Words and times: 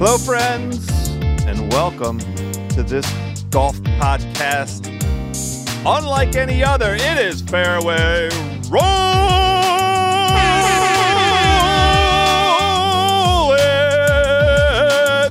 Hello, 0.00 0.16
friends, 0.16 1.08
and 1.44 1.72
welcome 1.72 2.20
to 2.68 2.84
this 2.84 3.04
golf 3.50 3.76
podcast. 3.98 4.86
Unlike 5.84 6.36
any 6.36 6.62
other, 6.62 6.94
it 6.94 7.18
is 7.18 7.42
Fairway 7.42 8.28
Roll, 8.70 8.80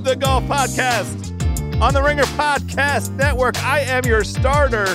the 0.04 0.18
golf 0.20 0.44
podcast 0.44 1.82
on 1.82 1.94
the 1.94 2.04
Ringer 2.04 2.24
Podcast 2.24 3.16
Network. 3.16 3.58
I 3.64 3.80
am 3.80 4.04
your 4.04 4.26
starter, 4.26 4.86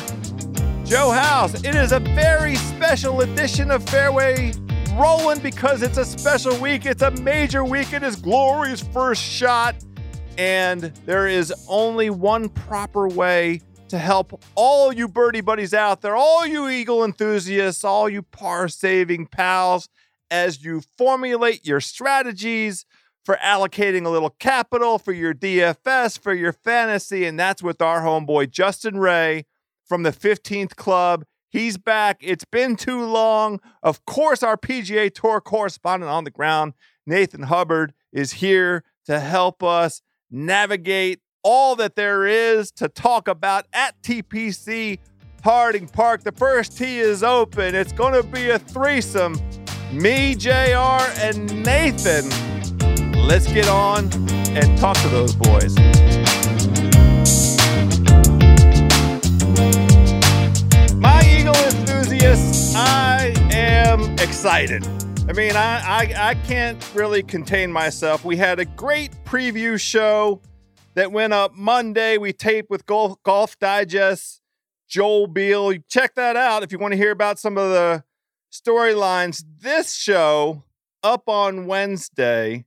Joe 0.85 1.11
House. 1.13 1.55
It 1.65 1.75
is 1.75 1.93
a 1.93 2.01
very 2.01 2.57
special 2.57 3.23
edition 3.23 3.71
of 3.71 3.83
Fairway 3.89 4.53
Rolling 4.95 5.39
because 5.39 5.83
it's 5.83 5.97
a 5.97 6.05
special 6.05 6.55
week. 6.59 6.85
It's 6.85 7.03
a 7.03 7.11
major 7.11 7.65
week. 7.65 7.93
It 7.95 8.03
is 8.03 8.17
Glory's 8.17 8.83
first 8.83 9.23
shot. 9.23 9.75
And 10.37 10.83
there 11.07 11.27
is 11.27 11.53
only 11.67 12.11
one 12.11 12.51
proper 12.51 13.09
way 13.09 13.63
to 13.89 13.99
help 13.99 14.43
all 14.55 14.93
you 14.93 15.09
birdie 15.09 15.41
buddies 15.41 15.73
out 15.73 16.03
there, 16.03 16.15
all 16.15 16.47
you 16.47 16.69
eagle 16.69 17.05
enthusiasts, 17.05 17.85
all 17.85 18.09
you 18.09 18.23
par 18.23 18.69
saving 18.69 19.27
pals, 19.27 19.89
as 20.31 20.65
you 20.65 20.83
formulate 20.99 21.67
your 21.67 21.81
strategies 21.81 22.85
for 23.25 23.39
allocating 23.43 24.05
a 24.05 24.11
little 24.11 24.31
capital 24.31 24.99
for 24.99 25.13
your 25.13 25.33
DFS, 25.35 26.19
for 26.19 26.35
your 26.35 26.53
fantasy. 26.53 27.25
And 27.25 27.39
that's 27.39 27.63
with 27.63 27.81
our 27.81 28.03
homeboy, 28.03 28.51
Justin 28.51 28.99
Ray 28.99 29.45
from 29.85 30.03
the 30.03 30.13
15th 30.13 30.77
Club. 30.77 31.25
He's 31.53 31.77
back. 31.77 32.17
It's 32.23 32.47
been 32.47 32.77
too 32.77 33.05
long. 33.05 33.61
Of 33.83 34.07
course, 34.07 34.43
our 34.43 34.57
PGA 34.57 35.13
Tour 35.13 35.39
correspondent 35.43 36.11
on 36.11 36.25
the 36.25 36.31
ground, 36.31 36.73
Nathan 37.07 37.43
Hubbard, 37.43 37.93
is 38.11 38.33
here 38.33 38.85
to 39.05 39.21
help 39.21 39.63
us 39.63 40.01
navigate 40.31 41.21
all 41.43 41.77
that 41.77 41.95
there 41.95 42.27
is 42.27 42.71
to 42.73 42.89
talk 42.89 43.29
about 43.29 43.67
at 43.75 44.01
TPC 44.03 44.99
Harding 45.45 45.89
Park. 45.89 46.23
The 46.23 46.33
first 46.33 46.79
tee 46.79 47.01
is 47.01 47.23
open. 47.23 47.75
It's 47.75 47.93
going 47.93 48.15
to 48.15 48.27
be 48.27 48.49
a 48.49 48.59
threesome. 48.59 49.39
Me, 49.93 50.35
JR, 50.35 51.03
and 51.21 51.63
Nathan. 51.63 52.31
Let's 53.27 53.53
get 53.53 53.69
on 53.69 54.11
and 54.57 54.79
talk 54.79 54.97
to 54.99 55.09
those 55.09 55.35
boys. 55.35 55.77
Enthusiasts, 62.23 62.75
I 62.77 63.35
am 63.51 64.13
excited. 64.21 64.87
I 65.29 65.33
mean, 65.33 65.57
I, 65.57 65.81
I, 65.85 66.31
I 66.31 66.35
can't 66.47 66.95
really 66.95 67.25
contain 67.25 67.73
myself. 67.73 68.25
We 68.25 68.37
had 68.37 68.61
a 68.61 68.65
great 68.65 69.11
preview 69.25 69.79
show 69.81 70.41
that 70.95 71.11
went 71.11 71.33
up 71.33 71.57
Monday. 71.57 72.19
We 72.19 72.33
taped 72.33 72.71
with 72.71 72.87
Golf, 72.87 73.21
Golf 73.25 73.59
Digest, 73.59 74.41
Joel 74.87 75.27
Beall. 75.27 75.75
Check 75.89 76.15
that 76.15 76.37
out 76.37 76.63
if 76.63 76.71
you 76.71 76.79
want 76.79 76.93
to 76.93 76.97
hear 76.97 77.11
about 77.11 77.41
some 77.41 77.59
of 77.59 77.71
the 77.71 78.05
storylines. 78.53 79.43
This 79.59 79.93
show 79.93 80.63
up 81.03 81.29
on 81.29 81.67
Wednesday, 81.67 82.67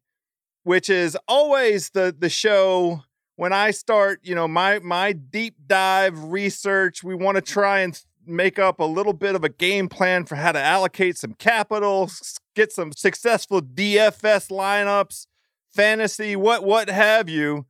which 0.64 0.90
is 0.90 1.18
always 1.30 1.92
the 1.92 2.14
the 2.18 2.30
show 2.30 3.04
when 3.38 3.54
I 3.54 3.72
start, 3.72 4.20
you 4.22 4.36
know, 4.36 4.50
my 4.50 4.80
my 4.80 5.14
deep 5.14 5.56
dive 5.66 6.26
research. 6.26 7.06
We 7.06 7.16
want 7.16 7.36
to 7.36 7.42
try 7.42 7.80
and 7.80 7.98
make 8.28 8.60
up 8.60 8.80
a 8.80 8.86
little 8.86 9.14
bit 9.14 9.36
of 9.36 9.44
a 9.44 9.50
game 9.50 9.88
plan 9.88 10.26
for 10.26 10.36
how 10.36 10.52
to 10.52 10.62
allocate 10.62 11.18
some 11.18 11.34
capital, 11.34 12.10
get 12.56 12.72
some 12.72 12.92
successful 12.92 13.62
DFS 13.62 14.50
lineups, 14.50 15.28
fantasy, 15.74 16.36
what 16.36 16.64
what 16.64 16.90
have 16.90 17.30
you. 17.30 17.66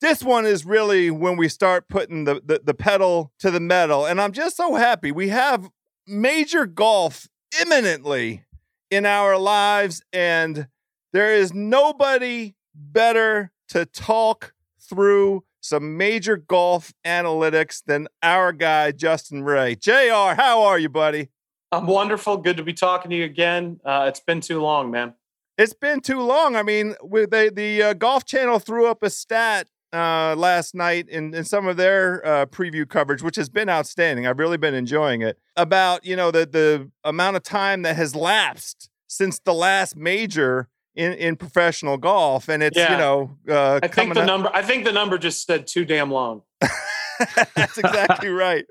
This 0.00 0.22
one 0.22 0.46
is 0.46 0.64
really 0.64 1.10
when 1.10 1.36
we 1.36 1.48
start 1.48 1.88
putting 1.88 2.24
the, 2.24 2.40
the, 2.42 2.62
the 2.64 2.74
pedal 2.74 3.32
to 3.38 3.50
the 3.50 3.60
metal. 3.60 4.06
And 4.06 4.18
I'm 4.18 4.32
just 4.32 4.56
so 4.56 4.74
happy. 4.76 5.12
We 5.12 5.28
have 5.28 5.68
major 6.06 6.64
golf 6.64 7.28
imminently 7.60 8.44
in 8.90 9.04
our 9.04 9.36
lives, 9.38 10.02
and 10.12 10.68
there 11.12 11.34
is 11.34 11.52
nobody 11.52 12.54
better 12.74 13.52
to 13.68 13.84
talk 13.84 14.54
through 14.80 15.44
some 15.60 15.96
major 15.96 16.36
golf 16.36 16.92
analytics 17.04 17.82
than 17.84 18.08
our 18.22 18.52
guy, 18.52 18.92
Justin 18.92 19.44
Ray. 19.44 19.74
JR, 19.76 20.34
how 20.34 20.62
are 20.62 20.78
you, 20.78 20.88
buddy? 20.88 21.28
I'm 21.72 21.86
wonderful. 21.86 22.36
Good 22.36 22.56
to 22.56 22.64
be 22.64 22.72
talking 22.72 23.10
to 23.10 23.16
you 23.16 23.24
again. 23.24 23.80
Uh, 23.84 24.06
it's 24.08 24.20
been 24.20 24.40
too 24.40 24.60
long, 24.60 24.90
man. 24.90 25.14
It's 25.56 25.74
been 25.74 26.00
too 26.00 26.20
long. 26.20 26.56
I 26.56 26.62
mean, 26.62 26.94
with 27.02 27.30
the, 27.30 27.52
the 27.54 27.82
uh, 27.82 27.92
Golf 27.92 28.24
Channel 28.24 28.58
threw 28.58 28.86
up 28.86 29.02
a 29.02 29.10
stat 29.10 29.68
uh, 29.92 30.34
last 30.36 30.74
night 30.74 31.08
in, 31.08 31.34
in 31.34 31.44
some 31.44 31.66
of 31.66 31.76
their 31.76 32.24
uh, 32.26 32.46
preview 32.46 32.88
coverage, 32.88 33.22
which 33.22 33.36
has 33.36 33.48
been 33.48 33.68
outstanding. 33.68 34.26
I've 34.26 34.38
really 34.38 34.56
been 34.56 34.74
enjoying 34.74 35.22
it. 35.22 35.38
About 35.56 36.04
you 36.04 36.16
know 36.16 36.30
the 36.30 36.46
the 36.46 36.90
amount 37.04 37.36
of 37.36 37.42
time 37.42 37.82
that 37.82 37.96
has 37.96 38.14
lapsed 38.14 38.88
since 39.06 39.38
the 39.40 39.52
last 39.52 39.96
major 39.96 40.68
in, 40.94 41.12
in 41.14 41.36
professional 41.36 41.96
golf, 41.96 42.48
and 42.48 42.62
it's 42.62 42.76
yeah. 42.76 42.92
you 42.92 42.98
know 42.98 43.36
uh, 43.48 43.80
I 43.82 43.88
think 43.88 44.14
the 44.14 44.20
up. 44.20 44.26
number 44.26 44.50
I 44.54 44.62
think 44.62 44.84
the 44.84 44.92
number 44.92 45.18
just 45.18 45.46
said 45.46 45.66
too 45.66 45.84
damn 45.84 46.10
long. 46.10 46.42
That's 47.54 47.78
exactly 47.78 48.28
right. 48.28 48.64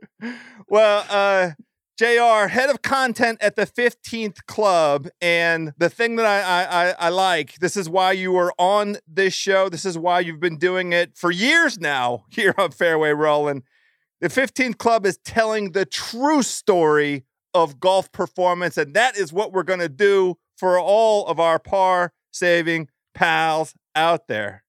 Well, 0.67 1.05
uh, 1.09 1.51
JR, 1.99 2.47
head 2.47 2.69
of 2.69 2.81
content 2.81 3.39
at 3.41 3.57
the 3.57 3.65
15th 3.65 4.45
Club. 4.47 5.09
And 5.19 5.73
the 5.77 5.89
thing 5.89 6.15
that 6.15 6.25
I, 6.25 6.63
I, 6.63 7.07
I, 7.07 7.09
like, 7.09 7.55
this 7.55 7.75
is 7.75 7.89
why 7.89 8.13
you 8.13 8.37
are 8.37 8.53
on 8.57 8.97
this 9.05 9.33
show. 9.33 9.67
This 9.67 9.83
is 9.83 9.97
why 9.97 10.21
you've 10.21 10.39
been 10.39 10.57
doing 10.57 10.93
it 10.93 11.17
for 11.17 11.29
years 11.29 11.77
now 11.77 12.23
here 12.31 12.55
on 12.57 12.71
Fairway 12.71 13.09
Rolling. 13.09 13.63
The 14.21 14.29
15th 14.29 14.77
Club 14.77 15.05
is 15.05 15.17
telling 15.25 15.73
the 15.73 15.85
true 15.85 16.41
story 16.41 17.25
of 17.53 17.81
golf 17.81 18.09
performance. 18.13 18.77
And 18.77 18.93
that 18.93 19.17
is 19.17 19.33
what 19.33 19.51
we're 19.51 19.63
going 19.63 19.81
to 19.81 19.89
do 19.89 20.37
for 20.59 20.77
all 20.79 21.25
of 21.27 21.39
our 21.39 21.57
par 21.59 22.11
saving 22.31 22.89
pals 23.13 23.73
out 23.95 24.27
there. 24.27 24.63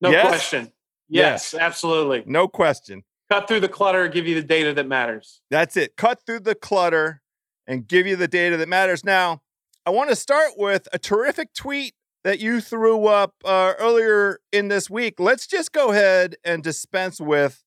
No 0.00 0.10
Yes? 0.10 0.28
question. 0.28 0.72
Yes, 1.08 1.54
absolutely. 1.54 2.22
No 2.26 2.46
question. 2.48 3.02
Cut 3.30 3.48
through 3.48 3.60
the 3.60 3.68
clutter, 3.68 4.08
give 4.08 4.26
you 4.26 4.34
the 4.34 4.46
data 4.46 4.72
that 4.74 4.86
matters. 4.86 5.40
That's 5.50 5.76
it. 5.76 5.96
Cut 5.96 6.20
through 6.24 6.40
the 6.40 6.54
clutter 6.54 7.20
and 7.66 7.86
give 7.86 8.06
you 8.06 8.16
the 8.16 8.28
data 8.28 8.56
that 8.56 8.68
matters. 8.68 9.04
Now, 9.04 9.42
I 9.84 9.90
want 9.90 10.10
to 10.10 10.16
start 10.16 10.52
with 10.56 10.86
a 10.92 10.98
terrific 10.98 11.52
tweet 11.54 11.94
that 12.24 12.40
you 12.40 12.60
threw 12.60 13.06
up 13.06 13.34
uh, 13.44 13.74
earlier 13.78 14.38
in 14.52 14.68
this 14.68 14.88
week. 14.88 15.18
Let's 15.18 15.46
just 15.46 15.72
go 15.72 15.90
ahead 15.90 16.36
and 16.44 16.62
dispense 16.62 17.20
with 17.20 17.62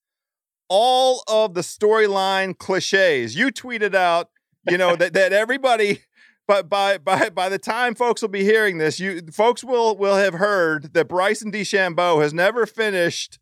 all 0.70 1.24
of 1.28 1.54
the 1.54 1.62
storyline 1.62 2.58
cliches. 2.58 3.36
You 3.36 3.48
tweeted 3.52 3.94
out, 3.96 4.30
you 4.70 4.78
know, 4.78 4.96
that, 4.96 5.14
that 5.14 5.34
everybody. 5.34 6.02
But 6.52 6.68
by 6.68 6.98
by 6.98 7.30
by 7.30 7.48
the 7.48 7.58
time 7.58 7.96
folks 7.96 8.22
will 8.22 8.28
be 8.28 8.44
hearing 8.44 8.78
this, 8.78 9.00
you 9.00 9.22
folks 9.32 9.64
will 9.64 9.96
will 9.96 10.18
have 10.18 10.34
heard 10.34 10.94
that 10.94 11.08
Bryson 11.08 11.50
DeChambeau 11.50 12.22
has 12.22 12.34
never 12.34 12.66
finished 12.66 13.40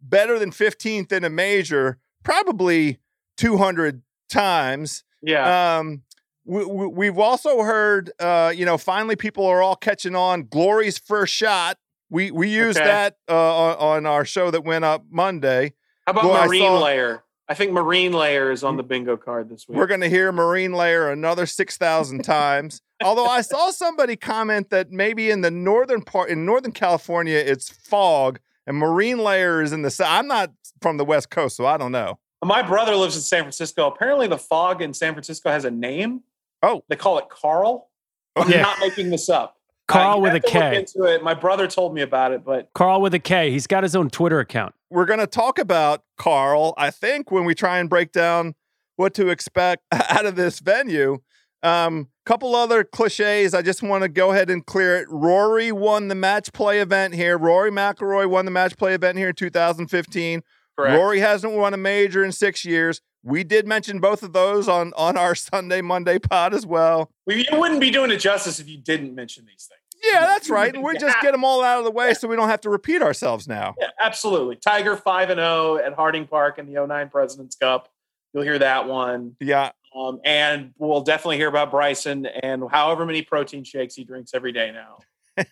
better 0.00 0.38
than 0.38 0.52
15th 0.52 1.10
in 1.10 1.24
a 1.24 1.30
major, 1.30 1.98
probably 2.22 2.98
200 3.38 4.02
times. 4.30 5.02
Yeah. 5.20 5.78
Um, 5.78 6.02
we, 6.44 6.64
we, 6.64 6.86
we've 6.86 7.18
also 7.18 7.62
heard, 7.62 8.12
uh, 8.20 8.52
you 8.54 8.64
know, 8.64 8.78
finally 8.78 9.16
people 9.16 9.44
are 9.46 9.60
all 9.60 9.74
catching 9.74 10.14
on. 10.14 10.44
Glory's 10.44 10.96
first 10.96 11.34
shot. 11.34 11.78
We 12.08 12.30
we 12.30 12.50
used 12.50 12.78
Okay. 12.78 12.86
that 12.86 13.16
uh, 13.28 13.56
on, 13.56 13.76
on 13.78 14.06
our 14.06 14.24
show 14.24 14.52
that 14.52 14.62
went 14.62 14.84
up 14.84 15.04
Monday. 15.10 15.72
How 16.06 16.12
about 16.12 16.24
I 16.30 16.46
Marine 16.46 16.62
saw- 16.62 16.84
Layer? 16.84 17.23
I 17.48 17.54
think 17.54 17.72
Marine 17.72 18.12
Layer 18.12 18.50
is 18.50 18.64
on 18.64 18.76
the 18.76 18.82
bingo 18.82 19.16
card 19.16 19.50
this 19.50 19.68
week. 19.68 19.76
We're 19.76 19.86
going 19.86 20.00
to 20.00 20.08
hear 20.08 20.32
Marine 20.32 20.72
Layer 20.72 21.10
another 21.10 21.44
6,000 21.46 22.22
times. 22.24 22.80
Although 23.02 23.26
I 23.26 23.42
saw 23.42 23.70
somebody 23.70 24.16
comment 24.16 24.70
that 24.70 24.90
maybe 24.90 25.30
in 25.30 25.42
the 25.42 25.50
northern 25.50 26.00
part, 26.02 26.30
in 26.30 26.46
Northern 26.46 26.72
California, 26.72 27.36
it's 27.36 27.68
fog 27.68 28.38
and 28.66 28.78
Marine 28.78 29.18
Layer 29.18 29.60
is 29.60 29.72
in 29.72 29.82
the 29.82 29.90
south. 29.90 30.08
I'm 30.10 30.26
not 30.26 30.50
from 30.80 30.96
the 30.96 31.04
West 31.04 31.28
Coast, 31.30 31.56
so 31.56 31.66
I 31.66 31.76
don't 31.76 31.92
know. 31.92 32.18
My 32.42 32.62
brother 32.62 32.94
lives 32.96 33.14
in 33.16 33.22
San 33.22 33.42
Francisco. 33.42 33.86
Apparently, 33.88 34.26
the 34.26 34.38
fog 34.38 34.80
in 34.80 34.94
San 34.94 35.12
Francisco 35.12 35.50
has 35.50 35.64
a 35.66 35.70
name. 35.70 36.22
Oh. 36.62 36.82
they 36.88 36.96
call 36.96 37.18
it 37.18 37.28
Carl. 37.28 37.90
I'm 38.36 38.50
Yeah. 38.50 38.62
not 38.62 38.78
making 38.80 39.10
this 39.10 39.28
up. 39.28 39.58
Carl 39.86 40.16
you 40.16 40.22
with 40.22 40.32
have 40.32 40.44
a 40.44 40.48
to 40.48 40.58
look 40.58 40.74
Into 40.74 41.02
it. 41.04 41.22
My 41.22 41.34
brother 41.34 41.66
told 41.66 41.94
me 41.94 42.00
about 42.00 42.32
it, 42.32 42.44
but 42.44 42.70
Carl 42.74 43.00
with 43.00 43.14
a 43.14 43.18
K. 43.18 43.50
He's 43.50 43.66
got 43.66 43.82
his 43.82 43.94
own 43.94 44.10
Twitter 44.10 44.40
account. 44.40 44.74
We're 44.90 45.04
going 45.04 45.20
to 45.20 45.26
talk 45.26 45.58
about 45.58 46.02
Carl, 46.16 46.74
I 46.76 46.90
think, 46.90 47.30
when 47.30 47.44
we 47.44 47.54
try 47.54 47.78
and 47.78 47.88
break 47.90 48.12
down 48.12 48.54
what 48.96 49.14
to 49.14 49.28
expect 49.28 49.84
out 49.92 50.26
of 50.26 50.36
this 50.36 50.60
venue. 50.60 51.18
Um, 51.62 52.08
couple 52.24 52.54
other 52.56 52.84
cliches. 52.84 53.54
I 53.54 53.62
just 53.62 53.82
want 53.82 54.02
to 54.02 54.08
go 54.08 54.32
ahead 54.32 54.50
and 54.50 54.64
clear 54.64 54.96
it. 54.96 55.08
Rory 55.10 55.72
won 55.72 56.08
the 56.08 56.14
match 56.14 56.52
play 56.52 56.80
event 56.80 57.14
here. 57.14 57.36
Rory 57.38 57.70
McIlroy 57.70 58.28
won 58.28 58.44
the 58.44 58.50
match 58.50 58.76
play 58.76 58.94
event 58.94 59.18
here 59.18 59.28
in 59.28 59.34
2015. 59.34 60.42
correct. 60.76 60.98
Rory 60.98 61.20
hasn't 61.20 61.52
won 61.54 61.74
a 61.74 61.78
major 61.78 62.24
in 62.24 62.32
six 62.32 62.64
years. 62.64 63.00
We 63.24 63.42
did 63.42 63.66
mention 63.66 64.00
both 64.00 64.22
of 64.22 64.32
those 64.32 64.68
on 64.68 64.92
on 64.96 65.16
our 65.16 65.34
Sunday 65.34 65.80
Monday 65.80 66.18
pod 66.18 66.54
as 66.54 66.66
well. 66.66 67.10
We, 67.26 67.46
you 67.50 67.58
wouldn't 67.58 67.80
be 67.80 67.90
doing 67.90 68.10
it 68.10 68.18
justice 68.18 68.60
if 68.60 68.68
you 68.68 68.78
didn't 68.78 69.14
mention 69.14 69.46
these 69.46 69.68
things. 69.68 69.80
Yeah, 70.12 70.20
that's 70.20 70.50
right. 70.50 70.74
We'll 70.76 70.98
just 70.98 71.18
get 71.22 71.32
them 71.32 71.44
all 71.44 71.64
out 71.64 71.78
of 71.78 71.84
the 71.84 71.90
way 71.90 72.12
so 72.12 72.28
we 72.28 72.36
don't 72.36 72.50
have 72.50 72.60
to 72.62 72.70
repeat 72.70 73.00
ourselves 73.00 73.48
now. 73.48 73.74
Yeah, 73.80 73.88
absolutely. 73.98 74.56
Tiger 74.56 74.96
five 74.96 75.30
and 75.30 75.38
zero 75.38 75.78
at 75.78 75.94
Harding 75.94 76.26
Park 76.26 76.58
in 76.58 76.70
the 76.70 76.86
09 76.86 77.08
Presidents 77.08 77.56
Cup. 77.56 77.88
You'll 78.34 78.42
hear 78.42 78.58
that 78.58 78.86
one, 78.86 79.36
Yeah, 79.40 79.70
um, 79.96 80.20
and 80.24 80.72
we'll 80.76 81.00
definitely 81.02 81.36
hear 81.36 81.48
about 81.48 81.70
Bryson 81.70 82.26
and 82.26 82.64
however 82.70 83.06
many 83.06 83.22
protein 83.22 83.64
shakes 83.64 83.94
he 83.94 84.04
drinks 84.04 84.32
every 84.34 84.52
day 84.52 84.72
now. 84.72 84.98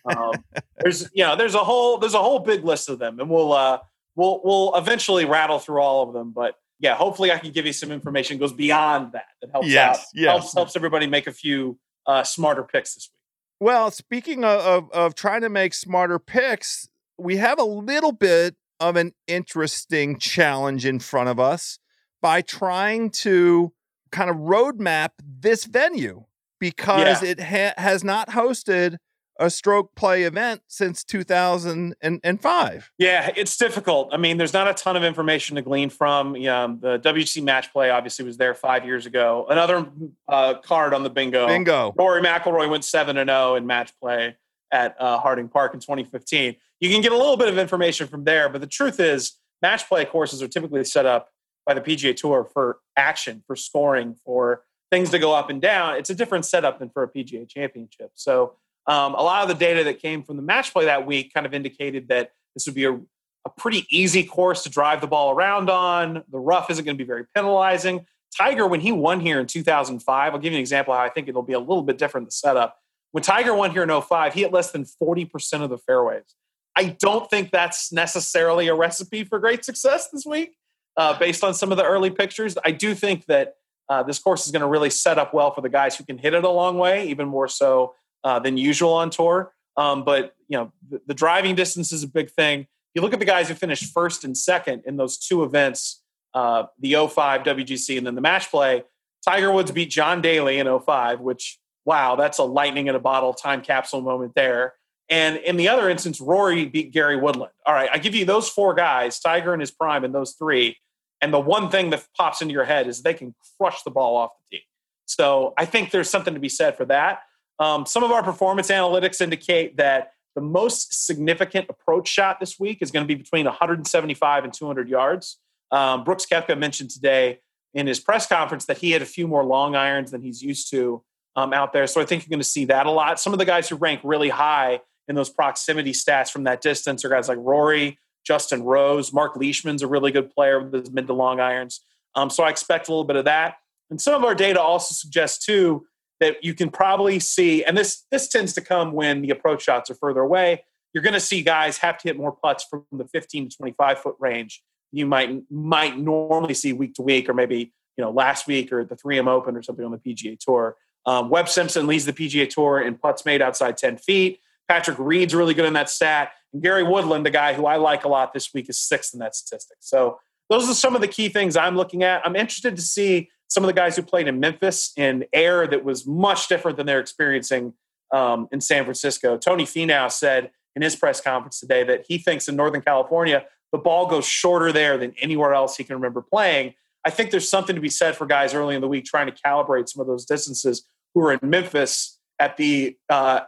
Um, 0.05 0.33
there's 0.79 1.09
you 1.13 1.23
know 1.23 1.35
there's 1.35 1.55
a 1.55 1.63
whole 1.63 1.97
there's 1.97 2.13
a 2.13 2.21
whole 2.21 2.39
big 2.39 2.63
list 2.63 2.89
of 2.89 2.99
them, 2.99 3.19
and 3.19 3.29
we'll 3.29 3.53
uh, 3.53 3.79
we'll 4.15 4.41
we'll 4.43 4.75
eventually 4.75 5.25
rattle 5.25 5.59
through 5.59 5.81
all 5.81 6.07
of 6.07 6.13
them. 6.13 6.31
But 6.31 6.55
yeah, 6.79 6.95
hopefully 6.95 7.31
I 7.31 7.37
can 7.37 7.51
give 7.51 7.65
you 7.65 7.73
some 7.73 7.91
information 7.91 8.37
that 8.37 8.41
goes 8.41 8.53
beyond 8.53 9.11
that 9.13 9.25
that 9.41 9.51
helps 9.51 9.67
Yes, 9.69 9.97
out 9.99 10.05
yes. 10.13 10.31
helps 10.31 10.53
helps 10.53 10.75
everybody 10.75 11.07
make 11.07 11.27
a 11.27 11.31
few 11.31 11.79
uh, 12.05 12.23
smarter 12.23 12.63
picks 12.63 12.95
this 12.95 13.09
week. 13.11 13.19
Well, 13.59 13.91
speaking 13.91 14.43
of, 14.43 14.59
of, 14.61 14.91
of 14.91 15.15
trying 15.15 15.41
to 15.41 15.49
make 15.49 15.73
smarter 15.73 16.19
picks, 16.19 16.89
we 17.17 17.37
have 17.37 17.59
a 17.59 17.63
little 17.63 18.11
bit 18.11 18.55
of 18.79 18.95
an 18.97 19.13
interesting 19.27 20.17
challenge 20.19 20.85
in 20.85 20.99
front 20.99 21.29
of 21.29 21.39
us 21.39 21.79
by 22.21 22.41
trying 22.41 23.09
to 23.09 23.71
kind 24.11 24.29
of 24.29 24.35
roadmap 24.37 25.09
this 25.19 25.63
venue 25.65 26.25
because 26.59 27.23
Yeah. 27.23 27.29
it 27.29 27.39
ha- 27.39 27.73
has 27.81 28.03
not 28.03 28.29
hosted 28.29 28.97
a 29.39 29.49
stroke 29.49 29.95
play 29.95 30.23
event 30.23 30.61
since 30.67 31.03
2005. 31.03 32.91
Yeah, 32.97 33.31
it's 33.35 33.57
difficult. 33.57 34.09
I 34.13 34.17
mean, 34.17 34.37
there's 34.37 34.53
not 34.53 34.67
a 34.67 34.73
ton 34.73 34.95
of 34.95 35.03
information 35.03 35.55
to 35.55 35.61
glean 35.61 35.89
from. 35.89 36.35
Yeah, 36.35 36.67
the 36.79 36.99
WC 36.99 37.43
match 37.43 37.71
play 37.71 37.89
obviously 37.89 38.25
was 38.25 38.37
there 38.37 38.53
five 38.53 38.85
years 38.85 39.05
ago. 39.05 39.45
Another 39.49 39.87
uh, 40.27 40.55
card 40.55 40.93
on 40.93 41.03
the 41.03 41.09
bingo. 41.09 41.47
Bingo. 41.47 41.93
Rory 41.97 42.21
McIlroy 42.21 42.69
went 42.69 42.83
seven 42.83 43.17
and 43.17 43.29
zero 43.29 43.55
in 43.55 43.65
match 43.65 43.91
play 43.99 44.35
at 44.71 44.99
uh, 44.99 45.19
Harding 45.19 45.47
Park 45.47 45.73
in 45.73 45.79
2015. 45.79 46.55
You 46.79 46.89
can 46.89 47.01
get 47.01 47.11
a 47.11 47.17
little 47.17 47.37
bit 47.37 47.47
of 47.47 47.57
information 47.57 48.07
from 48.07 48.23
there, 48.23 48.49
but 48.49 48.61
the 48.61 48.67
truth 48.67 48.99
is, 48.99 49.33
match 49.61 49.87
play 49.87 50.03
courses 50.05 50.41
are 50.41 50.47
typically 50.47 50.83
set 50.83 51.05
up 51.05 51.29
by 51.65 51.73
the 51.73 51.81
PGA 51.81 52.15
Tour 52.15 52.43
for 52.43 52.79
action, 52.97 53.43
for 53.47 53.55
scoring, 53.55 54.15
for 54.25 54.63
things 54.91 55.09
to 55.11 55.19
go 55.19 55.33
up 55.33 55.49
and 55.49 55.61
down. 55.61 55.95
It's 55.95 56.09
a 56.09 56.15
different 56.15 56.45
setup 56.45 56.79
than 56.79 56.89
for 56.89 57.03
a 57.03 57.09
PGA 57.09 57.47
Championship. 57.47 58.11
So 58.15 58.55
um, 58.87 59.15
a 59.15 59.21
lot 59.23 59.43
of 59.43 59.47
the 59.47 59.55
data 59.55 59.83
that 59.85 60.01
came 60.01 60.23
from 60.23 60.35
the 60.35 60.41
match 60.41 60.73
play 60.73 60.85
that 60.85 61.05
week 61.05 61.33
kind 61.33 61.45
of 61.45 61.53
indicated 61.53 62.09
that 62.09 62.31
this 62.53 62.65
would 62.65 62.75
be 62.75 62.85
a, 62.85 62.93
a 62.93 63.49
pretty 63.57 63.85
easy 63.89 64.23
course 64.23 64.63
to 64.63 64.69
drive 64.69 65.01
the 65.01 65.07
ball 65.07 65.31
around 65.31 65.69
on. 65.69 66.23
The 66.29 66.39
rough 66.39 66.69
isn't 66.69 66.83
going 66.83 66.97
to 66.97 67.03
be 67.03 67.07
very 67.07 67.25
penalizing. 67.35 68.05
Tiger, 68.37 68.67
when 68.67 68.81
he 68.81 68.91
won 68.91 69.19
here 69.19 69.39
in 69.39 69.45
2005, 69.45 70.33
I'll 70.33 70.39
give 70.39 70.51
you 70.51 70.57
an 70.57 70.61
example 70.61 70.93
how 70.93 71.01
I 71.01 71.09
think 71.09 71.27
it'll 71.27 71.43
be 71.43 71.53
a 71.53 71.59
little 71.59 71.83
bit 71.83 71.97
different 71.97 72.27
the 72.27 72.31
setup. 72.31 72.77
When 73.11 73.23
Tiger 73.23 73.53
won 73.53 73.71
here 73.71 73.83
in 73.83 74.01
05, 74.01 74.33
he 74.33 74.41
hit 74.41 74.51
less 74.51 74.71
than 74.71 74.85
40% 74.85 75.61
of 75.61 75.69
the 75.69 75.77
fairways. 75.77 76.35
I 76.75 76.97
don't 76.99 77.29
think 77.29 77.51
that's 77.51 77.91
necessarily 77.91 78.67
a 78.67 78.75
recipe 78.75 79.23
for 79.23 79.37
great 79.37 79.63
success 79.63 80.09
this 80.11 80.25
week, 80.25 80.55
uh, 80.97 81.17
based 81.19 81.43
on 81.43 81.53
some 81.53 81.71
of 81.71 81.77
the 81.77 81.85
early 81.85 82.09
pictures. 82.09 82.57
I 82.65 82.71
do 82.71 82.95
think 82.95 83.27
that 83.27 83.53
uh, 83.87 84.01
this 84.01 84.17
course 84.17 84.47
is 84.47 84.51
going 84.51 84.61
to 84.61 84.67
really 84.67 84.89
set 84.89 85.19
up 85.19 85.33
well 85.33 85.53
for 85.53 85.61
the 85.61 85.69
guys 85.69 85.95
who 85.95 86.03
can 86.03 86.17
hit 86.17 86.33
it 86.33 86.43
a 86.43 86.49
long 86.49 86.79
way, 86.79 87.07
even 87.07 87.27
more 87.27 87.47
so 87.47 87.93
uh, 88.23 88.39
than 88.39 88.57
usual 88.57 88.93
on 88.93 89.09
tour. 89.09 89.53
Um, 89.77 90.03
but 90.03 90.35
you 90.47 90.57
know, 90.57 90.71
the, 90.89 91.01
the 91.07 91.13
driving 91.13 91.55
distance 91.55 91.91
is 91.91 92.03
a 92.03 92.07
big 92.07 92.29
thing. 92.29 92.67
You 92.93 93.01
look 93.01 93.13
at 93.13 93.19
the 93.19 93.25
guys 93.25 93.47
who 93.47 93.55
finished 93.55 93.91
first 93.91 94.23
and 94.23 94.37
second 94.37 94.83
in 94.85 94.97
those 94.97 95.17
two 95.17 95.43
events, 95.43 96.01
uh, 96.33 96.65
the 96.79 96.93
05 96.93 97.41
WGC 97.43 97.97
and 97.97 98.05
then 98.05 98.15
the 98.15 98.21
match 98.21 98.51
play. 98.51 98.83
Tiger 99.25 99.51
Woods 99.51 99.71
beat 99.71 99.89
John 99.89 100.21
Daly 100.21 100.59
in 100.59 100.79
05, 100.79 101.21
which 101.21 101.59
wow, 101.85 102.15
that's 102.15 102.37
a 102.37 102.43
lightning 102.43 102.87
in 102.87 102.95
a 102.95 102.99
bottle 102.99 103.33
time 103.33 103.61
capsule 103.61 104.01
moment 104.01 104.33
there. 104.35 104.73
And 105.09 105.37
in 105.37 105.57
the 105.57 105.67
other 105.67 105.89
instance, 105.89 106.21
Rory 106.21 106.65
beat 106.65 106.91
Gary 106.91 107.17
Woodland. 107.17 107.51
All 107.65 107.73
right, 107.73 107.89
I 107.91 107.97
give 107.97 108.15
you 108.15 108.25
those 108.25 108.47
four 108.47 108.73
guys, 108.73 109.19
Tiger 109.19 109.53
in 109.53 109.59
his 109.59 109.71
prime, 109.71 110.03
and 110.03 110.15
those 110.15 110.33
three. 110.33 110.77
And 111.21 111.33
the 111.33 111.39
one 111.39 111.69
thing 111.69 111.89
that 111.91 112.05
pops 112.17 112.41
into 112.41 112.53
your 112.53 112.63
head 112.63 112.87
is 112.87 113.01
they 113.01 113.13
can 113.13 113.35
crush 113.57 113.83
the 113.83 113.91
ball 113.91 114.15
off 114.15 114.31
the 114.37 114.57
tee. 114.57 114.63
So 115.05 115.53
I 115.57 115.65
think 115.65 115.91
there's 115.91 116.09
something 116.09 116.33
to 116.33 116.39
be 116.39 116.49
said 116.49 116.77
for 116.77 116.85
that. 116.85 117.19
Um, 117.59 117.85
some 117.85 118.03
of 118.03 118.11
our 118.11 118.23
performance 118.23 118.69
analytics 118.69 119.21
indicate 119.21 119.77
that 119.77 120.13
the 120.35 120.41
most 120.41 121.05
significant 121.05 121.67
approach 121.69 122.07
shot 122.07 122.39
this 122.39 122.59
week 122.59 122.79
is 122.81 122.91
going 122.91 123.05
to 123.05 123.07
be 123.07 123.15
between 123.15 123.45
175 123.45 124.43
and 124.43 124.53
200 124.53 124.89
yards. 124.89 125.37
Um, 125.71 126.03
Brooks 126.03 126.25
Koepka 126.25 126.57
mentioned 126.57 126.89
today 126.89 127.39
in 127.73 127.87
his 127.87 127.99
press 127.99 128.27
conference 128.27 128.65
that 128.65 128.77
he 128.77 128.91
had 128.91 129.01
a 129.01 129.05
few 129.05 129.27
more 129.27 129.43
long 129.43 129.75
irons 129.75 130.11
than 130.11 130.21
he's 130.21 130.41
used 130.41 130.69
to 130.71 131.03
um, 131.35 131.53
out 131.53 131.73
there. 131.73 131.87
So 131.87 132.01
I 132.01 132.05
think 132.05 132.23
you're 132.23 132.29
going 132.29 132.39
to 132.39 132.47
see 132.47 132.65
that 132.65 132.85
a 132.85 132.91
lot. 132.91 133.19
Some 133.19 133.33
of 133.33 133.39
the 133.39 133.45
guys 133.45 133.69
who 133.69 133.75
rank 133.75 134.01
really 134.03 134.29
high 134.29 134.81
in 135.07 135.15
those 135.15 135.29
proximity 135.29 135.91
stats 135.91 136.29
from 136.29 136.43
that 136.45 136.61
distance 136.61 137.03
are 137.03 137.09
guys 137.09 137.27
like 137.27 137.39
Rory, 137.41 137.97
Justin 138.25 138.63
Rose, 138.63 139.11
Mark 139.11 139.35
Leishman's 139.35 139.81
a 139.81 139.87
really 139.87 140.11
good 140.11 140.29
player 140.29 140.61
with 140.61 140.73
his 140.73 140.91
mid 140.91 141.07
to 141.07 141.13
long 141.13 141.39
irons. 141.39 141.81
Um, 142.15 142.29
so 142.29 142.43
I 142.43 142.49
expect 142.49 142.87
a 142.87 142.91
little 142.91 143.03
bit 143.03 143.15
of 143.15 143.25
that. 143.25 143.55
And 143.89 143.99
some 143.99 144.13
of 144.13 144.23
our 144.23 144.35
data 144.35 144.61
also 144.61 144.93
suggests 144.93 145.43
too 145.45 145.85
that 146.23 146.41
you 146.41 146.53
can 146.53 146.69
probably 146.69 147.19
see, 147.19 147.65
and 147.65 147.77
this 147.77 148.05
this 148.09 148.29
tends 148.29 148.53
to 148.53 148.61
come 148.61 148.93
when 148.93 149.21
the 149.21 149.29
approach 149.29 149.63
shots 149.63 149.89
are 149.89 149.95
further 149.95 150.21
away. 150.21 150.63
You're 150.93 151.03
going 151.03 151.13
to 151.13 151.19
see 151.19 151.41
guys 151.41 151.79
have 151.79 151.97
to 151.97 152.07
hit 152.07 152.15
more 152.15 152.31
putts 152.31 152.63
from 152.63 152.85
the 152.93 153.05
15 153.05 153.49
to 153.49 153.57
25 153.57 153.99
foot 153.99 154.15
range. 154.19 154.63
You 154.93 155.05
might 155.05 155.43
might 155.51 155.97
normally 155.97 156.53
see 156.53 156.71
week 156.71 156.93
to 156.95 157.01
week, 157.01 157.27
or 157.27 157.33
maybe 157.33 157.73
you 157.97 158.03
know 158.03 158.09
last 158.09 158.47
week 158.47 158.71
or 158.71 158.85
the 158.85 158.95
3M 158.95 159.27
Open 159.27 159.57
or 159.57 159.61
something 159.61 159.83
on 159.83 159.91
the 159.91 159.97
PGA 159.97 160.39
Tour. 160.39 160.77
Um, 161.05 161.29
Webb 161.29 161.49
Simpson 161.49 161.87
leads 161.87 162.05
the 162.05 162.13
PGA 162.13 162.49
Tour 162.49 162.81
in 162.81 162.95
putts 162.95 163.25
made 163.25 163.41
outside 163.41 163.75
10 163.75 163.97
feet. 163.97 164.39
Patrick 164.69 164.97
Reed's 164.97 165.35
really 165.35 165.53
good 165.53 165.65
in 165.65 165.73
that 165.73 165.89
stat. 165.89 166.31
And 166.53 166.63
Gary 166.63 166.83
Woodland, 166.83 167.25
the 167.25 167.31
guy 167.31 167.53
who 167.53 167.65
I 167.65 167.75
like 167.75 168.05
a 168.05 168.07
lot 168.07 168.33
this 168.33 168.53
week, 168.53 168.69
is 168.69 168.79
sixth 168.79 169.13
in 169.13 169.19
that 169.19 169.35
statistic. 169.35 169.77
So 169.81 170.19
those 170.49 170.69
are 170.69 170.73
some 170.73 170.95
of 170.95 171.01
the 171.01 171.09
key 171.09 171.27
things 171.27 171.57
I'm 171.57 171.75
looking 171.75 172.03
at. 172.03 172.25
I'm 172.25 172.37
interested 172.37 172.77
to 172.77 172.81
see 172.81 173.29
some 173.53 173.63
of 173.63 173.67
the 173.67 173.73
guys 173.73 173.95
who 173.95 174.01
played 174.01 174.27
in 174.27 174.39
Memphis 174.39 174.93
in 174.97 175.25
air 175.31 175.67
that 175.67 175.83
was 175.83 176.07
much 176.07 176.47
different 176.47 176.75
than 176.77 176.87
they're 176.87 176.99
experiencing 176.99 177.73
um, 178.11 178.47
in 178.51 178.59
San 178.59 178.83
Francisco. 178.83 179.37
Tony 179.37 179.63
Finau 179.63 180.11
said 180.11 180.51
in 180.75 180.81
his 180.81 180.95
press 180.95 181.21
conference 181.21 181.59
today 181.59 181.83
that 181.83 182.05
he 182.07 182.17
thinks 182.17 182.47
in 182.47 182.55
Northern 182.55 182.81
California 182.81 183.45
the 183.71 183.77
ball 183.77 184.07
goes 184.07 184.25
shorter 184.25 184.71
there 184.71 184.97
than 184.97 185.13
anywhere 185.19 185.53
else 185.53 185.77
he 185.77 185.83
can 185.83 185.95
remember 185.95 186.21
playing. 186.21 186.73
I 187.05 187.09
think 187.09 187.31
there's 187.31 187.49
something 187.49 187.75
to 187.75 187.81
be 187.81 187.89
said 187.89 188.15
for 188.15 188.25
guys 188.25 188.53
early 188.53 188.75
in 188.75 188.81
the 188.81 188.87
week 188.87 189.05
trying 189.05 189.27
to 189.27 189.33
calibrate 189.33 189.89
some 189.89 190.01
of 190.01 190.07
those 190.07 190.25
distances 190.25 190.83
who 191.13 191.21
are 191.21 191.33
in 191.33 191.39
Memphis 191.41 192.19
at 192.39 192.57
the 192.57 192.97
uh, 193.09 193.41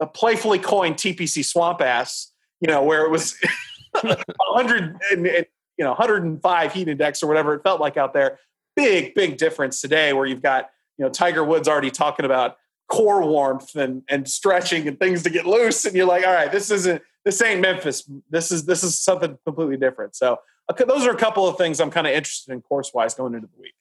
a 0.00 0.06
playfully 0.06 0.58
coined 0.58 0.96
TPC 0.96 1.44
swamp 1.44 1.80
ass, 1.80 2.32
you 2.60 2.68
know, 2.68 2.82
where 2.82 3.04
it 3.04 3.10
was 3.10 3.36
100 4.00 4.96
and, 5.12 5.26
and, 5.26 5.46
you 5.78 5.84
know 5.84 5.90
105 5.90 6.72
heat 6.72 6.88
index 6.88 7.22
or 7.22 7.26
whatever 7.26 7.54
it 7.54 7.62
felt 7.62 7.80
like 7.80 7.96
out 7.96 8.12
there. 8.12 8.38
Big 8.76 9.14
big 9.14 9.38
difference 9.38 9.80
today 9.80 10.12
where 10.12 10.26
you've 10.26 10.42
got 10.42 10.70
you 10.98 11.04
know 11.04 11.10
Tiger 11.10 11.42
Woods 11.42 11.66
already 11.66 11.90
talking 11.90 12.24
about 12.26 12.58
core 12.88 13.26
warmth 13.26 13.74
and 13.74 14.02
and 14.08 14.28
stretching 14.28 14.86
and 14.86 14.98
things 14.98 15.22
to 15.24 15.30
get 15.30 15.46
loose, 15.46 15.84
and 15.84 15.96
you're 15.96 16.06
like, 16.06 16.26
all 16.26 16.32
right, 16.32 16.52
this 16.52 16.70
isn't 16.70 17.02
this 17.24 17.42
ain't 17.42 17.60
Memphis. 17.60 18.08
This 18.30 18.52
is 18.52 18.66
this 18.66 18.84
is 18.84 18.98
something 18.98 19.38
completely 19.44 19.76
different. 19.76 20.14
So 20.14 20.38
those 20.86 21.06
are 21.06 21.10
a 21.10 21.16
couple 21.16 21.46
of 21.46 21.56
things 21.58 21.80
I'm 21.80 21.90
kind 21.90 22.06
of 22.06 22.12
interested 22.12 22.52
in 22.52 22.60
course 22.62 22.92
wise 22.94 23.14
going 23.14 23.34
into 23.34 23.48
the 23.48 23.60
week. 23.60 23.74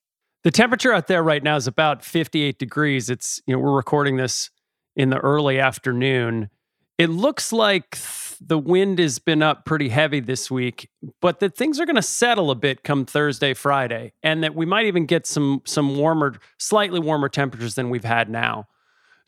The 0.44 0.52
temperature 0.52 0.94
out 0.94 1.08
there 1.08 1.24
right 1.24 1.42
now 1.42 1.56
is 1.56 1.68
about 1.68 2.04
58 2.04 2.60
degrees. 2.60 3.10
It's 3.10 3.42
you 3.46 3.56
know 3.56 3.60
we're 3.60 3.75
recording 3.75 4.18
this 4.18 4.50
in 4.96 5.10
the 5.10 5.18
early 5.18 5.60
afternoon. 5.60 6.50
It 6.98 7.10
looks 7.10 7.52
like 7.52 7.96
the 8.39 8.58
wind 8.58 9.00
has 9.00 9.20
been 9.20 9.42
up 9.42 9.65
pretty 9.65 9.89
heavy 9.89 10.20
this 10.20 10.50
week, 10.50 10.89
but 11.22 11.39
that 11.39 11.56
things 11.56 11.80
are 11.80 11.86
going 11.86 11.96
to 11.96 12.01
settle 12.01 12.51
a 12.51 12.56
bit 12.56 12.84
come 12.84 13.06
Thursday, 13.06 13.54
Friday, 13.54 14.13
and 14.24 14.44
that 14.44 14.56
we 14.56 14.65
might 14.65 14.86
even 14.86 15.06
get 15.06 15.25
some 15.25 15.62
some 15.65 15.98
warmer, 15.98 16.36
slightly 16.58 17.00
warmer 17.00 17.30
temperatures 17.30 17.75
than 17.75 17.89
we've 17.89 18.06
had 18.06 18.30
now. 18.30 18.68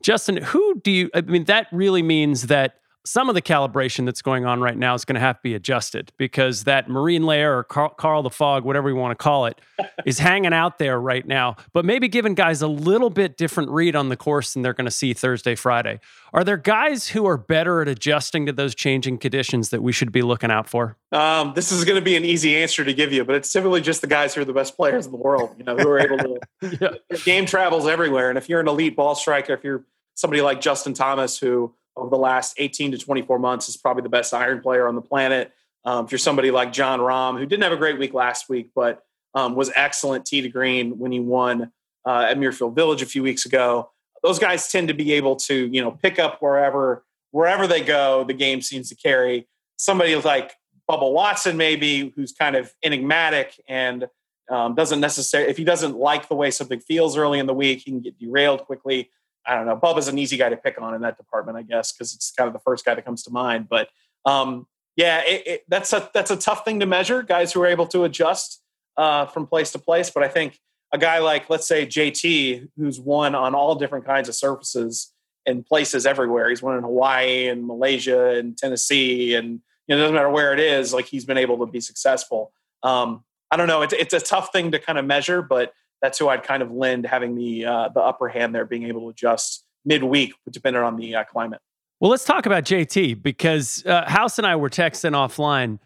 Justin, 0.03 0.37
who 0.37 0.79
do 0.81 0.91
you? 0.91 1.09
I 1.13 1.21
mean, 1.21 1.45
that 1.45 1.67
really 1.71 2.03
means 2.03 2.43
that 2.47 2.75
some 3.07 3.29
of 3.29 3.35
the 3.35 3.41
calibration 3.41 4.05
that's 4.05 4.21
going 4.21 4.45
on 4.45 4.59
right 4.59 4.77
now 4.77 4.93
is 4.93 5.05
going 5.05 5.15
to 5.15 5.21
have 5.21 5.37
to 5.37 5.41
be 5.41 5.55
adjusted 5.55 6.11
because 6.17 6.65
that 6.65 6.89
marine 6.89 7.25
layer 7.25 7.57
or 7.57 7.63
Carl, 7.63 8.21
the 8.21 8.29
Fog, 8.29 8.65
whatever 8.65 8.89
you 8.89 8.95
want 8.95 9.17
to 9.17 9.23
call 9.23 9.45
it, 9.45 9.59
is 10.05 10.19
hanging 10.19 10.53
out 10.53 10.77
there 10.77 10.99
right 10.99 11.25
now. 11.25 11.55
But 11.71 11.85
maybe 11.85 12.07
giving 12.07 12.35
guys 12.35 12.61
a 12.61 12.67
little 12.67 13.09
bit 13.09 13.37
different 13.37 13.69
read 13.69 13.95
on 13.95 14.09
the 14.09 14.17
course 14.17 14.53
than 14.53 14.61
they're 14.61 14.73
going 14.73 14.85
to 14.85 14.91
see 14.91 15.13
Thursday, 15.13 15.55
Friday. 15.55 15.99
Are 16.33 16.43
there 16.43 16.57
guys 16.57 17.07
who 17.07 17.25
are 17.25 17.37
better 17.37 17.81
at 17.81 17.87
adjusting 17.87 18.45
to 18.47 18.51
those 18.51 18.75
changing 18.75 19.19
conditions 19.19 19.69
that 19.69 19.81
we 19.81 19.93
should 19.93 20.11
be 20.11 20.21
looking 20.21 20.51
out 20.51 20.67
for? 20.67 20.97
Um, 21.13 21.53
this 21.55 21.71
is 21.71 21.85
going 21.85 21.95
to 21.95 22.03
be 22.03 22.17
an 22.17 22.25
easy 22.25 22.57
answer 22.57 22.83
to 22.83 22.93
give 22.93 23.13
you, 23.13 23.23
but 23.23 23.35
it's 23.35 23.51
typically 23.51 23.81
just 23.81 24.01
the 24.01 24.07
guys 24.07 24.35
who 24.35 24.41
are 24.41 24.45
the 24.45 24.53
best 24.53 24.75
players 24.75 25.05
in 25.05 25.13
the 25.13 25.17
world. 25.17 25.55
You 25.57 25.63
know, 25.63 25.77
who 25.77 25.87
are 25.87 25.99
able 25.99 26.17
to. 26.17 26.39
yeah. 26.81 27.17
Game 27.23 27.45
travels 27.45 27.87
everywhere, 27.87 28.29
and 28.29 28.37
if 28.37 28.49
you're 28.49 28.59
an 28.59 28.67
elite 28.67 28.97
ball 28.97 29.15
striker, 29.15 29.53
if 29.53 29.63
you're 29.63 29.85
somebody 30.15 30.41
like 30.41 30.59
Justin 30.59 30.93
Thomas 30.93 31.37
who 31.37 31.73
over 31.97 32.09
the 32.09 32.17
last 32.17 32.55
18 32.57 32.91
to 32.91 32.97
24 32.97 33.39
months 33.39 33.67
is 33.67 33.77
probably 33.77 34.03
the 34.03 34.09
best 34.09 34.33
iron 34.33 34.61
player 34.61 34.87
on 34.87 34.95
the 34.95 35.01
planet. 35.01 35.51
Um, 35.83 36.05
if 36.05 36.11
you're 36.11 36.19
somebody 36.19 36.51
like 36.51 36.71
Jon 36.71 36.99
Rahm, 36.99 37.37
who 37.37 37.45
didn't 37.45 37.63
have 37.63 37.71
a 37.71 37.77
great 37.77 37.97
week 37.97 38.13
last 38.13 38.49
week, 38.49 38.71
but 38.75 39.03
um, 39.33 39.55
was 39.55 39.71
excellent 39.75 40.25
tee 40.25 40.41
to 40.41 40.49
green 40.49 40.97
when 40.97 41.11
he 41.11 41.19
won 41.19 41.71
uh, 42.05 42.27
at 42.29 42.37
Muirfield 42.37 42.75
Village 42.75 43.01
a 43.01 43.05
few 43.05 43.23
weeks 43.23 43.45
ago. 43.45 43.91
Those 44.23 44.39
guys 44.39 44.71
tend 44.71 44.87
to 44.87 44.93
be 44.93 45.13
able 45.13 45.35
to, 45.37 45.67
you 45.67 45.81
know, 45.81 45.91
pick 45.91 46.19
up 46.19 46.41
wherever 46.41 47.05
wherever 47.31 47.67
they 47.67 47.81
go. 47.81 48.23
The 48.23 48.33
game 48.33 48.61
seems 48.61 48.89
to 48.89 48.95
carry 48.95 49.47
somebody 49.77 50.15
like 50.15 50.53
Bubba 50.89 51.11
Watson, 51.11 51.57
maybe 51.57 52.13
who's 52.15 52.31
kind 52.31 52.55
of 52.55 52.73
enigmatic 52.83 53.61
and 53.67 54.07
um, 54.49 54.75
doesn't 54.75 54.99
necessarily. 54.99 55.49
If 55.49 55.57
he 55.57 55.63
doesn't 55.63 55.97
like 55.97 56.29
the 56.29 56.35
way 56.35 56.51
something 56.51 56.79
feels 56.79 57.17
early 57.17 57.39
in 57.39 57.45
the 57.45 57.53
week, 57.53 57.79
he 57.79 57.91
can 57.91 57.99
get 57.99 58.17
derailed 58.17 58.65
quickly. 58.65 59.09
I 59.47 59.55
don't 59.55 59.65
know. 59.65 59.77
Bubba's 59.77 60.07
an 60.07 60.17
easy 60.17 60.37
guy 60.37 60.49
to 60.49 60.57
pick 60.57 60.81
on 60.81 60.93
in 60.93 61.01
that 61.01 61.17
department, 61.17 61.57
I 61.57 61.61
guess, 61.61 61.91
because 61.91 62.13
it's 62.13 62.31
kind 62.31 62.47
of 62.47 62.53
the 62.53 62.59
first 62.59 62.83
guy 62.85 62.95
that 62.95 63.05
comes 63.05 63.23
to 63.23 63.31
mind. 63.31 63.67
But 63.69 63.89
um, 64.25 64.67
yeah, 64.95 65.21
it, 65.25 65.47
it, 65.47 65.63
that's 65.67 65.93
a 65.93 66.09
that's 66.13 66.31
a 66.31 66.35
tough 66.35 66.65
thing 66.65 66.79
to 66.81 66.85
measure. 66.85 67.23
Guys 67.23 67.53
who 67.53 67.61
are 67.61 67.67
able 67.67 67.87
to 67.87 68.03
adjust 68.03 68.61
uh, 68.97 69.27
from 69.27 69.47
place 69.47 69.71
to 69.71 69.79
place. 69.79 70.09
But 70.09 70.23
I 70.23 70.27
think 70.27 70.59
a 70.91 70.97
guy 70.97 71.19
like, 71.19 71.49
let's 71.49 71.67
say 71.67 71.85
JT, 71.85 72.69
who's 72.77 72.99
won 72.99 73.35
on 73.35 73.55
all 73.55 73.75
different 73.75 74.05
kinds 74.05 74.27
of 74.27 74.35
surfaces 74.35 75.13
and 75.45 75.65
places 75.65 76.05
everywhere. 76.05 76.49
He's 76.49 76.61
won 76.61 76.77
in 76.77 76.83
Hawaii 76.83 77.47
and 77.47 77.65
Malaysia 77.65 78.35
and 78.35 78.57
Tennessee, 78.57 79.35
and 79.35 79.61
you 79.87 79.95
know, 79.95 79.97
it 79.97 79.99
doesn't 79.99 80.15
matter 80.15 80.29
where 80.29 80.53
it 80.53 80.59
is. 80.59 80.93
Like 80.93 81.05
he's 81.05 81.25
been 81.25 81.37
able 81.37 81.57
to 81.59 81.71
be 81.71 81.79
successful. 81.79 82.51
Um, 82.83 83.23
I 83.49 83.55
don't 83.55 83.67
know. 83.67 83.81
It's 83.81 83.93
it's 83.93 84.13
a 84.13 84.19
tough 84.19 84.51
thing 84.51 84.71
to 84.71 84.79
kind 84.79 84.97
of 84.97 85.05
measure, 85.05 85.41
but 85.41 85.73
that's 86.01 86.17
who 86.17 86.29
I'd 86.29 86.43
kind 86.43 86.61
of 86.61 86.71
lend 86.71 87.05
having 87.05 87.35
the 87.35 87.65
uh, 87.65 87.89
the 87.89 88.01
upper 88.01 88.27
hand 88.27 88.53
there, 88.53 88.65
being 88.65 88.83
able 88.83 89.01
to 89.01 89.09
adjust 89.09 89.65
midweek, 89.85 90.33
depending 90.49 90.81
on 90.81 90.97
the 90.97 91.15
uh, 91.15 91.23
climate. 91.23 91.61
Well, 91.99 92.11
let's 92.11 92.25
talk 92.25 92.45
about 92.45 92.63
JT 92.63 93.23
because 93.23 93.83
uh, 93.85 94.07
House 94.07 94.37
and 94.37 94.45
I 94.45 94.55
were 94.55 94.69
texting 94.69 95.13
offline. 95.13 95.79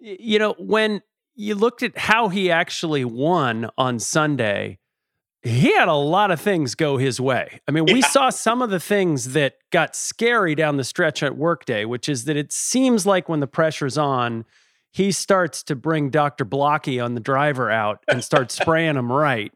You 0.00 0.38
know, 0.40 0.54
when 0.58 1.02
you 1.36 1.54
looked 1.54 1.82
at 1.82 1.96
how 1.96 2.28
he 2.28 2.50
actually 2.50 3.04
won 3.04 3.70
on 3.78 4.00
Sunday, 4.00 4.78
he 5.42 5.72
had 5.74 5.88
a 5.88 5.94
lot 5.94 6.30
of 6.30 6.40
things 6.40 6.74
go 6.74 6.96
his 6.96 7.20
way. 7.20 7.60
I 7.68 7.72
mean, 7.72 7.84
we 7.84 8.00
yeah. 8.00 8.06
saw 8.08 8.30
some 8.30 8.62
of 8.62 8.70
the 8.70 8.80
things 8.80 9.32
that 9.32 9.54
got 9.70 9.96
scary 9.96 10.54
down 10.54 10.76
the 10.76 10.84
stretch 10.84 11.22
at 11.22 11.36
workday, 11.36 11.84
which 11.84 12.08
is 12.08 12.24
that 12.24 12.36
it 12.36 12.52
seems 12.52 13.06
like 13.06 13.28
when 13.28 13.40
the 13.40 13.46
pressure's 13.46 13.98
on, 13.98 14.44
he 14.92 15.10
starts 15.10 15.62
to 15.64 15.74
bring 15.74 16.10
Dr. 16.10 16.44
Blocky 16.44 17.00
on 17.00 17.14
the 17.14 17.20
driver 17.20 17.70
out 17.70 18.04
and 18.08 18.22
start 18.22 18.50
spraying 18.52 18.96
him 18.96 19.10
right. 19.10 19.52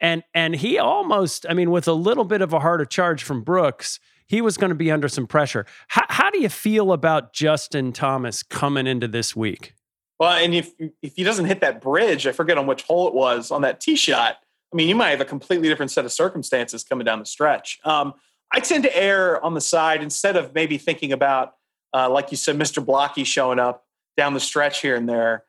And 0.00 0.22
and 0.34 0.54
he 0.56 0.78
almost, 0.78 1.44
I 1.48 1.54
mean, 1.54 1.70
with 1.70 1.88
a 1.88 1.92
little 1.92 2.24
bit 2.24 2.40
of 2.40 2.52
a 2.52 2.60
harder 2.60 2.84
charge 2.84 3.22
from 3.22 3.42
Brooks, 3.42 4.00
he 4.26 4.40
was 4.40 4.56
going 4.56 4.70
to 4.70 4.76
be 4.76 4.90
under 4.90 5.08
some 5.08 5.26
pressure. 5.26 5.66
How, 5.88 6.04
how 6.08 6.30
do 6.30 6.40
you 6.40 6.48
feel 6.48 6.92
about 6.92 7.32
Justin 7.32 7.92
Thomas 7.92 8.42
coming 8.42 8.86
into 8.86 9.08
this 9.08 9.34
week? 9.34 9.74
Well, 10.18 10.32
and 10.32 10.54
if 10.54 10.72
if 11.02 11.14
he 11.16 11.24
doesn't 11.24 11.46
hit 11.46 11.60
that 11.60 11.80
bridge, 11.80 12.26
I 12.26 12.32
forget 12.32 12.58
on 12.58 12.66
which 12.66 12.82
hole 12.82 13.08
it 13.08 13.14
was 13.14 13.50
on 13.50 13.62
that 13.62 13.80
tee 13.80 13.96
shot. 13.96 14.36
I 14.72 14.76
mean, 14.76 14.88
you 14.88 14.94
might 14.94 15.10
have 15.10 15.20
a 15.20 15.24
completely 15.24 15.68
different 15.68 15.90
set 15.90 16.04
of 16.04 16.12
circumstances 16.12 16.84
coming 16.84 17.04
down 17.04 17.18
the 17.18 17.26
stretch. 17.26 17.78
Um, 17.84 18.14
I 18.52 18.60
tend 18.60 18.84
to 18.84 18.96
err 18.96 19.42
on 19.44 19.54
the 19.54 19.60
side 19.60 20.02
instead 20.02 20.36
of 20.36 20.54
maybe 20.54 20.78
thinking 20.78 21.12
about, 21.12 21.54
uh, 21.94 22.08
like 22.10 22.30
you 22.30 22.36
said, 22.36 22.58
Mr. 22.58 22.84
Blocky 22.84 23.24
showing 23.24 23.58
up 23.58 23.87
down 24.18 24.34
the 24.34 24.40
stretch 24.40 24.82
here 24.82 24.96
and 24.96 25.08
there. 25.08 25.44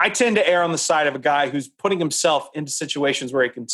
I 0.00 0.08
tend 0.08 0.36
to 0.36 0.48
err 0.48 0.62
on 0.62 0.72
the 0.72 0.78
side 0.78 1.06
of 1.06 1.14
a 1.14 1.18
guy 1.18 1.48
who's 1.48 1.68
putting 1.68 2.00
himself 2.00 2.48
into 2.54 2.72
situations 2.72 3.32
where 3.32 3.44
he 3.44 3.50
can 3.50 3.66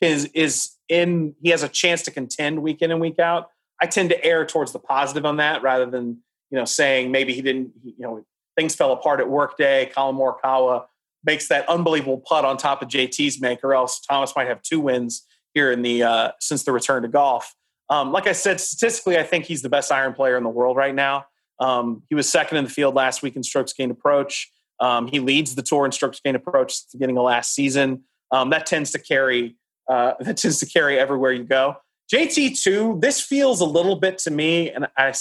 is 0.00 0.26
is 0.32 0.70
in 0.88 1.34
he 1.42 1.50
has 1.50 1.62
a 1.62 1.68
chance 1.68 2.02
to 2.02 2.10
contend 2.10 2.62
week 2.62 2.80
in 2.80 2.90
and 2.90 3.00
week 3.00 3.18
out. 3.18 3.50
I 3.82 3.86
tend 3.86 4.10
to 4.10 4.24
err 4.24 4.46
towards 4.46 4.72
the 4.72 4.78
positive 4.78 5.26
on 5.26 5.36
that 5.36 5.62
rather 5.62 5.84
than 5.84 6.18
you 6.50 6.58
know 6.58 6.64
saying 6.64 7.10
maybe 7.10 7.34
he 7.34 7.42
didn't 7.42 7.72
you 7.84 7.94
know 7.98 8.24
things 8.56 8.74
fell 8.74 8.92
apart 8.92 9.20
at 9.20 9.28
workday. 9.28 9.90
Collin 9.92 10.16
Morikawa 10.16 10.86
makes 11.24 11.48
that 11.48 11.68
unbelievable 11.68 12.18
putt 12.18 12.44
on 12.44 12.56
top 12.56 12.80
of 12.80 12.88
JT's 12.88 13.40
make, 13.40 13.62
or 13.62 13.74
else 13.74 14.00
Thomas 14.00 14.32
might 14.34 14.46
have 14.46 14.62
two 14.62 14.80
wins 14.80 15.26
here 15.54 15.72
in 15.72 15.82
the 15.82 16.04
uh, 16.04 16.30
since 16.40 16.62
the 16.62 16.72
return 16.72 17.02
to 17.02 17.08
golf. 17.08 17.54
Um, 17.90 18.12
like 18.12 18.26
I 18.26 18.32
said, 18.32 18.60
statistically, 18.60 19.18
I 19.18 19.22
think 19.22 19.46
he's 19.46 19.62
the 19.62 19.68
best 19.68 19.90
iron 19.90 20.12
player 20.12 20.36
in 20.36 20.44
the 20.44 20.50
world 20.50 20.76
right 20.76 20.94
now. 20.94 21.26
Um, 21.60 22.02
he 22.08 22.14
was 22.14 22.28
second 22.28 22.58
in 22.58 22.64
the 22.64 22.70
field 22.70 22.94
last 22.94 23.22
week 23.22 23.36
in 23.36 23.42
strokes 23.42 23.72
gained 23.72 23.90
approach. 23.90 24.50
Um, 24.80 25.08
he 25.08 25.20
leads 25.20 25.54
the 25.54 25.62
tour 25.62 25.84
in 25.84 25.92
strokes 25.92 26.20
gained 26.20 26.36
approach 26.36 26.72
at 26.72 26.92
the 26.92 26.98
beginning 26.98 27.18
of 27.18 27.24
last 27.24 27.52
season. 27.52 28.04
Um, 28.30 28.50
that 28.50 28.66
tends 28.66 28.90
to 28.92 28.98
carry 28.98 29.56
uh, 29.88 30.14
that 30.20 30.36
tends 30.36 30.60
to 30.60 30.66
carry 30.66 30.98
everywhere 30.98 31.32
you 31.32 31.44
go. 31.44 31.76
JT 32.12 32.62
two. 32.62 32.98
This 33.00 33.20
feels 33.20 33.60
a 33.60 33.66
little 33.66 33.96
bit 33.96 34.18
to 34.18 34.30
me, 34.30 34.70
and 34.70 34.86
I, 34.96 35.08
I 35.08 35.12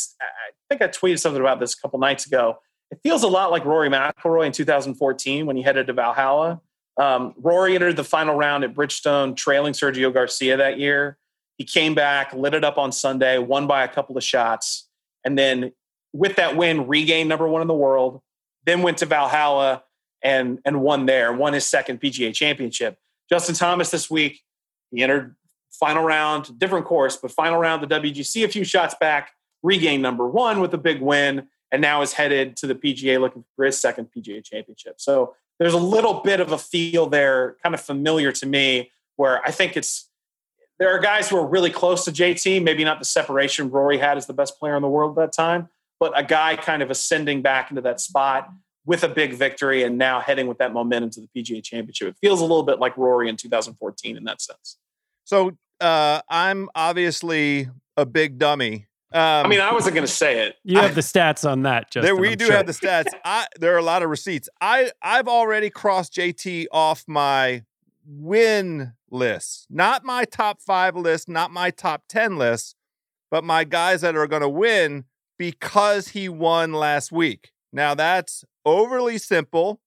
think 0.69 0.81
I 0.81 0.87
tweeted 0.87 1.19
something 1.19 1.41
about 1.41 1.59
this 1.59 1.73
a 1.73 1.81
couple 1.81 1.99
nights 1.99 2.25
ago. 2.25 2.59
It 2.91 2.99
feels 3.03 3.23
a 3.23 3.27
lot 3.27 3.51
like 3.51 3.65
Rory 3.65 3.89
McIlroy 3.89 4.45
in 4.45 4.53
2014 4.53 5.45
when 5.45 5.57
he 5.57 5.63
headed 5.63 5.87
to 5.87 5.93
Valhalla. 5.93 6.61
Um, 6.97 7.33
Rory 7.37 7.75
entered 7.75 7.97
the 7.97 8.03
final 8.03 8.35
round 8.35 8.63
at 8.63 8.73
Bridgestone, 8.73 9.35
trailing 9.35 9.73
Sergio 9.73 10.13
Garcia 10.13 10.57
that 10.57 10.79
year. 10.79 11.17
He 11.57 11.65
came 11.65 11.93
back, 11.93 12.33
lit 12.33 12.53
it 12.53 12.63
up 12.63 12.77
on 12.77 12.91
Sunday, 12.91 13.37
won 13.37 13.67
by 13.67 13.83
a 13.83 13.87
couple 13.87 14.17
of 14.17 14.23
shots, 14.23 14.87
and 15.25 15.37
then 15.37 15.73
with 16.17 16.35
that 16.37 16.57
win, 16.57 16.87
regained 16.87 17.29
number 17.29 17.47
one 17.47 17.61
in 17.61 17.67
the 17.67 17.73
world. 17.73 18.21
Then 18.65 18.81
went 18.81 18.97
to 18.99 19.05
Valhalla 19.05 19.83
and 20.21 20.59
and 20.65 20.81
won 20.81 21.05
there, 21.05 21.31
won 21.31 21.53
his 21.53 21.65
second 21.65 22.01
PGA 22.01 22.33
Championship. 22.33 22.97
Justin 23.29 23.55
Thomas 23.55 23.91
this 23.91 24.09
week 24.09 24.41
he 24.91 25.03
entered 25.03 25.35
final 25.71 26.03
round, 26.03 26.57
different 26.59 26.85
course, 26.85 27.17
but 27.17 27.31
final 27.31 27.59
round 27.59 27.83
the 27.83 27.87
WGC, 27.87 28.43
a 28.43 28.47
few 28.47 28.63
shots 28.63 28.95
back, 28.99 29.31
regained 29.63 30.01
number 30.01 30.27
one 30.27 30.59
with 30.59 30.73
a 30.73 30.77
big 30.77 31.01
win, 31.01 31.47
and 31.71 31.81
now 31.81 32.01
is 32.01 32.13
headed 32.13 32.55
to 32.57 32.67
the 32.67 32.75
PGA 32.75 33.19
looking 33.19 33.43
for 33.55 33.65
his 33.65 33.79
second 33.79 34.07
PGA 34.15 34.43
championship. 34.43 34.95
So 34.99 35.35
there's 35.59 35.73
a 35.73 35.79
little 35.79 36.21
bit 36.21 36.39
of 36.39 36.51
a 36.51 36.57
feel 36.57 37.07
there, 37.07 37.57
kind 37.61 37.75
of 37.75 37.81
familiar 37.81 38.31
to 38.33 38.45
me, 38.45 38.91
where 39.17 39.45
I 39.45 39.51
think 39.51 39.75
it's 39.75 40.09
there 40.79 40.95
are 40.95 40.99
guys 40.99 41.27
who 41.27 41.37
are 41.37 41.45
really 41.45 41.71
close 41.71 42.05
to 42.05 42.11
JT, 42.11 42.63
maybe 42.63 42.83
not 42.83 42.99
the 42.99 43.05
separation 43.05 43.71
Rory 43.71 43.97
had 43.97 44.17
as 44.17 44.27
the 44.27 44.33
best 44.33 44.59
player 44.59 44.75
in 44.75 44.83
the 44.83 44.87
world 44.87 45.17
at 45.17 45.23
that 45.23 45.35
time, 45.35 45.69
but 45.99 46.17
a 46.17 46.23
guy 46.23 46.55
kind 46.55 46.81
of 46.81 46.89
ascending 46.89 47.41
back 47.41 47.69
into 47.71 47.81
that 47.81 47.99
spot. 47.99 48.49
with 48.85 49.03
a 49.03 49.09
big 49.09 49.33
victory 49.33 49.83
and 49.83 49.97
now 49.97 50.21
heading 50.21 50.47
with 50.47 50.59
that 50.59 50.71
momentum 50.71 51.09
to 51.09 51.19
the 51.19 51.27
PGA 51.35 51.61
Championship. 51.61 52.07
It 52.07 52.15
feels 52.21 52.39
a 52.39 52.43
little 52.43 52.63
bit 52.63 52.79
like 52.79 52.95
Rory 52.95 53.27
in 53.27 53.35
2014 53.35 54.15
in 54.15 54.23
that 54.23 54.41
sense. 54.41 54.77
So 55.25 55.57
uh, 55.81 56.21
I'm 56.29 56.69
obviously 56.73 57.69
a 57.97 58.05
big 58.05 58.37
dummy. 58.37 58.87
Um, 59.11 59.45
I 59.45 59.47
mean, 59.47 59.59
I 59.59 59.73
wasn't 59.73 59.95
going 59.95 60.07
to 60.07 60.13
say 60.13 60.47
it. 60.47 60.55
You 60.63 60.79
have 60.79 60.91
I, 60.91 60.93
the 60.95 61.01
stats 61.01 61.49
on 61.49 61.63
that, 61.63 61.91
Justin. 61.91 62.03
There, 62.03 62.15
we 62.15 62.31
I'm 62.31 62.37
do 62.37 62.45
sure. 62.45 62.55
have 62.55 62.65
the 62.65 62.71
stats. 62.71 63.07
I, 63.25 63.47
there 63.59 63.73
are 63.73 63.77
a 63.77 63.83
lot 63.83 64.03
of 64.03 64.09
receipts. 64.09 64.47
I 64.61 64.91
I've 65.01 65.27
already 65.27 65.69
crossed 65.69 66.13
JT 66.13 66.67
off 66.71 67.03
my 67.07 67.63
win 68.05 68.93
list, 69.09 69.67
not 69.69 70.03
my 70.03 70.23
top 70.25 70.61
five 70.61 70.95
list, 70.95 71.27
not 71.27 71.51
my 71.51 71.71
top 71.71 72.03
ten 72.07 72.37
list, 72.37 72.75
but 73.29 73.43
my 73.43 73.63
guys 73.63 74.01
that 74.01 74.15
are 74.15 74.27
going 74.27 74.41
to 74.41 74.49
win 74.49 75.05
because 75.37 76.09
he 76.09 76.29
won 76.29 76.73
last 76.73 77.11
week. 77.11 77.51
Now 77.71 77.93
that's 77.93 78.43
overly 78.65 79.17
simple. 79.17 79.81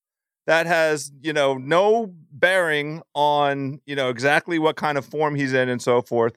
That 0.47 0.67
has, 0.67 1.13
you 1.23 1.33
know, 1.33 1.55
no 1.55 2.13
bearing 2.33 3.03
on, 3.15 3.81
you 3.87 3.95
know, 3.95 4.09
exactly 4.09 4.59
what 4.59 4.77
kind 4.77 4.99
of 4.99 5.05
form 5.05 5.35
he's 5.37 5.53
in 5.53 5.69
and 5.69 5.81
so 5.81 6.03
forth. 6.03 6.33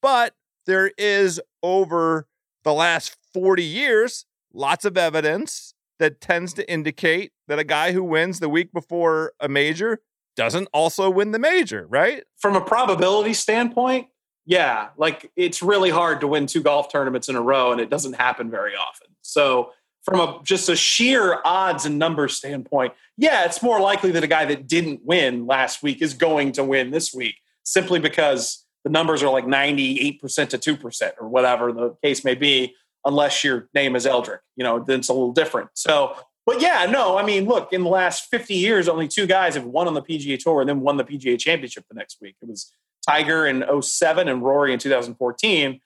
But 0.00 0.34
there 0.66 0.92
is 0.96 1.40
over 1.62 2.26
the 2.64 2.72
last 2.72 3.16
40 3.34 3.62
years 3.62 4.26
lots 4.52 4.84
of 4.84 4.96
evidence 4.96 5.74
that 5.98 6.20
tends 6.20 6.52
to 6.54 6.70
indicate 6.70 7.32
that 7.48 7.58
a 7.58 7.64
guy 7.64 7.92
who 7.92 8.04
wins 8.04 8.38
the 8.40 8.48
week 8.48 8.72
before 8.72 9.32
a 9.40 9.48
major 9.48 10.00
doesn't 10.36 10.68
also 10.72 11.10
win 11.10 11.32
the 11.32 11.38
major, 11.38 11.86
right? 11.88 12.22
From 12.36 12.54
a 12.54 12.60
probability 12.60 13.34
standpoint, 13.34 14.06
yeah, 14.48 14.88
like 14.96 15.30
it's 15.36 15.62
really 15.62 15.90
hard 15.90 16.22
to 16.22 16.26
win 16.26 16.46
two 16.46 16.62
golf 16.62 16.90
tournaments 16.90 17.28
in 17.28 17.36
a 17.36 17.42
row 17.42 17.70
and 17.70 17.82
it 17.82 17.90
doesn't 17.90 18.14
happen 18.14 18.50
very 18.50 18.74
often. 18.74 19.08
So 19.20 19.72
from 20.02 20.20
a 20.20 20.40
just 20.42 20.70
a 20.70 20.74
sheer 20.74 21.38
odds 21.44 21.84
and 21.84 21.98
numbers 21.98 22.34
standpoint, 22.34 22.94
yeah, 23.18 23.44
it's 23.44 23.62
more 23.62 23.78
likely 23.78 24.10
that 24.12 24.24
a 24.24 24.26
guy 24.26 24.46
that 24.46 24.66
didn't 24.66 25.02
win 25.04 25.46
last 25.46 25.82
week 25.82 26.00
is 26.00 26.14
going 26.14 26.52
to 26.52 26.64
win 26.64 26.90
this 26.90 27.12
week 27.12 27.34
simply 27.62 28.00
because 28.00 28.64
the 28.84 28.90
numbers 28.90 29.22
are 29.22 29.30
like 29.30 29.44
98% 29.44 30.18
to 30.48 30.58
2% 30.58 31.10
or 31.20 31.28
whatever 31.28 31.70
the 31.70 31.94
case 32.02 32.24
may 32.24 32.34
be, 32.34 32.74
unless 33.04 33.44
your 33.44 33.68
name 33.74 33.94
is 33.94 34.06
Eldrick. 34.06 34.40
You 34.56 34.64
know, 34.64 34.82
then 34.82 35.00
it's 35.00 35.10
a 35.10 35.12
little 35.12 35.32
different. 35.32 35.68
So, 35.74 36.16
but 36.46 36.62
yeah, 36.62 36.86
no, 36.90 37.18
I 37.18 37.22
mean, 37.22 37.44
look, 37.44 37.74
in 37.74 37.82
the 37.82 37.90
last 37.90 38.30
50 38.30 38.54
years, 38.54 38.88
only 38.88 39.08
two 39.08 39.26
guys 39.26 39.56
have 39.56 39.66
won 39.66 39.88
on 39.88 39.92
the 39.92 40.00
PGA 40.00 40.38
Tour 40.38 40.62
and 40.62 40.68
then 40.70 40.80
won 40.80 40.96
the 40.96 41.04
PGA 41.04 41.38
Championship 41.38 41.84
the 41.90 41.94
next 41.94 42.16
week. 42.22 42.36
It 42.40 42.48
was 42.48 42.72
Tiger 43.06 43.46
in 43.46 43.64
07 43.82 44.28
and 44.28 44.42
Rory 44.42 44.72
in 44.72 44.78
2014. 44.78 45.80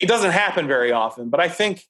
It 0.00 0.06
doesn't 0.06 0.30
happen 0.30 0.66
very 0.66 0.92
often, 0.92 1.28
but 1.28 1.40
I 1.40 1.48
think 1.48 1.84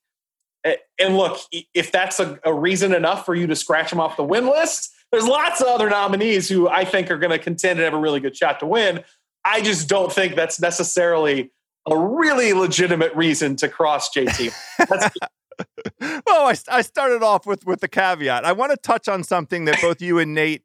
eh,– 0.64 0.76
and 0.98 1.16
look, 1.16 1.38
if 1.74 1.92
that's 1.92 2.20
a, 2.20 2.38
a, 2.44 2.52
reason 2.52 2.94
enough 2.94 3.26
for 3.26 3.34
you 3.34 3.46
to 3.46 3.56
scratch 3.56 3.90
them 3.90 4.00
off 4.00 4.16
the 4.16 4.24
win 4.24 4.46
list, 4.46 4.94
there's 5.12 5.26
lots 5.26 5.60
of 5.60 5.68
other 5.68 5.88
nominees 5.88 6.48
who 6.48 6.68
I 6.68 6.84
think 6.84 7.10
are 7.10 7.18
going 7.18 7.30
to 7.30 7.38
contend 7.38 7.78
and 7.78 7.84
have 7.84 7.94
a 7.94 8.00
really 8.00 8.20
good 8.20 8.36
shot 8.36 8.60
to 8.60 8.66
win. 8.66 9.04
I 9.44 9.60
just 9.60 9.88
don't 9.88 10.12
think 10.12 10.34
that's 10.34 10.60
necessarily 10.60 11.50
a 11.90 11.96
really 11.96 12.52
legitimate 12.52 13.14
reason 13.14 13.56
to 13.56 13.68
cross 13.68 14.10
JT. 14.10 14.52
well, 16.00 16.46
I, 16.46 16.54
I 16.70 16.82
started 16.82 17.22
off 17.22 17.46
with 17.46 17.64
with 17.66 17.80
the 17.80 17.88
caveat. 17.88 18.44
I 18.44 18.52
want 18.52 18.72
to 18.72 18.76
touch 18.76 19.08
on 19.08 19.24
something 19.24 19.64
that 19.64 19.80
both 19.80 20.02
you 20.02 20.18
and 20.18 20.34
Nate 20.34 20.62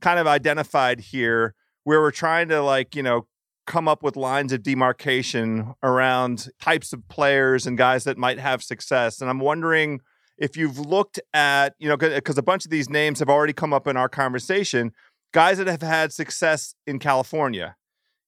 kind 0.00 0.18
of 0.18 0.26
identified 0.26 1.00
here, 1.00 1.54
where 1.84 2.00
we're 2.00 2.10
trying 2.10 2.48
to 2.48 2.62
like 2.62 2.94
you 2.94 3.02
know 3.02 3.26
come 3.70 3.86
up 3.86 4.02
with 4.02 4.16
lines 4.16 4.52
of 4.52 4.64
demarcation 4.64 5.74
around 5.80 6.48
types 6.60 6.92
of 6.92 7.06
players 7.08 7.68
and 7.68 7.78
guys 7.78 8.02
that 8.02 8.18
might 8.18 8.40
have 8.40 8.64
success. 8.64 9.20
And 9.20 9.30
I'm 9.30 9.38
wondering 9.38 10.00
if 10.36 10.56
you've 10.56 10.80
looked 10.80 11.20
at, 11.32 11.74
you 11.78 11.88
know, 11.88 11.96
because 11.96 12.36
a 12.36 12.42
bunch 12.42 12.64
of 12.64 12.72
these 12.72 12.90
names 12.90 13.20
have 13.20 13.28
already 13.28 13.52
come 13.52 13.72
up 13.72 13.86
in 13.86 13.96
our 13.96 14.08
conversation, 14.08 14.90
guys 15.32 15.58
that 15.58 15.68
have 15.68 15.82
had 15.82 16.12
success 16.12 16.74
in 16.84 16.98
California. 16.98 17.76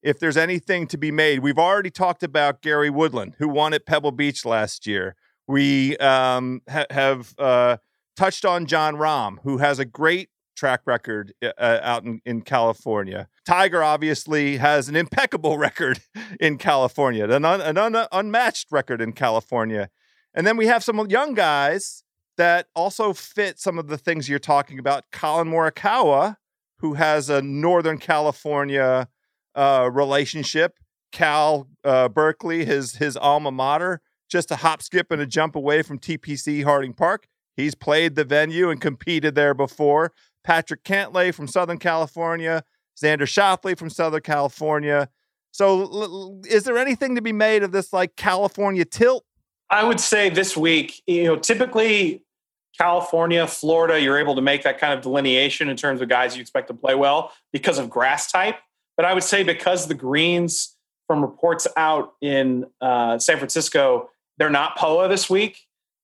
If 0.00 0.20
there's 0.20 0.36
anything 0.36 0.86
to 0.86 0.96
be 0.96 1.10
made, 1.10 1.40
we've 1.40 1.58
already 1.58 1.90
talked 1.90 2.22
about 2.22 2.62
Gary 2.62 2.90
Woodland, 2.90 3.34
who 3.38 3.48
won 3.48 3.72
at 3.74 3.84
Pebble 3.84 4.12
Beach 4.12 4.44
last 4.44 4.86
year. 4.86 5.16
We 5.48 5.96
um, 5.96 6.60
ha- 6.70 6.86
have 6.90 7.34
uh, 7.36 7.78
touched 8.16 8.44
on 8.44 8.66
Jon 8.66 8.94
Rahm, 8.94 9.38
who 9.42 9.58
has 9.58 9.80
a 9.80 9.84
great 9.84 10.28
track 10.56 10.82
record 10.86 11.32
uh, 11.42 11.52
uh, 11.58 11.80
out 11.82 12.04
in, 12.04 12.20
in 12.24 12.42
California. 12.42 13.28
Tiger 13.46 13.82
obviously 13.82 14.56
has 14.58 14.88
an 14.88 14.96
impeccable 14.96 15.58
record 15.66 16.00
in 16.40 16.58
California, 16.58 17.24
an, 17.28 17.44
un, 17.44 17.60
an 17.60 17.76
un, 17.76 18.06
unmatched 18.12 18.68
record 18.70 19.00
in 19.00 19.12
California. 19.12 19.88
And 20.34 20.46
then 20.46 20.56
we 20.56 20.66
have 20.66 20.82
some 20.82 20.98
young 21.10 21.34
guys 21.34 22.04
that 22.36 22.68
also 22.74 23.12
fit 23.12 23.58
some 23.58 23.78
of 23.78 23.88
the 23.88 23.98
things 23.98 24.28
you're 24.28 24.38
talking 24.38 24.78
about. 24.78 25.04
Collin 25.12 25.48
Morikawa, 25.48 26.36
who 26.78 26.94
has 26.94 27.28
a 27.28 27.42
Northern 27.42 27.98
California 27.98 29.08
uh, 29.54 29.90
relationship. 29.92 30.78
Cal 31.12 31.68
uh, 31.84 32.08
Berkeley, 32.08 32.64
his 32.64 32.96
his 32.96 33.18
alma 33.18 33.52
mater, 33.52 34.00
just 34.30 34.50
a 34.50 34.56
hop, 34.56 34.80
skip, 34.80 35.10
and 35.10 35.20
a 35.20 35.26
jump 35.26 35.54
away 35.54 35.82
from 35.82 35.98
TPC 35.98 36.64
Harding 36.64 36.94
Park. 36.94 37.26
He's 37.54 37.74
played 37.74 38.14
the 38.14 38.24
venue 38.24 38.70
and 38.70 38.80
competed 38.80 39.34
there 39.34 39.54
before. 39.54 40.12
Patrick 40.44 40.84
Cantlay 40.84 41.34
from 41.34 41.46
Southern 41.46 41.78
California, 41.78 42.64
Xander 43.00 43.22
Schauffele 43.22 43.78
from 43.78 43.90
Southern 43.90 44.22
California. 44.22 45.08
So, 45.52 45.82
l- 45.82 46.40
is 46.48 46.64
there 46.64 46.78
anything 46.78 47.14
to 47.14 47.22
be 47.22 47.32
made 47.32 47.62
of 47.62 47.72
this 47.72 47.92
like 47.92 48.16
California 48.16 48.84
tilt? 48.84 49.24
I 49.70 49.84
would 49.84 50.00
say 50.00 50.28
this 50.28 50.56
week, 50.56 51.02
you 51.06 51.24
know, 51.24 51.36
typically 51.36 52.22
California, 52.78 53.46
Florida, 53.46 54.00
you're 54.00 54.18
able 54.18 54.34
to 54.34 54.42
make 54.42 54.62
that 54.64 54.78
kind 54.78 54.92
of 54.92 55.02
delineation 55.02 55.68
in 55.68 55.76
terms 55.76 56.00
of 56.00 56.08
guys 56.08 56.36
you 56.36 56.40
expect 56.40 56.68
to 56.68 56.74
play 56.74 56.94
well 56.94 57.32
because 57.52 57.78
of 57.78 57.88
grass 57.88 58.30
type. 58.30 58.56
But 58.96 59.06
I 59.06 59.14
would 59.14 59.22
say 59.22 59.42
because 59.42 59.86
the 59.86 59.94
greens 59.94 60.76
from 61.06 61.22
reports 61.22 61.66
out 61.76 62.14
in 62.20 62.66
uh, 62.80 63.18
San 63.18 63.36
Francisco, 63.38 64.10
they're 64.38 64.50
not 64.50 64.76
POA 64.76 65.08
this 65.08 65.28
week. 65.28 65.58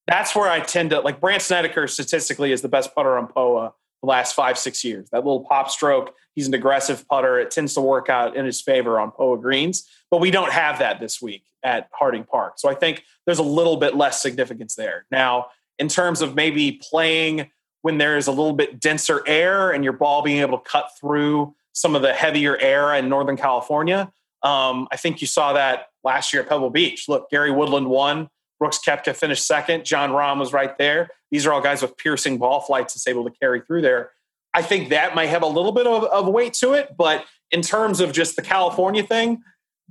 That's 0.07 0.35
where 0.35 0.49
I 0.49 0.59
tend 0.59 0.91
to 0.91 0.99
like 1.01 1.19
Brandt 1.19 1.43
Snedeker 1.43 1.87
statistically 1.87 2.51
is 2.51 2.61
the 2.61 2.69
best 2.69 2.95
putter 2.95 3.17
on 3.17 3.27
POA 3.27 3.73
the 4.01 4.07
last 4.07 4.35
five, 4.35 4.57
six 4.57 4.83
years. 4.83 5.09
That 5.11 5.19
little 5.19 5.41
pop 5.41 5.69
stroke, 5.69 6.13
he's 6.35 6.47
an 6.47 6.53
aggressive 6.53 7.07
putter. 7.07 7.39
It 7.39 7.51
tends 7.51 7.73
to 7.73 7.81
work 7.81 8.09
out 8.09 8.35
in 8.35 8.45
his 8.45 8.61
favor 8.61 8.99
on 8.99 9.11
POA 9.11 9.39
greens, 9.39 9.87
but 10.09 10.19
we 10.19 10.31
don't 10.31 10.51
have 10.51 10.79
that 10.79 10.99
this 10.99 11.21
week 11.21 11.43
at 11.63 11.89
Harding 11.93 12.23
Park. 12.23 12.53
So 12.57 12.69
I 12.69 12.75
think 12.75 13.03
there's 13.25 13.39
a 13.39 13.43
little 13.43 13.77
bit 13.77 13.95
less 13.95 14.21
significance 14.21 14.75
there. 14.75 15.05
Now, 15.11 15.47
in 15.77 15.87
terms 15.87 16.21
of 16.21 16.35
maybe 16.35 16.81
playing 16.89 17.49
when 17.81 17.97
there 17.97 18.17
is 18.17 18.27
a 18.27 18.31
little 18.31 18.53
bit 18.53 18.79
denser 18.79 19.23
air 19.27 19.71
and 19.71 19.83
your 19.83 19.93
ball 19.93 20.21
being 20.21 20.39
able 20.39 20.57
to 20.57 20.69
cut 20.69 20.91
through 20.99 21.55
some 21.73 21.95
of 21.95 22.01
the 22.01 22.13
heavier 22.13 22.57
air 22.57 22.93
in 22.95 23.09
Northern 23.09 23.37
California, 23.37 24.11
um, 24.43 24.87
I 24.91 24.97
think 24.97 25.21
you 25.21 25.27
saw 25.27 25.53
that 25.53 25.87
last 26.03 26.33
year 26.33 26.43
at 26.43 26.49
Pebble 26.49 26.69
Beach. 26.69 27.07
Look, 27.07 27.29
Gary 27.29 27.51
Woodland 27.51 27.87
won. 27.87 28.29
Brooks 28.59 28.79
Koepka 28.85 29.15
finished 29.15 29.47
second. 29.47 29.85
Jon 29.85 30.11
Rahm 30.11 30.39
was 30.39 30.53
right 30.53 30.77
there. 30.77 31.09
These 31.31 31.45
are 31.45 31.53
all 31.53 31.61
guys 31.61 31.81
with 31.81 31.97
piercing 31.97 32.37
ball 32.37 32.61
flights 32.61 32.93
that's 32.93 33.07
able 33.07 33.23
to 33.23 33.31
carry 33.39 33.61
through 33.61 33.81
there. 33.81 34.11
I 34.53 34.61
think 34.61 34.89
that 34.89 35.15
might 35.15 35.27
have 35.27 35.43
a 35.43 35.47
little 35.47 35.71
bit 35.71 35.87
of, 35.87 36.03
of 36.05 36.27
weight 36.27 36.53
to 36.55 36.73
it, 36.73 36.95
but 36.97 37.25
in 37.51 37.61
terms 37.61 37.99
of 37.99 38.11
just 38.11 38.35
the 38.35 38.41
California 38.41 39.03
thing, 39.03 39.41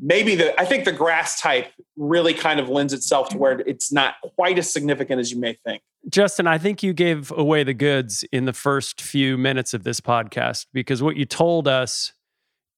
maybe 0.00 0.34
the 0.34 0.58
I 0.60 0.64
think 0.64 0.84
the 0.84 0.92
grass 0.92 1.40
type 1.40 1.72
really 1.96 2.34
kind 2.34 2.60
of 2.60 2.68
lends 2.68 2.92
itself 2.92 3.28
to 3.30 3.38
where 3.38 3.60
it's 3.60 3.92
not 3.92 4.14
quite 4.36 4.58
as 4.58 4.72
significant 4.72 5.20
as 5.20 5.32
you 5.32 5.38
may 5.38 5.56
think. 5.64 5.82
Justin, 6.08 6.46
I 6.46 6.58
think 6.58 6.82
you 6.82 6.92
gave 6.92 7.30
away 7.32 7.64
the 7.64 7.74
goods 7.74 8.24
in 8.32 8.44
the 8.44 8.52
first 8.52 9.00
few 9.00 9.36
minutes 9.36 9.74
of 9.74 9.84
this 9.84 10.00
podcast 10.00 10.66
because 10.72 11.02
what 11.02 11.16
you 11.16 11.24
told 11.24 11.66
us 11.68 12.12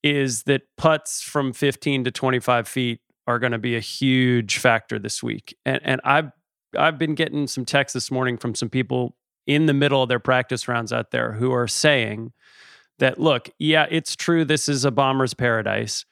is 0.03 0.45
that 0.45 0.63
putts 0.79 1.23
from 1.23 1.53
15 1.53 2.05
to 2.05 2.11
25 2.11 2.67
feet 2.67 3.01
are 3.27 3.39
going 3.39 3.53
to 3.53 3.59
be 3.59 3.77
a 3.77 3.81
huge 3.81 4.59
factor 4.59 4.99
this 4.99 5.23
week. 5.23 5.57
And 5.65 5.81
and 5.85 6.01
I've 6.05 6.31
I've 6.77 6.99
been 6.99 7.15
getting 7.15 7.47
some 7.47 7.65
texts 7.65 7.95
this 7.95 8.11
morning 8.11 8.37
from 8.37 8.55
some 8.55 8.69
people 8.69 9.17
in 9.47 9.67
the 9.67 9.75
middle 9.75 10.03
of 10.03 10.09
their 10.09 10.21
practice 10.21 10.69
rounds 10.69 10.93
out 10.93 11.11
there 11.11 11.33
who 11.33 11.53
are 11.53 11.69
saying 11.69 12.33
that 12.99 13.19
look, 13.19 13.51
yeah, 13.59 13.87
it's 13.91 14.15
true 14.15 14.45
this 14.45 14.69
is 14.69 14.85
a 14.85 14.91
bomber's 14.91 15.35
paradise 15.35 16.05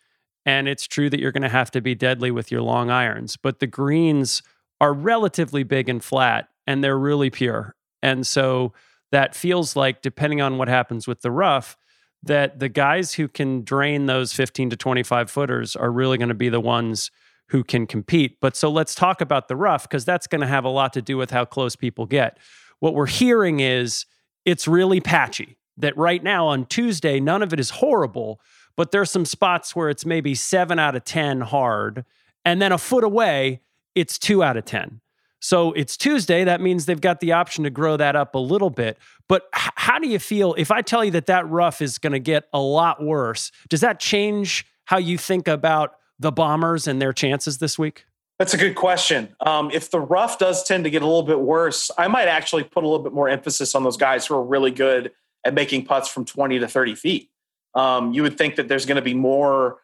and 0.46 0.66
it's 0.66 0.86
true 0.86 1.10
that 1.10 1.20
you're 1.20 1.32
going 1.32 1.42
to 1.42 1.48
have 1.48 1.70
to 1.72 1.80
be 1.80 1.94
deadly 1.94 2.30
with 2.30 2.50
your 2.50 2.62
long 2.62 2.90
irons, 2.90 3.36
but 3.36 3.60
the 3.60 3.66
greens 3.66 4.42
are 4.80 4.94
relatively 4.94 5.62
big 5.62 5.88
and 5.88 6.02
flat 6.02 6.48
and 6.66 6.82
they're 6.82 6.98
really 6.98 7.30
pure. 7.30 7.74
And 8.02 8.26
so 8.26 8.72
that 9.12 9.34
feels 9.34 9.76
like 9.76 10.02
depending 10.02 10.40
on 10.40 10.58
what 10.58 10.68
happens 10.68 11.06
with 11.06 11.20
the 11.20 11.30
rough, 11.30 11.76
that 12.22 12.58
the 12.58 12.68
guys 12.68 13.14
who 13.14 13.28
can 13.28 13.62
drain 13.62 14.06
those 14.06 14.32
15 14.32 14.70
to 14.70 14.76
25 14.76 15.30
footers 15.30 15.76
are 15.76 15.90
really 15.90 16.18
going 16.18 16.28
to 16.28 16.34
be 16.34 16.48
the 16.48 16.60
ones 16.60 17.10
who 17.48 17.64
can 17.64 17.86
compete. 17.86 18.38
But 18.40 18.56
so 18.56 18.70
let's 18.70 18.94
talk 18.94 19.20
about 19.20 19.48
the 19.48 19.56
rough 19.56 19.84
because 19.84 20.04
that's 20.04 20.26
going 20.26 20.40
to 20.40 20.46
have 20.46 20.64
a 20.64 20.68
lot 20.68 20.92
to 20.94 21.02
do 21.02 21.16
with 21.16 21.30
how 21.30 21.44
close 21.44 21.76
people 21.76 22.06
get. 22.06 22.38
What 22.80 22.94
we're 22.94 23.06
hearing 23.06 23.60
is 23.60 24.04
it's 24.44 24.68
really 24.68 25.00
patchy. 25.00 25.56
That 25.76 25.96
right 25.96 26.22
now 26.22 26.48
on 26.48 26.66
Tuesday, 26.66 27.20
none 27.20 27.40
of 27.40 27.52
it 27.52 27.60
is 27.60 27.70
horrible, 27.70 28.40
but 28.76 28.90
there's 28.90 29.12
some 29.12 29.24
spots 29.24 29.76
where 29.76 29.88
it's 29.88 30.04
maybe 30.04 30.34
seven 30.34 30.80
out 30.80 30.96
of 30.96 31.04
10 31.04 31.40
hard. 31.42 32.04
And 32.44 32.60
then 32.60 32.72
a 32.72 32.78
foot 32.78 33.04
away, 33.04 33.60
it's 33.94 34.18
two 34.18 34.42
out 34.42 34.56
of 34.56 34.64
10. 34.64 35.00
So 35.40 35.72
it's 35.72 35.96
Tuesday. 35.96 36.44
That 36.44 36.60
means 36.60 36.86
they've 36.86 37.00
got 37.00 37.20
the 37.20 37.32
option 37.32 37.64
to 37.64 37.70
grow 37.70 37.96
that 37.96 38.16
up 38.16 38.34
a 38.34 38.38
little 38.38 38.70
bit. 38.70 38.98
But 39.28 39.48
h- 39.54 39.70
how 39.76 39.98
do 39.98 40.08
you 40.08 40.18
feel 40.18 40.54
if 40.58 40.70
I 40.70 40.82
tell 40.82 41.04
you 41.04 41.10
that 41.12 41.26
that 41.26 41.48
rough 41.48 41.80
is 41.80 41.98
going 41.98 42.12
to 42.12 42.18
get 42.18 42.48
a 42.52 42.60
lot 42.60 43.02
worse? 43.02 43.52
Does 43.68 43.80
that 43.80 44.00
change 44.00 44.66
how 44.84 44.98
you 44.98 45.18
think 45.18 45.46
about 45.46 45.96
the 46.18 46.32
Bombers 46.32 46.86
and 46.88 47.00
their 47.00 47.12
chances 47.12 47.58
this 47.58 47.78
week? 47.78 48.04
That's 48.38 48.54
a 48.54 48.56
good 48.56 48.76
question. 48.76 49.34
Um, 49.40 49.70
if 49.72 49.90
the 49.90 50.00
rough 50.00 50.38
does 50.38 50.62
tend 50.62 50.84
to 50.84 50.90
get 50.90 51.02
a 51.02 51.06
little 51.06 51.24
bit 51.24 51.40
worse, 51.40 51.90
I 51.98 52.06
might 52.08 52.28
actually 52.28 52.64
put 52.64 52.84
a 52.84 52.88
little 52.88 53.02
bit 53.02 53.12
more 53.12 53.28
emphasis 53.28 53.74
on 53.74 53.82
those 53.82 53.96
guys 53.96 54.26
who 54.26 54.34
are 54.34 54.44
really 54.44 54.70
good 54.70 55.12
at 55.44 55.54
making 55.54 55.86
putts 55.86 56.08
from 56.08 56.24
20 56.24 56.60
to 56.60 56.68
30 56.68 56.94
feet. 56.94 57.30
Um, 57.74 58.12
you 58.12 58.22
would 58.22 58.38
think 58.38 58.56
that 58.56 58.68
there's 58.68 58.86
going 58.86 58.96
to 58.96 59.02
be 59.02 59.14
more 59.14 59.78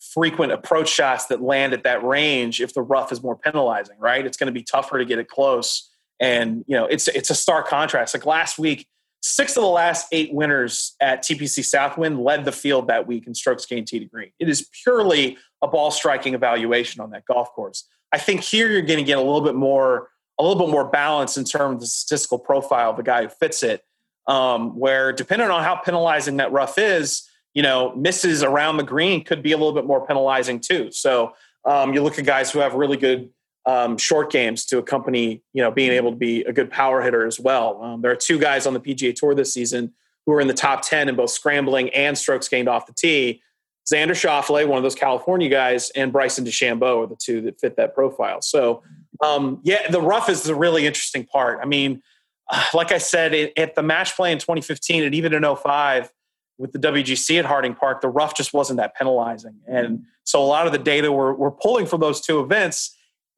frequent 0.00 0.52
approach 0.52 0.88
shots 0.88 1.26
that 1.26 1.42
land 1.42 1.72
at 1.72 1.84
that 1.84 2.04
range 2.04 2.60
if 2.60 2.74
the 2.74 2.82
rough 2.82 3.12
is 3.12 3.22
more 3.22 3.36
penalizing, 3.36 3.96
right? 3.98 4.24
It's 4.24 4.36
going 4.36 4.46
to 4.46 4.52
be 4.52 4.62
tougher 4.62 4.98
to 4.98 5.04
get 5.04 5.18
it 5.18 5.28
close. 5.28 5.90
And, 6.20 6.64
you 6.66 6.76
know, 6.76 6.86
it's, 6.86 7.08
it's 7.08 7.30
a 7.30 7.34
stark 7.34 7.68
contrast. 7.68 8.14
Like 8.14 8.26
last 8.26 8.58
week, 8.58 8.86
six 9.22 9.56
of 9.56 9.62
the 9.62 9.68
last 9.68 10.06
eight 10.12 10.32
winners 10.32 10.94
at 11.00 11.22
TPC 11.22 11.64
Southwind 11.64 12.20
led 12.20 12.44
the 12.44 12.52
field 12.52 12.88
that 12.88 13.06
week 13.06 13.26
in 13.26 13.34
strokes 13.34 13.66
gained 13.66 13.88
tee 13.88 13.98
to 13.98 14.04
green. 14.04 14.30
It 14.38 14.48
is 14.48 14.68
purely 14.82 15.36
a 15.62 15.68
ball 15.68 15.90
striking 15.90 16.34
evaluation 16.34 17.00
on 17.00 17.10
that 17.10 17.24
golf 17.24 17.52
course. 17.52 17.88
I 18.12 18.18
think 18.18 18.40
here 18.40 18.70
you're 18.70 18.82
going 18.82 18.98
to 18.98 19.04
get 19.04 19.18
a 19.18 19.22
little 19.22 19.40
bit 19.40 19.54
more, 19.54 20.08
a 20.38 20.42
little 20.42 20.58
bit 20.58 20.70
more 20.70 20.88
balance 20.88 21.36
in 21.36 21.44
terms 21.44 21.74
of 21.74 21.80
the 21.80 21.86
statistical 21.86 22.38
profile 22.38 22.90
of 22.90 22.96
the 22.96 23.02
guy 23.02 23.22
who 23.22 23.28
fits 23.28 23.62
it. 23.62 23.82
Um, 24.26 24.78
where 24.78 25.10
depending 25.10 25.48
on 25.48 25.62
how 25.62 25.76
penalizing 25.76 26.36
that 26.36 26.52
rough 26.52 26.76
is, 26.76 27.26
you 27.54 27.62
know, 27.62 27.94
misses 27.94 28.42
around 28.42 28.76
the 28.76 28.82
green 28.82 29.24
could 29.24 29.42
be 29.42 29.52
a 29.52 29.56
little 29.56 29.72
bit 29.72 29.84
more 29.84 30.06
penalizing 30.06 30.60
too. 30.60 30.90
So 30.92 31.34
um, 31.64 31.92
you 31.92 32.02
look 32.02 32.18
at 32.18 32.24
guys 32.24 32.50
who 32.50 32.60
have 32.60 32.74
really 32.74 32.96
good 32.96 33.30
um, 33.66 33.98
short 33.98 34.30
games 34.30 34.64
to 34.66 34.78
accompany, 34.78 35.42
you 35.52 35.62
know, 35.62 35.70
being 35.70 35.92
able 35.92 36.10
to 36.10 36.16
be 36.16 36.42
a 36.44 36.52
good 36.52 36.70
power 36.70 37.02
hitter 37.02 37.26
as 37.26 37.38
well. 37.38 37.82
Um, 37.82 38.00
there 38.00 38.10
are 38.10 38.16
two 38.16 38.38
guys 38.38 38.66
on 38.66 38.74
the 38.74 38.80
PGA 38.80 39.14
Tour 39.14 39.34
this 39.34 39.52
season 39.52 39.92
who 40.24 40.32
are 40.32 40.40
in 40.40 40.48
the 40.48 40.54
top 40.54 40.82
10 40.82 41.08
in 41.08 41.16
both 41.16 41.30
scrambling 41.30 41.90
and 41.90 42.16
strokes 42.16 42.48
gained 42.48 42.68
off 42.68 42.86
the 42.86 42.94
tee. 42.94 43.42
Xander 43.90 44.10
Schauffele, 44.10 44.66
one 44.66 44.76
of 44.76 44.82
those 44.82 44.94
California 44.94 45.48
guys, 45.48 45.90
and 45.90 46.12
Bryson 46.12 46.44
DeChambeau 46.44 47.04
are 47.04 47.06
the 47.06 47.16
two 47.16 47.40
that 47.42 47.58
fit 47.58 47.76
that 47.76 47.94
profile. 47.94 48.42
So, 48.42 48.82
um, 49.22 49.60
yeah, 49.64 49.90
the 49.90 50.00
rough 50.00 50.28
is 50.28 50.42
the 50.42 50.54
really 50.54 50.86
interesting 50.86 51.24
part. 51.24 51.60
I 51.62 51.66
mean, 51.66 52.02
uh, 52.50 52.64
like 52.74 52.92
I 52.92 52.98
said, 52.98 53.34
it, 53.34 53.52
at 53.56 53.74
the 53.74 53.82
match 53.82 54.14
play 54.16 54.32
in 54.32 54.38
2015 54.38 55.04
and 55.04 55.14
even 55.14 55.32
in 55.32 55.56
05 55.56 56.10
with 56.58 56.72
the 56.72 56.78
WGC 56.78 57.38
at 57.38 57.44
Harding 57.44 57.74
Park, 57.74 58.00
the 58.00 58.08
rough 58.08 58.36
just 58.36 58.52
wasn't 58.52 58.78
that 58.78 58.96
penalizing. 58.96 59.56
And 59.66 60.04
so 60.24 60.42
a 60.42 60.46
lot 60.46 60.66
of 60.66 60.72
the 60.72 60.78
data 60.78 61.10
we're, 61.10 61.32
we're 61.32 61.52
pulling 61.52 61.86
from 61.86 62.00
those 62.00 62.20
two 62.20 62.40
events, 62.40 62.96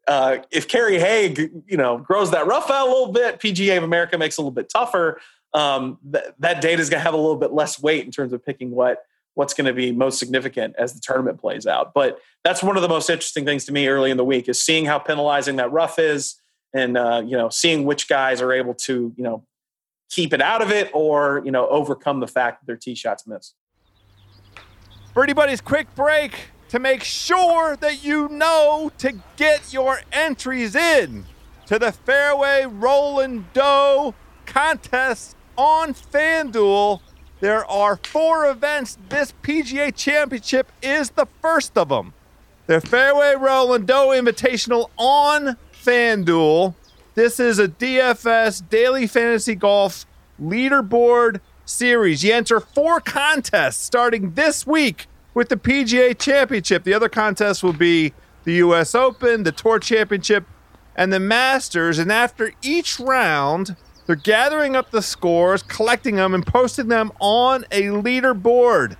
uh, 0.08 0.38
if 0.50 0.66
Kerry 0.66 0.98
Haigh, 0.98 1.34
you 1.66 1.76
know, 1.76 1.98
grows 1.98 2.30
that 2.32 2.46
rough 2.46 2.70
out 2.70 2.88
a 2.88 2.90
little 2.90 3.12
bit, 3.12 3.38
PGA 3.38 3.76
of 3.76 3.84
America 3.84 4.18
makes 4.18 4.38
it 4.38 4.40
a 4.40 4.42
little 4.42 4.50
bit 4.50 4.70
tougher. 4.70 5.20
Um, 5.52 5.98
th- 6.10 6.24
that 6.38 6.60
data 6.60 6.80
is 6.80 6.88
going 6.88 7.00
to 7.00 7.04
have 7.04 7.14
a 7.14 7.18
little 7.18 7.36
bit 7.36 7.52
less 7.52 7.80
weight 7.80 8.04
in 8.04 8.10
terms 8.10 8.32
of 8.32 8.44
picking 8.44 8.70
what 8.70 9.04
what's 9.34 9.54
going 9.54 9.66
to 9.66 9.72
be 9.72 9.92
most 9.92 10.18
significant 10.18 10.74
as 10.76 10.92
the 10.92 11.00
tournament 11.00 11.40
plays 11.40 11.66
out. 11.66 11.94
But 11.94 12.18
that's 12.42 12.62
one 12.62 12.76
of 12.76 12.82
the 12.82 12.88
most 12.88 13.08
interesting 13.08 13.44
things 13.44 13.64
to 13.66 13.72
me 13.72 13.86
early 13.86 14.10
in 14.10 14.16
the 14.16 14.24
week 14.24 14.48
is 14.48 14.60
seeing 14.60 14.84
how 14.84 14.98
penalizing 14.98 15.56
that 15.56 15.70
rough 15.70 15.98
is, 15.98 16.36
and 16.74 16.96
uh, 16.96 17.22
you 17.24 17.36
know, 17.36 17.48
seeing 17.48 17.84
which 17.84 18.08
guys 18.08 18.40
are 18.40 18.52
able 18.52 18.74
to 18.74 19.12
you 19.16 19.24
know 19.24 19.44
keep 20.10 20.32
it 20.32 20.42
out 20.42 20.60
of 20.60 20.70
it 20.70 20.90
or 20.92 21.42
you 21.44 21.50
know 21.50 21.66
overcome 21.68 22.20
the 22.20 22.26
fact 22.26 22.60
that 22.60 22.66
their 22.66 22.76
tee 22.76 22.94
shots 22.94 23.26
miss. 23.26 23.54
Birdie 25.14 25.32
Buddies, 25.32 25.60
quick 25.60 25.92
break 25.94 26.32
to 26.68 26.78
make 26.78 27.02
sure 27.02 27.76
that 27.76 28.04
you 28.04 28.28
know 28.28 28.92
to 28.98 29.14
get 29.36 29.72
your 29.72 30.00
entries 30.12 30.76
in 30.76 31.24
to 31.66 31.78
the 31.78 31.92
Fairway 31.92 32.66
Rolling 32.66 33.46
Dough 33.52 34.14
contest 34.46 35.36
on 35.56 35.94
FanDuel 35.94 37.00
there 37.40 37.64
are 37.70 37.96
four 37.96 38.50
events. 38.50 38.98
This 39.08 39.32
PGA 39.42 39.94
Championship 39.96 40.70
is 40.82 41.10
the 41.10 41.26
first 41.40 41.76
of 41.76 41.88
them. 41.88 42.12
The 42.66 42.82
Fairway 42.82 43.34
Rolling 43.34 43.86
Dough 43.86 44.08
Invitational 44.08 44.90
on 44.98 45.56
FanDuel. 45.72 46.74
This 47.20 47.38
is 47.38 47.58
a 47.58 47.68
DFS 47.68 48.66
daily 48.70 49.06
fantasy 49.06 49.54
golf 49.54 50.06
leaderboard 50.42 51.42
series. 51.66 52.24
You 52.24 52.32
enter 52.32 52.60
four 52.60 52.98
contests 52.98 53.76
starting 53.76 54.32
this 54.32 54.66
week 54.66 55.06
with 55.34 55.50
the 55.50 55.58
PGA 55.58 56.18
Championship. 56.18 56.82
The 56.82 56.94
other 56.94 57.10
contests 57.10 57.62
will 57.62 57.74
be 57.74 58.14
the 58.44 58.54
US 58.54 58.94
Open, 58.94 59.42
the 59.42 59.52
Tour 59.52 59.78
Championship, 59.78 60.46
and 60.96 61.12
the 61.12 61.20
Masters. 61.20 61.98
And 61.98 62.10
after 62.10 62.52
each 62.62 62.98
round, 62.98 63.76
they're 64.06 64.16
gathering 64.16 64.74
up 64.74 64.90
the 64.90 65.02
scores, 65.02 65.62
collecting 65.62 66.16
them, 66.16 66.32
and 66.32 66.46
posting 66.46 66.88
them 66.88 67.12
on 67.20 67.66
a 67.70 67.82
leaderboard. 67.82 68.96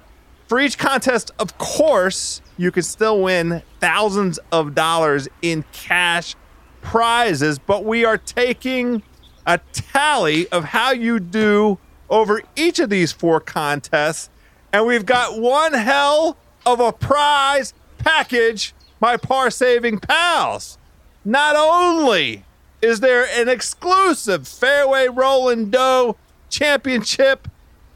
For 0.47 0.61
each 0.61 0.77
contest, 0.77 1.31
of 1.39 1.57
course, 1.57 2.43
you 2.59 2.71
can 2.71 2.83
still 2.83 3.23
win 3.23 3.63
thousands 3.81 4.39
of 4.53 4.75
dollars 4.75 5.27
in 5.41 5.65
cash 5.73 6.37
prizes, 6.83 7.59
but 7.59 7.85
we 7.85 8.05
are 8.05 8.19
taking 8.19 9.03
a 9.47 9.59
tally 9.73 10.49
of 10.49 10.65
how 10.65 10.93
you 10.93 11.19
do 11.21 11.79
over 12.09 12.43
each 12.57 12.79
of 12.79 12.91
these 12.91 13.13
four 13.13 13.41
contests, 13.41 14.29
and 14.73 14.87
we've 14.87 15.07
got 15.07 15.41
one 15.41 15.73
hell 15.73 16.37
of 16.67 16.81
a 16.81 16.93
prize 16.93 17.73
package, 17.99 18.75
my 19.01 19.17
par 19.17 19.51
saving 19.51 19.99
pals. 19.99 20.79
Not 21.25 21.57
only 21.57 22.45
is 22.83 23.01
there 23.01 23.27
an 23.27 23.49
exclusive 23.49 24.49
Fairway 24.49 25.09
Rolling 25.09 25.71
Dough 25.71 26.17
Championship 26.49 27.49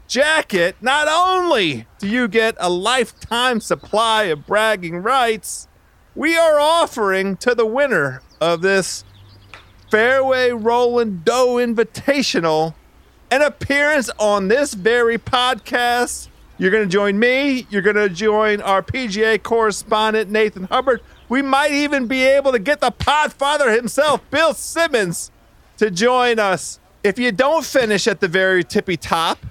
jacket. 0.07 0.75
Not 0.81 1.07
only 1.07 1.87
do 1.99 2.07
you 2.07 2.27
get 2.27 2.55
a 2.59 2.69
lifetime 2.69 3.59
supply 3.59 4.23
of 4.23 4.45
bragging 4.45 4.97
rights, 4.97 5.67
we 6.15 6.37
are 6.37 6.59
offering 6.59 7.37
to 7.37 7.55
the 7.55 7.65
winner 7.65 8.21
of 8.41 8.61
this 8.61 9.03
Fairway 9.89 10.51
Rolling 10.51 11.21
Dough 11.23 11.55
Invitational 11.55 12.73
an 13.31 13.41
appearance 13.41 14.09
on 14.19 14.47
this 14.47 14.73
very 14.73 15.17
podcast. 15.17 16.29
You're 16.57 16.71
going 16.71 16.87
to 16.87 16.89
join 16.89 17.19
me. 17.19 17.67
You're 17.69 17.81
going 17.81 17.95
to 17.95 18.07
join 18.09 18.61
our 18.61 18.81
PGA 18.81 19.41
correspondent, 19.41 20.29
Nathan 20.29 20.65
Hubbard. 20.65 21.01
We 21.27 21.41
might 21.41 21.71
even 21.71 22.07
be 22.07 22.23
able 22.23 22.51
to 22.51 22.59
get 22.59 22.79
the 22.79 22.91
podfather 22.91 23.75
himself, 23.75 24.21
Bill 24.29 24.53
Simmons, 24.53 25.31
to 25.77 25.91
join 25.91 26.39
us. 26.39 26.79
If 27.03 27.19
you 27.19 27.31
don't 27.31 27.65
finish 27.65 28.07
at 28.07 28.19
the 28.19 28.27
very 28.27 28.63
tippy 28.63 28.95
top, 28.95 29.45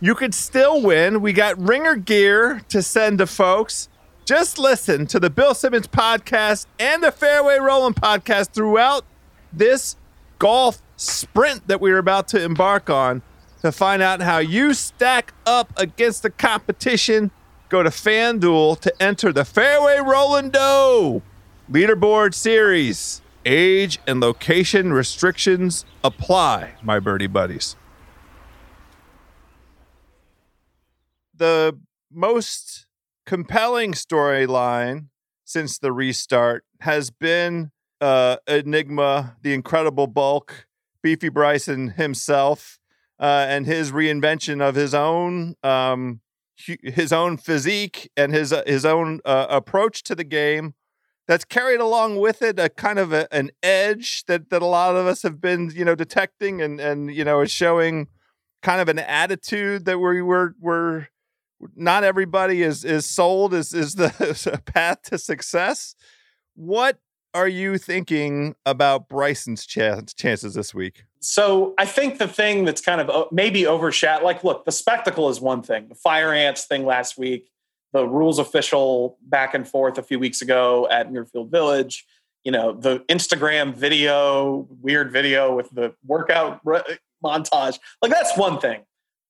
you 0.00 0.14
could 0.14 0.34
still 0.34 0.82
win. 0.82 1.20
We 1.20 1.32
got 1.32 1.58
ringer 1.58 1.96
gear 1.96 2.62
to 2.68 2.82
send 2.82 3.18
to 3.18 3.26
folks. 3.26 3.88
Just 4.26 4.58
listen 4.58 5.06
to 5.06 5.18
the 5.18 5.30
Bill 5.30 5.54
Simmons 5.54 5.86
podcast 5.86 6.66
and 6.78 7.02
the 7.02 7.10
Fairway 7.10 7.58
Rolling 7.58 7.94
podcast 7.94 8.50
throughout 8.50 9.06
this 9.52 9.96
golf 10.38 10.82
sprint 10.96 11.66
that 11.68 11.80
we're 11.80 11.98
about 11.98 12.28
to 12.28 12.42
embark 12.42 12.90
on 12.90 13.22
to 13.62 13.72
find 13.72 14.02
out 14.02 14.20
how 14.20 14.38
you 14.38 14.74
stack 14.74 15.32
up 15.46 15.72
against 15.78 16.22
the 16.22 16.30
competition 16.30 17.30
Go 17.68 17.82
to 17.82 17.90
FanDuel 17.90 18.78
to 18.80 19.02
enter 19.02 19.32
the 19.32 19.44
Fairway 19.44 19.98
Rolling 19.98 20.50
Dough 20.50 21.22
Leaderboard 21.70 22.32
Series. 22.32 23.22
Age 23.44 23.98
and 24.06 24.20
location 24.20 24.92
restrictions 24.92 25.84
apply, 26.04 26.74
my 26.82 27.00
birdie 27.00 27.26
buddies. 27.26 27.76
The 31.34 31.78
most 32.10 32.85
compelling 33.26 33.92
storyline 33.92 35.08
since 35.44 35.78
the 35.78 35.92
restart 35.92 36.64
has 36.80 37.10
been 37.10 37.72
uh, 38.00 38.36
Enigma, 38.46 39.36
the 39.42 39.52
incredible 39.52 40.06
bulk, 40.06 40.66
Beefy 41.02 41.28
Bryson 41.28 41.90
himself, 41.90 42.78
uh, 43.18 43.46
and 43.48 43.66
his 43.66 43.92
reinvention 43.92 44.60
of 44.60 44.74
his 44.74 44.94
own 44.94 45.54
um, 45.62 46.20
his 46.56 47.12
own 47.12 47.36
physique 47.36 48.10
and 48.16 48.32
his 48.32 48.52
uh, 48.52 48.62
his 48.66 48.84
own 48.84 49.20
uh, 49.24 49.46
approach 49.48 50.02
to 50.04 50.14
the 50.14 50.24
game 50.24 50.74
that's 51.28 51.44
carried 51.44 51.80
along 51.80 52.16
with 52.18 52.40
it 52.40 52.58
a 52.58 52.68
kind 52.68 52.98
of 52.98 53.12
a, 53.12 53.32
an 53.32 53.50
edge 53.62 54.24
that 54.26 54.50
that 54.50 54.62
a 54.62 54.66
lot 54.66 54.96
of 54.96 55.06
us 55.06 55.22
have 55.22 55.40
been 55.40 55.70
you 55.74 55.84
know 55.84 55.94
detecting 55.94 56.62
and 56.62 56.80
and 56.80 57.14
you 57.14 57.24
know 57.24 57.40
is 57.40 57.50
showing 57.50 58.08
kind 58.62 58.80
of 58.80 58.88
an 58.88 58.98
attitude 58.98 59.84
that 59.84 59.98
we 59.98 60.22
were 60.22 60.54
we're 60.60 61.08
not 61.74 62.04
everybody 62.04 62.62
is 62.62 62.84
is 62.84 63.06
sold 63.06 63.54
is 63.54 63.72
is 63.72 63.94
the 63.94 64.60
path 64.66 65.02
to 65.02 65.18
success 65.18 65.94
what 66.54 66.98
are 67.36 67.46
you 67.46 67.76
thinking 67.76 68.56
about 68.64 69.10
Bryson's 69.10 69.66
chance, 69.66 70.14
chances 70.14 70.54
this 70.54 70.74
week? 70.74 71.04
So 71.20 71.74
I 71.76 71.84
think 71.84 72.18
the 72.18 72.26
thing 72.26 72.64
that's 72.64 72.80
kind 72.80 72.98
of 72.98 73.10
uh, 73.10 73.26
maybe 73.30 73.66
overshadowed, 73.66 74.24
like, 74.24 74.42
look, 74.42 74.64
the 74.64 74.72
spectacle 74.72 75.28
is 75.28 75.38
one 75.38 75.62
thing. 75.62 75.88
The 75.88 75.94
fire 75.94 76.32
ants 76.32 76.64
thing 76.64 76.86
last 76.86 77.18
week, 77.18 77.50
the 77.92 78.08
rules 78.08 78.38
official 78.38 79.18
back 79.20 79.52
and 79.52 79.68
forth 79.68 79.98
a 79.98 80.02
few 80.02 80.18
weeks 80.18 80.40
ago 80.40 80.88
at 80.90 81.12
Muirfield 81.12 81.50
Village. 81.50 82.06
you 82.42 82.52
know, 82.52 82.72
the 82.72 83.00
Instagram 83.00 83.74
video, 83.74 84.66
weird 84.80 85.12
video 85.12 85.54
with 85.54 85.68
the 85.70 85.92
workout 86.06 86.64
montage. 87.22 87.78
Like 88.00 88.12
that's 88.12 88.36
one 88.38 88.60
thing. 88.60 88.82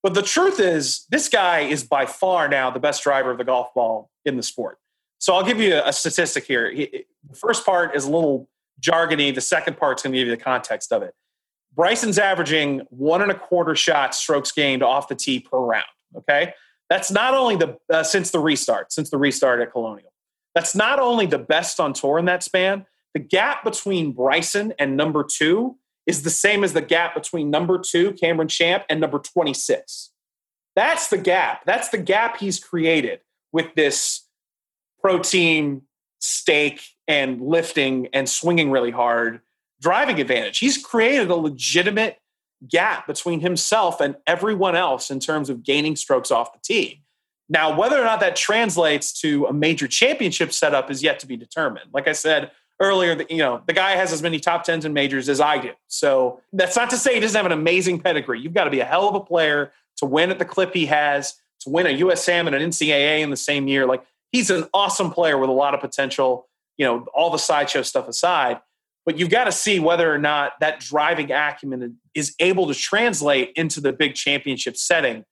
But 0.06 0.14
the 0.14 0.22
truth 0.22 0.60
is, 0.60 1.04
this 1.10 1.28
guy 1.28 1.62
is 1.62 1.82
by 1.82 2.06
far 2.06 2.46
now 2.46 2.70
the 2.70 2.78
best 2.78 3.02
driver 3.02 3.32
of 3.32 3.38
the 3.38 3.44
golf 3.44 3.74
ball 3.74 4.08
in 4.24 4.36
the 4.36 4.42
sport. 4.44 4.78
So 5.18 5.34
I'll 5.34 5.42
give 5.42 5.60
you 5.60 5.82
a, 5.84 5.92
statistic 5.92 6.44
here. 6.44 6.72
The 6.72 7.34
first 7.34 7.66
part 7.66 7.96
is 7.96 8.04
a 8.04 8.10
little 8.12 8.48
jargony. 8.80 9.34
The 9.34 9.40
second 9.40 9.78
part's 9.78 10.04
going 10.04 10.12
to 10.12 10.18
give 10.20 10.28
you 10.28 10.36
the 10.36 10.40
context 10.40 10.92
of 10.92 11.02
it. 11.02 11.12
Bryson's 11.74 12.20
averaging 12.20 12.86
one 12.90 13.20
and 13.20 13.32
a 13.32 13.34
quarter 13.34 13.74
shots 13.74 14.18
strokes 14.18 14.52
gained 14.52 14.84
off 14.84 15.08
the 15.08 15.16
tee 15.16 15.40
per 15.40 15.58
round. 15.58 15.86
Okay, 16.16 16.54
that's 16.88 17.10
not 17.10 17.34
only 17.34 17.56
the 17.56 17.76
uh, 17.92 18.04
since 18.04 18.30
the 18.30 18.38
restart, 18.38 18.92
since 18.92 19.10
the 19.10 19.18
restart 19.18 19.60
at 19.60 19.72
Colonial. 19.72 20.12
That's 20.54 20.76
not 20.76 21.00
only 21.00 21.26
the 21.26 21.38
best 21.38 21.80
on 21.80 21.92
tour 21.92 22.20
in 22.20 22.26
that 22.26 22.44
span. 22.44 22.86
The 23.14 23.18
gap 23.18 23.64
between 23.64 24.12
Bryson 24.12 24.72
and 24.78 24.96
number 24.96 25.24
two 25.24 25.78
is 26.06 26.22
the 26.22 26.30
same 26.30 26.64
as 26.64 26.72
the 26.72 26.82
gap 26.82 27.14
between 27.14 27.50
number 27.50 27.78
two 27.78 28.12
Cameron 28.12 28.48
Champ 28.48 28.84
and 28.88 29.00
number 29.00 29.18
twenty 29.18 29.54
six. 29.54 30.10
That's 30.74 31.08
the 31.08 31.18
gap. 31.18 31.64
That's 31.64 31.88
the 31.88 31.98
gap 31.98 32.38
he's 32.38 32.62
created 32.62 33.20
with 33.52 33.74
this 33.74 34.28
protein 35.00 35.82
steak 36.20 36.82
and 37.08 37.40
lifting 37.40 38.08
and 38.12 38.28
swinging 38.28 38.70
really 38.70 38.90
hard 38.90 39.40
driving 39.80 40.20
advantage. 40.20 40.58
He's 40.58 40.78
created 40.78 41.30
a 41.30 41.34
legitimate 41.34 42.18
gap 42.66 43.06
between 43.06 43.40
himself 43.40 44.00
and 44.00 44.16
everyone 44.26 44.74
else 44.74 45.10
in 45.10 45.20
terms 45.20 45.50
of 45.50 45.62
gaining 45.62 45.96
strokes 45.96 46.30
off 46.30 46.52
the 46.52 46.58
tee. 46.62 47.02
Now, 47.48 47.78
whether 47.78 48.00
or 48.00 48.04
not 48.04 48.20
that 48.20 48.34
translates 48.34 49.12
to 49.20 49.46
a 49.46 49.52
major 49.52 49.86
championship 49.86 50.52
setup 50.52 50.90
is 50.90 51.02
yet 51.02 51.20
to 51.20 51.26
be 51.26 51.36
determined. 51.36 51.90
Like 51.92 52.08
I 52.08 52.12
said 52.12 52.50
earlier, 52.80 53.14
the, 53.14 53.26
you 53.30 53.38
know, 53.38 53.62
the 53.66 53.72
guy 53.72 53.92
has 53.92 54.12
as 54.12 54.22
many 54.22 54.38
top 54.38 54.64
tens 54.64 54.84
and 54.84 54.94
majors 54.94 55.28
as 55.28 55.40
I 55.40 55.58
do. 55.58 55.70
So 55.88 56.40
that's 56.52 56.76
not 56.76 56.90
to 56.90 56.96
say 56.96 57.14
he 57.14 57.20
doesn't 57.20 57.36
have 57.36 57.46
an 57.46 57.58
amazing 57.58 58.00
pedigree. 58.00 58.40
You've 58.40 58.54
got 58.54 58.64
to 58.64 58.70
be 58.70 58.80
a 58.80 58.84
hell 58.84 59.08
of 59.08 59.14
a 59.14 59.20
player 59.20 59.72
to 59.98 60.06
win 60.06 60.30
at 60.30 60.38
the 60.38 60.44
clip 60.44 60.74
he 60.74 60.86
has, 60.86 61.34
to 61.60 61.70
win 61.70 61.86
a 61.86 61.98
USAM 61.98 62.46
and 62.46 62.54
an 62.54 62.62
NCAA 62.62 63.20
in 63.20 63.30
the 63.30 63.36
same 63.36 63.66
year. 63.68 63.86
Like 63.86 64.04
he's 64.30 64.50
an 64.50 64.64
awesome 64.74 65.10
player 65.10 65.38
with 65.38 65.48
a 65.48 65.54
lot 65.54 65.74
of 65.74 65.80
potential. 65.80 66.48
You 66.76 66.84
know, 66.84 67.06
all 67.14 67.30
the 67.30 67.38
sideshow 67.38 67.80
stuff 67.80 68.06
aside, 68.06 68.60
but 69.06 69.18
you've 69.18 69.30
got 69.30 69.44
to 69.44 69.52
see 69.52 69.80
whether 69.80 70.12
or 70.12 70.18
not 70.18 70.52
that 70.60 70.80
driving 70.80 71.32
acumen 71.32 71.96
is 72.14 72.34
able 72.38 72.66
to 72.66 72.74
translate 72.74 73.52
into 73.56 73.80
the 73.80 73.94
big 73.94 74.14
championship 74.14 74.76
setting. 74.76 75.24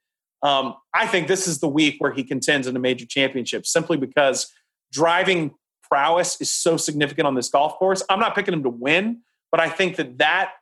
Um, 0.43 0.75
I 0.95 1.07
think 1.07 1.29
this 1.29 1.47
is 1.47 1.59
the 1.59 1.69
week 1.69 1.97
where 1.99 2.13
he 2.13 2.25
contends 2.25 2.67
in 2.67 2.77
a 2.77 2.79
major 2.79 3.05
championship 3.05 3.67
simply 3.67 3.99
because 3.99 4.51
driving 4.93 5.55
prowess 5.95 6.41
is 6.41 6.51
so 6.51 6.77
significant 6.77 7.25
on 7.25 7.37
this 7.37 7.49
golf 7.49 7.79
course. 7.79 8.03
I'm 8.11 8.19
not 8.19 8.35
picking 8.35 8.53
him 8.53 8.65
to 8.65 8.69
win, 8.69 9.21
but 9.53 9.61
I 9.61 9.69
think 9.69 9.95
that 9.95 10.19
that 10.19 10.55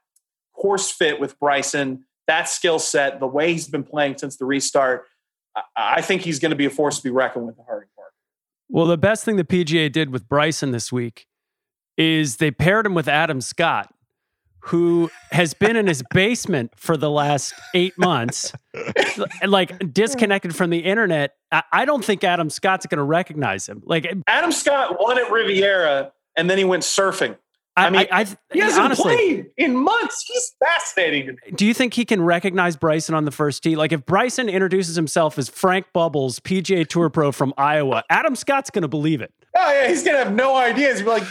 course 0.53 0.91
fit 0.91 1.19
with 1.19 1.41
Bryson, 1.41 2.05
that 2.27 2.51
skill 2.51 2.79
set, 2.79 3.19
the 3.19 3.27
way 3.27 3.53
he's 3.53 3.67
been 3.67 3.83
playing 3.83 4.19
since 4.19 4.37
the 4.37 4.45
restart, 4.45 5.07
I 5.75 6.03
think 6.03 6.21
he's 6.21 6.39
going 6.39 6.51
to 6.51 6.57
be 6.57 6.67
a 6.67 6.71
force 6.71 6.99
to 6.99 7.03
be 7.03 7.09
reckoned 7.09 7.47
with 7.47 7.59
at 7.59 7.65
Harding 7.65 7.89
Park. 7.97 8.13
Well, 8.69 8.85
the 8.85 8.99
best 8.99 9.25
thing 9.25 9.37
the 9.37 9.45
PGA 9.45 9.91
did 9.91 10.11
with 10.11 10.29
Bryson 10.29 10.71
this 10.71 10.93
week 10.93 11.27
is 11.97 12.37
they 12.37 12.51
paired 12.51 12.85
him 12.85 12.93
with 12.93 13.09
Adam 13.09 13.41
Scott, 13.41 13.91
who 14.65 15.11
has 15.33 15.55
been 15.55 15.77
in 15.77 15.89
his 15.89 16.03
basement 16.13 16.73
for 16.77 16.97
the 16.97 17.11
last 17.11 17.53
eight 17.75 17.99
months, 17.99 18.53
like 19.45 19.93
disconnected 19.93 20.55
from 20.55 20.71
the 20.71 20.79
internet. 20.79 21.35
I 21.73 21.85
don't 21.85 22.05
think 22.05 22.23
Adam 22.23 22.49
Scott's 22.49 22.87
going 22.87 22.99
to 22.99 23.05
recognize 23.05 23.69
him. 23.69 23.83
Like 23.85 24.13
Adam 24.27 24.53
Scott 24.53 25.01
won 25.01 25.19
at 25.19 25.31
Riviera, 25.31 26.13
and 26.37 26.49
then 26.49 26.59
he 26.59 26.65
went 26.65 26.85
surfing. 26.85 27.37
I, 27.75 27.87
I 27.87 27.91
mean, 27.91 28.07
I, 28.11 28.21
I, 28.21 28.27
he 28.53 28.61
hasn't 28.61 28.85
honestly, 28.85 29.15
played 29.15 29.47
in 29.57 29.77
months. 29.77 30.25
He's 30.27 30.53
fascinating. 30.63 31.37
Do 31.55 31.65
you 31.65 31.73
think 31.73 31.95
he 31.95 32.05
can 32.05 32.23
recognize 32.23 32.77
Bryson 32.77 33.15
on 33.15 33.25
the 33.25 33.31
first 33.31 33.63
tee? 33.63 33.77
Like, 33.77 33.93
if 33.93 34.05
Bryson 34.05 34.49
introduces 34.51 34.95
himself 34.95 35.39
as 35.39 35.49
Frank 35.49 35.87
Bubbles, 35.95 36.39
PGA 36.39 36.87
Tour 36.87 37.09
pro 37.09 37.33
from 37.33 37.55
Iowa, 37.57 38.05
Adam 38.11 38.37
Scott's 38.37 38.69
going 38.69 38.83
to 38.83 38.89
believe 38.89 39.23
it. 39.23 39.33
Oh 39.57 39.73
yeah, 39.73 39.89
he's 39.89 40.03
gonna 40.03 40.19
have 40.19 40.33
no 40.33 40.57
idea. 40.57 40.93
He's 40.93 41.03
like, 41.03 41.25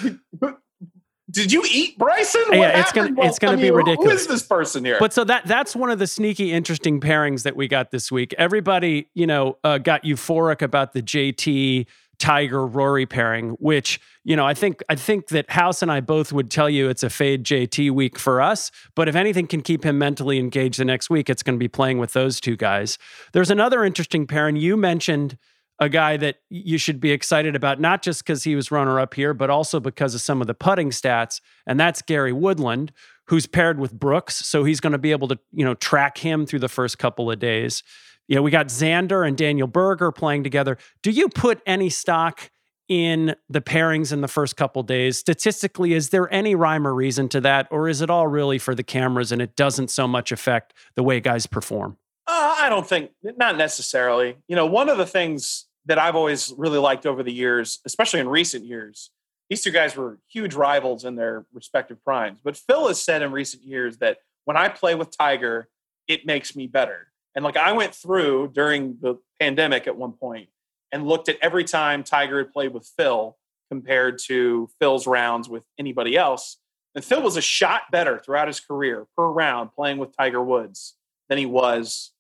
did 1.31 1.51
you 1.51 1.63
eat 1.69 1.97
Bryson? 1.97 2.43
What 2.49 2.57
yeah, 2.57 2.79
it's 2.79 2.91
gonna 2.91 3.13
it's 3.17 3.39
gonna 3.39 3.57
be 3.57 3.71
ridiculous. 3.71 4.11
Who 4.11 4.15
is 4.15 4.27
this 4.27 4.43
person 4.43 4.83
here? 4.85 4.97
But 4.99 5.13
so 5.13 5.23
that 5.23 5.45
that's 5.45 5.75
one 5.75 5.89
of 5.89 5.99
the 5.99 6.07
sneaky, 6.07 6.51
interesting 6.51 6.99
pairings 6.99 7.43
that 7.43 7.55
we 7.55 7.67
got 7.67 7.91
this 7.91 8.11
week. 8.11 8.33
Everybody, 8.37 9.09
you 9.13 9.25
know, 9.25 9.57
uh, 9.63 9.77
got 9.77 10.03
euphoric 10.03 10.61
about 10.61 10.93
the 10.93 11.01
JT 11.01 11.87
Tiger 12.21 12.67
Rory 12.67 13.05
pairing, 13.05 13.51
which 13.59 13.99
you 14.23 14.35
know 14.35 14.45
I 14.45 14.53
think 14.53 14.83
I 14.89 14.95
think 14.95 15.29
that 15.29 15.49
House 15.49 15.81
and 15.81 15.91
I 15.91 16.01
both 16.01 16.31
would 16.31 16.51
tell 16.51 16.69
you 16.69 16.89
it's 16.89 17.03
a 17.03 17.09
fade 17.09 17.43
JT 17.43 17.91
week 17.91 18.19
for 18.19 18.41
us. 18.41 18.71
But 18.95 19.07
if 19.07 19.15
anything 19.15 19.47
can 19.47 19.61
keep 19.61 19.83
him 19.83 19.97
mentally 19.97 20.37
engaged 20.37 20.79
the 20.79 20.85
next 20.85 21.09
week, 21.09 21.29
it's 21.29 21.43
going 21.43 21.57
to 21.57 21.63
be 21.63 21.67
playing 21.67 21.97
with 21.97 22.13
those 22.13 22.39
two 22.39 22.55
guys. 22.55 22.97
There's 23.33 23.49
another 23.49 23.83
interesting 23.83 24.27
pairing 24.27 24.55
you 24.55 24.77
mentioned 24.77 25.37
a 25.81 25.89
guy 25.89 26.15
that 26.15 26.37
you 26.49 26.77
should 26.77 27.01
be 27.01 27.09
excited 27.11 27.55
about, 27.55 27.81
not 27.81 28.03
just 28.03 28.23
because 28.23 28.43
he 28.43 28.55
was 28.55 28.69
runner 28.69 28.99
up 28.99 29.15
here, 29.15 29.33
but 29.33 29.49
also 29.49 29.79
because 29.79 30.13
of 30.13 30.21
some 30.21 30.39
of 30.39 30.45
the 30.45 30.53
putting 30.53 30.91
stats. 30.91 31.41
And 31.65 31.79
that's 31.79 32.03
Gary 32.03 32.31
Woodland, 32.31 32.93
who's 33.25 33.47
paired 33.47 33.79
with 33.79 33.91
Brooks. 33.91 34.35
So 34.45 34.63
he's 34.63 34.79
going 34.79 34.91
to 34.91 34.99
be 34.99 35.09
able 35.09 35.27
to, 35.29 35.39
you 35.51 35.65
know, 35.65 35.73
track 35.73 36.19
him 36.19 36.45
through 36.45 36.59
the 36.59 36.69
first 36.69 36.99
couple 36.99 37.31
of 37.31 37.39
days. 37.39 37.81
You 38.27 38.35
know, 38.35 38.43
we 38.43 38.51
got 38.51 38.67
Xander 38.67 39.27
and 39.27 39.35
Daniel 39.35 39.67
Berger 39.67 40.11
playing 40.11 40.43
together. 40.43 40.77
Do 41.01 41.09
you 41.09 41.27
put 41.29 41.61
any 41.65 41.89
stock 41.89 42.51
in 42.87 43.35
the 43.49 43.61
pairings 43.61 44.13
in 44.13 44.21
the 44.21 44.27
first 44.27 44.55
couple 44.55 44.83
days? 44.83 45.17
Statistically, 45.17 45.93
is 45.93 46.09
there 46.09 46.31
any 46.31 46.53
rhyme 46.53 46.85
or 46.85 46.93
reason 46.93 47.27
to 47.29 47.41
that? 47.41 47.67
Or 47.71 47.89
is 47.89 48.01
it 48.01 48.11
all 48.11 48.27
really 48.27 48.59
for 48.59 48.75
the 48.75 48.83
cameras 48.83 49.31
and 49.31 49.41
it 49.41 49.55
doesn't 49.55 49.89
so 49.89 50.07
much 50.07 50.31
affect 50.31 50.75
the 50.95 51.01
way 51.01 51.19
guys 51.19 51.47
perform? 51.47 51.97
Uh, 52.27 52.55
I 52.59 52.69
don't 52.69 52.87
think, 52.87 53.09
not 53.23 53.57
necessarily. 53.57 54.37
You 54.47 54.55
know, 54.55 54.67
one 54.67 54.87
of 54.87 54.99
the 54.99 55.07
things 55.07 55.65
that 55.85 55.97
I've 55.97 56.15
always 56.15 56.53
really 56.57 56.77
liked 56.77 57.05
over 57.05 57.23
the 57.23 57.33
years, 57.33 57.79
especially 57.85 58.19
in 58.19 58.27
recent 58.27 58.65
years. 58.65 59.11
These 59.49 59.63
two 59.63 59.71
guys 59.71 59.95
were 59.95 60.19
huge 60.29 60.53
rivals 60.53 61.03
in 61.03 61.15
their 61.15 61.45
respective 61.53 62.03
primes. 62.03 62.39
But 62.43 62.55
Phil 62.55 62.87
has 62.87 63.01
said 63.01 63.21
in 63.21 63.31
recent 63.31 63.63
years 63.63 63.97
that 63.97 64.19
when 64.45 64.57
I 64.57 64.69
play 64.69 64.95
with 64.95 65.15
Tiger, 65.15 65.67
it 66.07 66.25
makes 66.25 66.55
me 66.55 66.67
better. 66.67 67.07
And 67.35 67.43
like 67.43 67.57
I 67.57 67.71
went 67.71 67.95
through 67.95 68.51
during 68.53 68.97
the 69.01 69.15
pandemic 69.39 69.87
at 69.87 69.95
one 69.95 70.13
point 70.13 70.49
and 70.91 71.07
looked 71.07 71.29
at 71.29 71.37
every 71.41 71.63
time 71.63 72.03
Tiger 72.03 72.39
had 72.39 72.53
played 72.53 72.73
with 72.73 72.89
Phil 72.97 73.37
compared 73.69 74.19
to 74.19 74.69
Phil's 74.79 75.07
rounds 75.07 75.47
with 75.47 75.63
anybody 75.79 76.17
else. 76.17 76.57
And 76.93 77.03
Phil 77.03 77.21
was 77.21 77.37
a 77.37 77.41
shot 77.41 77.83
better 77.91 78.19
throughout 78.19 78.47
his 78.47 78.59
career 78.59 79.07
per 79.15 79.25
round 79.25 79.71
playing 79.73 79.97
with 79.97 80.15
Tiger 80.15 80.43
Woods 80.43 80.95
than 81.29 81.37
he 81.37 81.45
was 81.45 82.11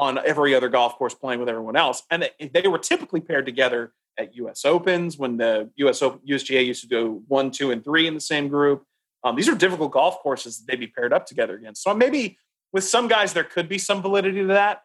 on 0.00 0.18
every 0.24 0.54
other 0.54 0.70
golf 0.70 0.96
course 0.96 1.14
playing 1.14 1.40
with 1.40 1.48
everyone 1.50 1.76
else. 1.76 2.02
And 2.10 2.30
they 2.40 2.66
were 2.66 2.78
typically 2.78 3.20
paired 3.20 3.44
together 3.44 3.92
at 4.18 4.34
U.S. 4.36 4.64
Opens 4.64 5.18
when 5.18 5.36
the 5.36 5.68
U.S. 5.76 6.00
Open, 6.00 6.20
USGA 6.26 6.64
used 6.64 6.80
to 6.80 6.88
go 6.88 7.22
one, 7.28 7.50
two, 7.50 7.70
and 7.70 7.84
three 7.84 8.06
in 8.06 8.14
the 8.14 8.20
same 8.20 8.48
group. 8.48 8.82
Um, 9.22 9.36
these 9.36 9.46
are 9.46 9.54
difficult 9.54 9.92
golf 9.92 10.20
courses 10.20 10.64
they'd 10.66 10.80
be 10.80 10.86
paired 10.86 11.12
up 11.12 11.26
together 11.26 11.54
against. 11.54 11.82
So 11.82 11.92
maybe 11.92 12.38
with 12.72 12.84
some 12.84 13.08
guys 13.08 13.34
there 13.34 13.44
could 13.44 13.68
be 13.68 13.76
some 13.76 14.00
validity 14.00 14.40
to 14.40 14.46
that. 14.46 14.84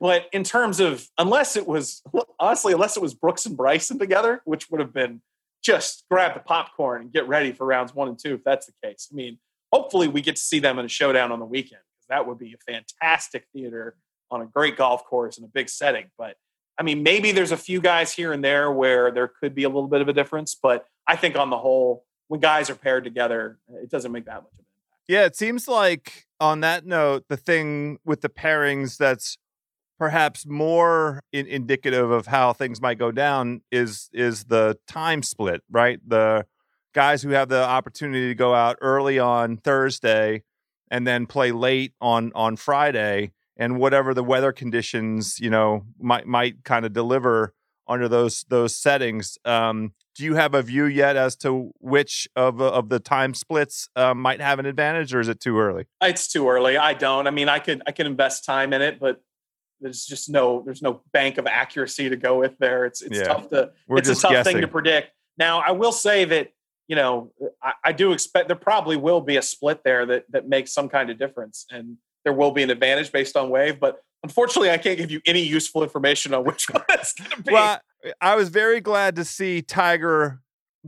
But 0.00 0.26
in 0.32 0.42
terms 0.42 0.80
of 0.80 1.06
unless 1.18 1.54
it 1.54 1.66
was 1.66 2.02
honestly, 2.40 2.72
unless 2.72 2.96
it 2.96 3.02
was 3.02 3.14
Brooks 3.14 3.46
and 3.46 3.56
Bryson 3.56 3.96
together, 4.00 4.42
which 4.44 4.68
would 4.70 4.80
have 4.80 4.92
been 4.92 5.22
just 5.62 6.04
grab 6.10 6.34
the 6.34 6.40
popcorn 6.40 7.02
and 7.02 7.12
get 7.12 7.28
ready 7.28 7.52
for 7.52 7.64
rounds 7.64 7.94
one 7.94 8.08
and 8.08 8.18
two, 8.18 8.34
if 8.34 8.42
that's 8.42 8.66
the 8.66 8.72
case. 8.82 9.08
I 9.12 9.14
mean, 9.14 9.38
hopefully 9.72 10.08
we 10.08 10.20
get 10.20 10.34
to 10.34 10.42
see 10.42 10.58
them 10.58 10.80
in 10.80 10.84
a 10.84 10.88
showdown 10.88 11.30
on 11.30 11.38
the 11.38 11.46
weekend 11.46 11.82
that 12.08 12.26
would 12.26 12.38
be 12.38 12.54
a 12.54 12.72
fantastic 12.72 13.46
theater 13.52 13.96
on 14.30 14.42
a 14.42 14.46
great 14.46 14.76
golf 14.76 15.04
course 15.04 15.38
in 15.38 15.44
a 15.44 15.48
big 15.48 15.68
setting. 15.68 16.06
But 16.16 16.36
I 16.78 16.82
mean, 16.82 17.02
maybe 17.02 17.32
there's 17.32 17.52
a 17.52 17.56
few 17.56 17.80
guys 17.80 18.12
here 18.12 18.32
and 18.32 18.42
there 18.42 18.70
where 18.70 19.10
there 19.10 19.28
could 19.28 19.54
be 19.54 19.64
a 19.64 19.68
little 19.68 19.88
bit 19.88 20.00
of 20.00 20.08
a 20.08 20.12
difference, 20.12 20.54
but 20.54 20.86
I 21.06 21.16
think 21.16 21.36
on 21.36 21.50
the 21.50 21.58
whole, 21.58 22.04
when 22.28 22.40
guys 22.40 22.70
are 22.70 22.74
paired 22.74 23.04
together, 23.04 23.58
it 23.82 23.90
doesn't 23.90 24.12
make 24.12 24.26
that 24.26 24.42
much 24.42 24.52
of 24.52 24.58
an 24.60 24.64
impact. 24.68 25.04
Yeah, 25.08 25.24
it 25.24 25.34
seems 25.34 25.66
like 25.66 26.26
on 26.38 26.60
that 26.60 26.86
note, 26.86 27.24
the 27.28 27.36
thing 27.36 27.98
with 28.04 28.20
the 28.20 28.28
pairings 28.28 28.96
that's 28.96 29.38
perhaps 29.98 30.46
more 30.46 31.22
in, 31.32 31.46
indicative 31.46 32.10
of 32.10 32.26
how 32.26 32.52
things 32.52 32.80
might 32.80 32.98
go 32.98 33.10
down 33.10 33.62
is 33.72 34.08
is 34.12 34.44
the 34.44 34.78
time 34.86 35.22
split, 35.22 35.62
right? 35.70 35.98
The 36.06 36.46
guys 36.94 37.22
who 37.22 37.30
have 37.30 37.48
the 37.48 37.64
opportunity 37.64 38.28
to 38.28 38.34
go 38.34 38.54
out 38.54 38.76
early 38.80 39.18
on 39.18 39.56
Thursday 39.56 40.44
and 40.90 41.06
then 41.06 41.26
play 41.26 41.50
late 41.50 41.92
on 42.00 42.30
on 42.34 42.56
Friday 42.56 43.32
and 43.58 43.78
whatever 43.78 44.14
the 44.14 44.24
weather 44.24 44.52
conditions 44.52 45.38
you 45.40 45.50
know 45.50 45.84
might 46.00 46.26
might 46.26 46.64
kind 46.64 46.84
of 46.86 46.92
deliver 46.92 47.52
under 47.88 48.08
those 48.08 48.44
those 48.48 48.76
settings. 48.76 49.38
Um, 49.44 49.92
do 50.14 50.24
you 50.24 50.34
have 50.34 50.54
a 50.54 50.62
view 50.62 50.84
yet 50.84 51.16
as 51.16 51.36
to 51.36 51.70
which 51.80 52.28
of 52.36 52.60
of 52.60 52.88
the 52.88 53.00
time 53.00 53.34
splits 53.34 53.88
uh, 53.96 54.14
might 54.14 54.40
have 54.40 54.58
an 54.58 54.66
advantage, 54.66 55.14
or 55.14 55.20
is 55.20 55.28
it 55.28 55.40
too 55.40 55.58
early? 55.58 55.86
It's 56.02 56.28
too 56.28 56.48
early. 56.48 56.76
I 56.76 56.92
don't. 56.92 57.26
I 57.26 57.30
mean, 57.30 57.48
I 57.48 57.58
could 57.58 57.82
I 57.86 57.92
can 57.92 58.06
invest 58.06 58.44
time 58.44 58.72
in 58.72 58.82
it, 58.82 59.00
but 59.00 59.20
there's 59.80 60.04
just 60.04 60.28
no 60.28 60.62
there's 60.64 60.82
no 60.82 61.02
bank 61.12 61.38
of 61.38 61.46
accuracy 61.46 62.08
to 62.08 62.16
go 62.16 62.38
with 62.38 62.58
there. 62.58 62.84
It's 62.84 63.00
it's 63.00 63.18
yeah. 63.18 63.24
tough 63.24 63.48
to 63.50 63.70
We're 63.86 63.98
it's 63.98 64.08
a 64.08 64.14
tough 64.14 64.32
guessing. 64.32 64.54
thing 64.54 64.62
to 64.62 64.68
predict. 64.68 65.12
Now, 65.38 65.60
I 65.60 65.70
will 65.70 65.92
say 65.92 66.24
that 66.26 66.48
you 66.88 66.96
know, 66.96 67.30
I, 67.62 67.72
I, 67.84 67.92
do 67.92 68.12
expect 68.12 68.48
there 68.48 68.56
probably 68.56 68.96
will 68.96 69.20
be 69.20 69.36
a 69.36 69.42
split 69.42 69.84
there 69.84 70.06
that 70.06 70.24
that 70.30 70.48
makes 70.48 70.72
some 70.72 70.88
kind 70.88 71.10
of 71.10 71.18
difference, 71.18 71.66
and 71.70 71.98
there 72.28 72.34
will 72.34 72.50
be 72.50 72.62
an 72.62 72.68
advantage 72.68 73.10
based 73.10 73.38
on 73.38 73.48
wave. 73.48 73.80
But 73.80 74.02
unfortunately, 74.22 74.70
I 74.70 74.76
can't 74.76 74.98
give 74.98 75.10
you 75.10 75.22
any 75.24 75.40
useful 75.40 75.82
information 75.82 76.34
on 76.34 76.44
which 76.44 76.68
one 76.70 76.82
that's 76.86 77.14
going 77.14 77.30
to 77.30 77.42
be. 77.42 77.52
Well, 77.54 77.80
I 78.20 78.36
was 78.36 78.50
very 78.50 78.82
glad 78.82 79.16
to 79.16 79.24
see 79.24 79.62
Tiger 79.62 80.42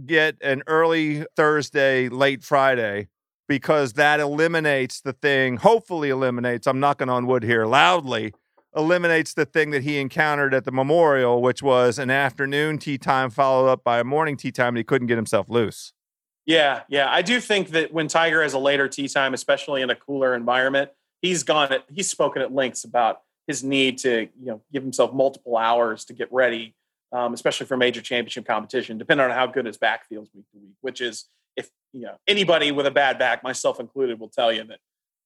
get 0.04 0.36
an 0.42 0.62
early 0.66 1.24
Thursday, 1.36 2.10
late 2.10 2.44
Friday, 2.44 3.08
because 3.48 3.94
that 3.94 4.20
eliminates 4.20 5.00
the 5.00 5.14
thing. 5.14 5.56
Hopefully, 5.56 6.10
eliminates. 6.10 6.66
I'm 6.66 6.78
knocking 6.78 7.08
on 7.08 7.26
wood 7.26 7.42
here 7.42 7.64
loudly 7.64 8.34
eliminates 8.76 9.34
the 9.34 9.44
thing 9.44 9.70
that 9.70 9.82
he 9.82 9.98
encountered 9.98 10.54
at 10.54 10.64
the 10.64 10.70
memorial, 10.70 11.42
which 11.42 11.60
was 11.60 11.98
an 11.98 12.08
afternoon 12.08 12.78
tee 12.78 12.98
time 12.98 13.28
followed 13.28 13.66
up 13.66 13.82
by 13.82 13.98
a 13.98 14.04
morning 14.04 14.36
tee 14.36 14.52
time, 14.52 14.68
and 14.68 14.78
he 14.78 14.84
couldn't 14.84 15.08
get 15.08 15.16
himself 15.16 15.48
loose. 15.48 15.92
Yeah, 16.46 16.82
yeah. 16.88 17.10
I 17.10 17.22
do 17.22 17.40
think 17.40 17.70
that 17.70 17.92
when 17.92 18.06
Tiger 18.06 18.42
has 18.42 18.52
a 18.52 18.58
later 18.58 18.88
tee 18.88 19.08
time, 19.08 19.34
especially 19.34 19.82
in 19.82 19.90
a 19.90 19.96
cooler 19.96 20.34
environment, 20.34 20.90
he's 21.22 21.42
gone 21.42 21.72
at, 21.72 21.84
he's 21.92 22.08
spoken 22.08 22.42
at 22.42 22.52
lengths 22.52 22.84
about 22.84 23.20
his 23.46 23.64
need 23.64 23.98
to, 23.98 24.28
you 24.38 24.46
know, 24.46 24.62
give 24.72 24.82
himself 24.82 25.12
multiple 25.12 25.56
hours 25.56 26.04
to 26.06 26.12
get 26.12 26.32
ready, 26.32 26.74
um, 27.12 27.34
especially 27.34 27.66
for 27.66 27.76
major 27.76 28.00
championship 28.00 28.46
competition, 28.46 28.98
depending 28.98 29.24
on 29.24 29.32
how 29.32 29.46
good 29.46 29.66
his 29.66 29.76
back 29.76 30.08
feels 30.08 30.28
week 30.34 30.44
to 30.52 30.58
week, 30.58 30.76
which 30.80 31.00
is 31.00 31.26
if 31.56 31.68
you 31.92 32.02
know 32.02 32.16
anybody 32.26 32.72
with 32.72 32.86
a 32.86 32.90
bad 32.90 33.18
back, 33.18 33.42
myself 33.42 33.80
included, 33.80 34.20
will 34.20 34.28
tell 34.28 34.52
you 34.52 34.64
that 34.64 34.78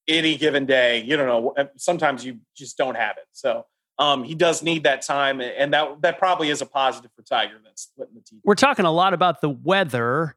any 0.08 0.36
given 0.36 0.66
day. 0.66 1.02
You 1.02 1.16
don't 1.16 1.26
know. 1.26 1.54
Sometimes 1.76 2.24
you 2.24 2.38
just 2.56 2.76
don't 2.76 2.96
have 2.96 3.16
it. 3.16 3.26
So 3.32 3.66
um, 3.98 4.24
he 4.24 4.34
does 4.34 4.62
need 4.62 4.84
that 4.84 5.02
time, 5.02 5.40
and 5.40 5.72
that 5.72 6.02
that 6.02 6.18
probably 6.18 6.50
is 6.50 6.62
a 6.62 6.66
positive 6.66 7.10
for 7.14 7.22
Tiger. 7.22 7.54
That's 7.64 7.82
splitting 7.82 8.14
the 8.14 8.20
teeth. 8.22 8.40
We're 8.44 8.54
talking 8.54 8.84
a 8.84 8.92
lot 8.92 9.14
about 9.14 9.40
the 9.40 9.50
weather, 9.50 10.36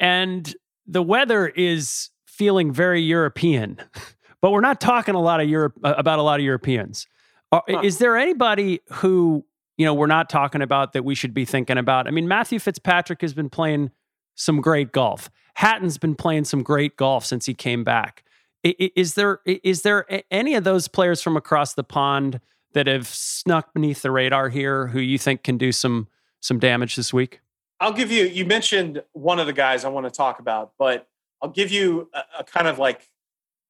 and 0.00 0.54
the 0.86 1.02
weather 1.02 1.46
is 1.46 2.10
feeling 2.26 2.72
very 2.72 3.00
European, 3.00 3.78
but 4.46 4.52
we're 4.52 4.60
not 4.60 4.80
talking 4.80 5.16
a 5.16 5.20
lot 5.20 5.40
of 5.40 5.48
Europe 5.48 5.76
uh, 5.82 5.94
about 5.98 6.20
a 6.20 6.22
lot 6.22 6.38
of 6.38 6.44
Europeans. 6.44 7.08
Are, 7.50 7.64
huh. 7.68 7.80
Is 7.80 7.98
there 7.98 8.16
anybody 8.16 8.78
who 8.92 9.44
you 9.76 9.84
know 9.84 9.92
we're 9.92 10.06
not 10.06 10.30
talking 10.30 10.62
about 10.62 10.92
that 10.92 11.04
we 11.04 11.16
should 11.16 11.34
be 11.34 11.44
thinking 11.44 11.76
about? 11.76 12.06
I 12.06 12.12
mean, 12.12 12.28
Matthew 12.28 12.60
Fitzpatrick 12.60 13.22
has 13.22 13.34
been 13.34 13.50
playing 13.50 13.90
some 14.36 14.60
great 14.60 14.92
golf. 14.92 15.30
Hatton's 15.54 15.98
been 15.98 16.14
playing 16.14 16.44
some 16.44 16.62
great 16.62 16.96
golf 16.96 17.26
since 17.26 17.46
he 17.46 17.54
came 17.54 17.82
back. 17.82 18.22
Is 18.62 19.14
there 19.14 19.40
is 19.44 19.82
there 19.82 20.06
any 20.30 20.54
of 20.54 20.62
those 20.62 20.86
players 20.86 21.20
from 21.20 21.36
across 21.36 21.74
the 21.74 21.82
pond 21.82 22.38
that 22.72 22.86
have 22.86 23.08
snuck 23.08 23.74
beneath 23.74 24.02
the 24.02 24.12
radar 24.12 24.48
here 24.48 24.86
who 24.86 25.00
you 25.00 25.18
think 25.18 25.42
can 25.42 25.58
do 25.58 25.72
some 25.72 26.06
some 26.38 26.60
damage 26.60 26.94
this 26.94 27.12
week? 27.12 27.40
I'll 27.80 27.92
give 27.92 28.12
you. 28.12 28.26
You 28.26 28.44
mentioned 28.44 29.02
one 29.12 29.40
of 29.40 29.48
the 29.48 29.52
guys 29.52 29.84
I 29.84 29.88
want 29.88 30.06
to 30.06 30.12
talk 30.12 30.38
about, 30.38 30.74
but 30.78 31.08
I'll 31.42 31.50
give 31.50 31.72
you 31.72 32.10
a, 32.14 32.22
a 32.38 32.44
kind 32.44 32.68
of 32.68 32.78
like 32.78 33.10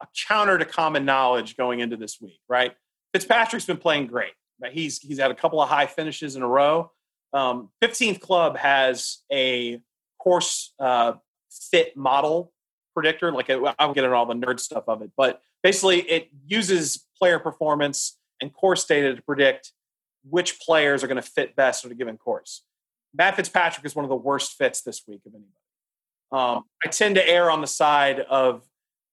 a 0.01 0.07
counter 0.29 0.59
to 0.59 0.65
common 0.65 1.05
knowledge 1.05 1.57
going 1.57 1.81
into 1.81 1.97
this 1.97 2.21
week. 2.21 2.41
Right, 2.49 2.75
Fitzpatrick's 3.13 3.67
been 3.67 3.79
playing 3.79 4.07
great. 4.07 4.33
He's 4.71 4.99
he's 4.99 5.19
had 5.19 5.31
a 5.31 5.35
couple 5.35 5.61
of 5.61 5.69
high 5.69 5.87
finishes 5.87 6.37
in 6.37 6.43
a 6.43 6.49
row. 6.49 6.91
Um, 7.33 7.71
15th 7.83 8.21
Club 8.21 8.57
has 8.57 9.19
a 9.31 9.81
course 10.19 10.73
uh, 10.79 11.15
fit 11.71 11.97
model 11.97 12.53
predictor. 12.95 13.31
Like 13.31 13.51
I 13.51 13.57
won't 13.57 13.95
get 13.95 14.05
into 14.05 14.17
all 14.17 14.27
the 14.27 14.35
nerd 14.35 14.59
stuff 14.59 14.85
of 14.89 15.03
it, 15.03 15.11
but 15.17 15.43
basically 15.63 16.01
it 16.01 16.31
uses 16.47 17.05
player 17.19 17.39
performance 17.39 18.19
and 18.41 18.53
course 18.53 18.85
data 18.85 19.15
to 19.15 19.23
predict 19.23 19.73
which 20.29 20.61
players 20.61 21.05
are 21.05 21.07
going 21.07 21.21
to 21.21 21.29
fit 21.29 21.55
best 21.57 21.85
at 21.85 21.91
a 21.91 21.95
given 21.95 22.17
course. 22.17 22.63
Matt 23.15 23.37
Fitzpatrick 23.37 23.85
is 23.87 23.95
one 23.95 24.05
of 24.05 24.09
the 24.09 24.17
worst 24.17 24.57
fits 24.57 24.83
this 24.83 25.03
week 25.07 25.21
of 25.27 25.33
anybody. 25.33 25.53
Um, 26.33 26.65
I 26.85 26.89
tend 26.89 27.15
to 27.15 27.29
err 27.29 27.51
on 27.51 27.61
the 27.61 27.67
side 27.67 28.21
of 28.21 28.63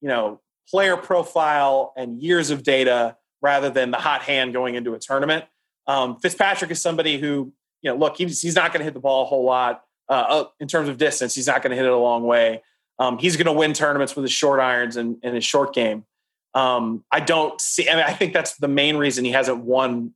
you 0.02 0.08
know 0.08 0.41
player 0.69 0.97
profile 0.97 1.93
and 1.95 2.21
years 2.21 2.49
of 2.49 2.63
data 2.63 3.17
rather 3.41 3.69
than 3.69 3.91
the 3.91 3.97
hot 3.97 4.21
hand 4.21 4.54
going 4.54 4.76
into 4.76 4.93
a 4.93 4.99
tournament. 4.99 5.45
Um, 5.88 6.17
Fitzpatrick 6.19 6.71
is 6.71 6.82
somebody 6.82 7.17
who 7.19 7.54
you 7.82 7.91
know 7.91 7.95
look 7.95 8.17
he's, 8.17 8.41
he's 8.41 8.56
not 8.56 8.71
going 8.71 8.80
to 8.80 8.86
hit 8.86 8.93
the 8.93 8.99
ball 8.99 9.23
a 9.23 9.26
whole 9.26 9.43
lot 9.43 9.84
uh, 10.10 10.45
in 10.60 10.67
terms 10.67 10.89
of 10.89 10.97
distance. 10.97 11.36
He's 11.36 11.47
not 11.47 11.62
going 11.62 11.71
to 11.71 11.76
hit 11.76 11.86
it 11.86 11.91
a 11.91 11.97
long 11.97 12.23
way. 12.23 12.62
Um, 12.99 13.17
he's 13.17 13.36
going 13.36 13.47
to 13.47 13.54
win 13.54 13.73
tournaments 13.73 14.15
with 14.15 14.23
his 14.23 14.32
short 14.32 14.60
irons 14.60 14.97
and, 14.97 15.17
and 15.23 15.36
his 15.36 15.43
short 15.43 15.73
game. 15.73 16.06
Um, 16.54 17.04
I 17.12 17.19
don't 17.19 17.60
see. 17.60 17.89
I 17.89 17.95
mean, 17.95 18.06
I 18.06 18.13
think 18.13 18.34
that's 18.34 18.58
the 18.58 18.67
main 18.67 18.97
reason 18.97 19.26
he 19.26 19.32
hasn't 19.32 19.63
won 19.63 20.13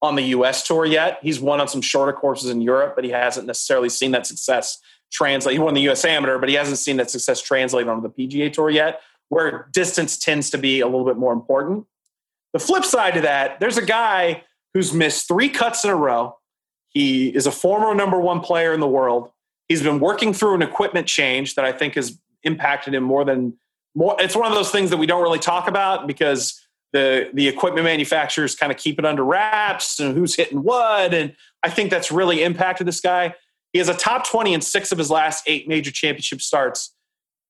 on 0.00 0.14
the 0.14 0.22
U.S. 0.22 0.66
tour 0.66 0.86
yet. 0.86 1.18
He's 1.22 1.40
won 1.40 1.60
on 1.60 1.68
some 1.68 1.82
shorter 1.82 2.12
courses 2.12 2.50
in 2.50 2.60
Europe, 2.60 2.94
but 2.94 3.04
he 3.04 3.10
hasn't 3.10 3.46
necessarily 3.46 3.88
seen 3.88 4.12
that 4.12 4.26
success 4.26 4.78
translate. 5.10 5.54
He 5.54 5.58
won 5.58 5.74
the 5.74 5.82
U.S. 5.82 6.04
Amateur, 6.04 6.38
but 6.38 6.48
he 6.48 6.54
hasn't 6.54 6.78
seen 6.78 6.96
that 6.98 7.10
success 7.10 7.40
translate 7.40 7.88
onto 7.88 8.08
the 8.08 8.10
PGA 8.10 8.52
Tour 8.52 8.70
yet, 8.70 9.00
where 9.28 9.68
distance 9.72 10.18
tends 10.18 10.50
to 10.50 10.58
be 10.58 10.80
a 10.80 10.86
little 10.86 11.04
bit 11.04 11.16
more 11.16 11.32
important. 11.32 11.86
The 12.52 12.58
flip 12.58 12.84
side 12.84 13.14
to 13.14 13.20
that, 13.22 13.60
there's 13.60 13.76
a 13.76 13.84
guy 13.84 14.44
who's 14.74 14.92
missed 14.92 15.28
three 15.28 15.48
cuts 15.48 15.84
in 15.84 15.90
a 15.90 15.96
row. 15.96 16.38
He 16.88 17.28
is 17.28 17.46
a 17.46 17.52
former 17.52 17.94
number 17.94 18.18
one 18.18 18.40
player 18.40 18.72
in 18.72 18.80
the 18.80 18.88
world. 18.88 19.30
He's 19.68 19.82
been 19.82 20.00
working 20.00 20.32
through 20.32 20.54
an 20.54 20.62
equipment 20.62 21.06
change 21.06 21.54
that 21.56 21.64
I 21.64 21.72
think 21.72 21.94
has 21.94 22.18
impacted 22.42 22.94
him 22.94 23.02
more 23.02 23.24
than 23.24 23.54
more. 23.94 24.16
It's 24.18 24.34
one 24.34 24.48
of 24.48 24.54
those 24.54 24.70
things 24.70 24.90
that 24.90 24.96
we 24.96 25.06
don't 25.06 25.22
really 25.22 25.38
talk 25.38 25.68
about 25.68 26.06
because 26.06 26.66
the 26.92 27.30
the 27.34 27.48
equipment 27.48 27.84
manufacturers 27.84 28.54
kind 28.54 28.72
of 28.72 28.78
keep 28.78 28.98
it 28.98 29.04
under 29.04 29.24
wraps 29.24 30.00
and 30.00 30.16
who's 30.16 30.34
hitting 30.34 30.62
what. 30.62 31.12
And 31.12 31.34
I 31.62 31.68
think 31.68 31.90
that's 31.90 32.10
really 32.10 32.42
impacted 32.42 32.86
this 32.86 33.00
guy. 33.00 33.34
He 33.72 33.78
has 33.78 33.88
a 33.88 33.94
top 33.94 34.26
20 34.26 34.54
in 34.54 34.60
six 34.62 34.92
of 34.92 34.98
his 34.98 35.10
last 35.10 35.44
eight 35.46 35.68
major 35.68 35.90
championship 35.90 36.40
starts. 36.40 36.94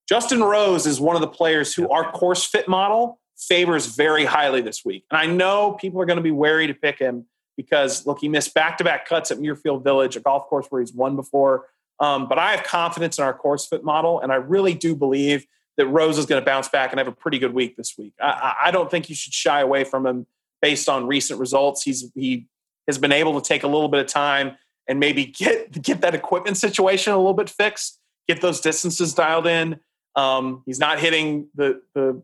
Justin 0.08 0.42
Rose 0.42 0.86
is 0.86 1.00
one 1.00 1.16
of 1.16 1.20
the 1.20 1.28
players 1.28 1.74
who 1.74 1.88
our 1.90 2.10
course 2.12 2.44
fit 2.44 2.66
model 2.66 3.20
favors 3.36 3.86
very 3.86 4.24
highly 4.24 4.62
this 4.62 4.84
week. 4.84 5.04
And 5.10 5.18
I 5.18 5.26
know 5.26 5.72
people 5.72 6.00
are 6.00 6.06
going 6.06 6.16
to 6.16 6.22
be 6.22 6.30
wary 6.30 6.66
to 6.66 6.74
pick 6.74 6.98
him 6.98 7.26
because, 7.56 8.06
look, 8.06 8.20
he 8.20 8.28
missed 8.28 8.54
back 8.54 8.78
to 8.78 8.84
back 8.84 9.06
cuts 9.06 9.30
at 9.30 9.38
Muirfield 9.38 9.84
Village, 9.84 10.16
a 10.16 10.20
golf 10.20 10.46
course 10.46 10.66
where 10.70 10.80
he's 10.80 10.94
won 10.94 11.14
before. 11.14 11.66
Um, 12.00 12.28
but 12.28 12.38
I 12.38 12.52
have 12.52 12.64
confidence 12.64 13.18
in 13.18 13.24
our 13.24 13.34
course 13.34 13.66
fit 13.66 13.84
model, 13.84 14.20
and 14.20 14.32
I 14.32 14.36
really 14.36 14.72
do 14.72 14.94
believe 14.94 15.46
that 15.76 15.86
Rose 15.86 16.16
is 16.16 16.26
going 16.26 16.40
to 16.40 16.44
bounce 16.44 16.68
back 16.68 16.92
and 16.92 16.98
have 16.98 17.08
a 17.08 17.12
pretty 17.12 17.38
good 17.38 17.52
week 17.52 17.76
this 17.76 17.98
week. 17.98 18.12
I, 18.20 18.54
I, 18.64 18.70
don't 18.70 18.90
think 18.90 19.08
you 19.08 19.14
should 19.14 19.32
shy 19.32 19.60
away 19.60 19.84
from 19.84 20.06
him 20.06 20.26
based 20.60 20.88
on 20.88 21.06
recent 21.06 21.38
results. 21.38 21.82
He's 21.82 22.10
he 22.14 22.46
has 22.86 22.98
been 22.98 23.12
able 23.12 23.40
to 23.40 23.46
take 23.46 23.62
a 23.62 23.68
little 23.68 23.88
bit 23.88 24.00
of 24.00 24.06
time 24.06 24.56
and 24.88 24.98
maybe 24.98 25.24
get 25.38 25.82
get 25.82 26.00
that 26.00 26.14
equipment 26.14 26.56
situation 26.56 27.12
a 27.12 27.16
little 27.16 27.34
bit 27.34 27.50
fixed, 27.50 28.00
get 28.26 28.40
those 28.40 28.60
distances 28.60 29.14
dialed 29.14 29.46
in. 29.46 29.78
Um, 30.16 30.62
he's 30.66 30.78
not 30.78 30.98
hitting 30.98 31.48
the, 31.54 31.80
the 31.94 32.22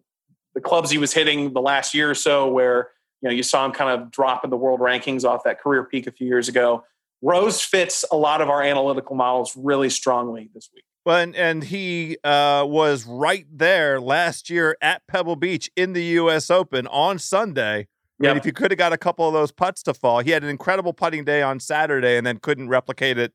the 0.54 0.60
clubs 0.60 0.90
he 0.90 0.98
was 0.98 1.12
hitting 1.12 1.52
the 1.52 1.60
last 1.60 1.94
year 1.94 2.10
or 2.10 2.14
so, 2.14 2.50
where 2.50 2.90
you 3.20 3.28
know 3.28 3.34
you 3.34 3.42
saw 3.42 3.64
him 3.64 3.72
kind 3.72 4.00
of 4.00 4.10
drop 4.10 4.44
in 4.44 4.50
the 4.50 4.56
world 4.56 4.80
rankings 4.80 5.24
off 5.24 5.44
that 5.44 5.60
career 5.60 5.84
peak 5.84 6.06
a 6.06 6.12
few 6.12 6.26
years 6.26 6.48
ago. 6.48 6.84
Rose 7.22 7.60
fits 7.60 8.04
a 8.12 8.16
lot 8.16 8.40
of 8.40 8.50
our 8.50 8.62
analytical 8.62 9.16
models 9.16 9.56
really 9.56 9.90
strongly 9.90 10.50
this 10.54 10.68
week. 10.74 10.84
Well, 11.06 11.18
and, 11.18 11.36
and 11.36 11.64
he 11.64 12.18
uh, 12.24 12.64
was 12.66 13.04
right 13.06 13.46
there 13.50 14.00
last 14.00 14.48
year 14.48 14.76
at 14.80 15.02
Pebble 15.06 15.36
Beach 15.36 15.70
in 15.76 15.92
the 15.92 16.02
U.S. 16.04 16.50
Open 16.50 16.86
on 16.86 17.18
Sunday. 17.18 17.88
I 18.22 18.28
mean, 18.28 18.36
if 18.36 18.46
you 18.46 18.52
could 18.52 18.70
have 18.70 18.78
got 18.78 18.92
a 18.92 18.98
couple 18.98 19.26
of 19.26 19.34
those 19.34 19.52
putts 19.52 19.82
to 19.82 19.92
fall, 19.92 20.20
he 20.20 20.30
had 20.30 20.42
an 20.44 20.48
incredible 20.48 20.92
putting 20.92 21.24
day 21.24 21.42
on 21.42 21.60
Saturday 21.60 22.16
and 22.16 22.26
then 22.26 22.38
couldn't 22.38 22.68
replicate 22.68 23.18
it 23.18 23.32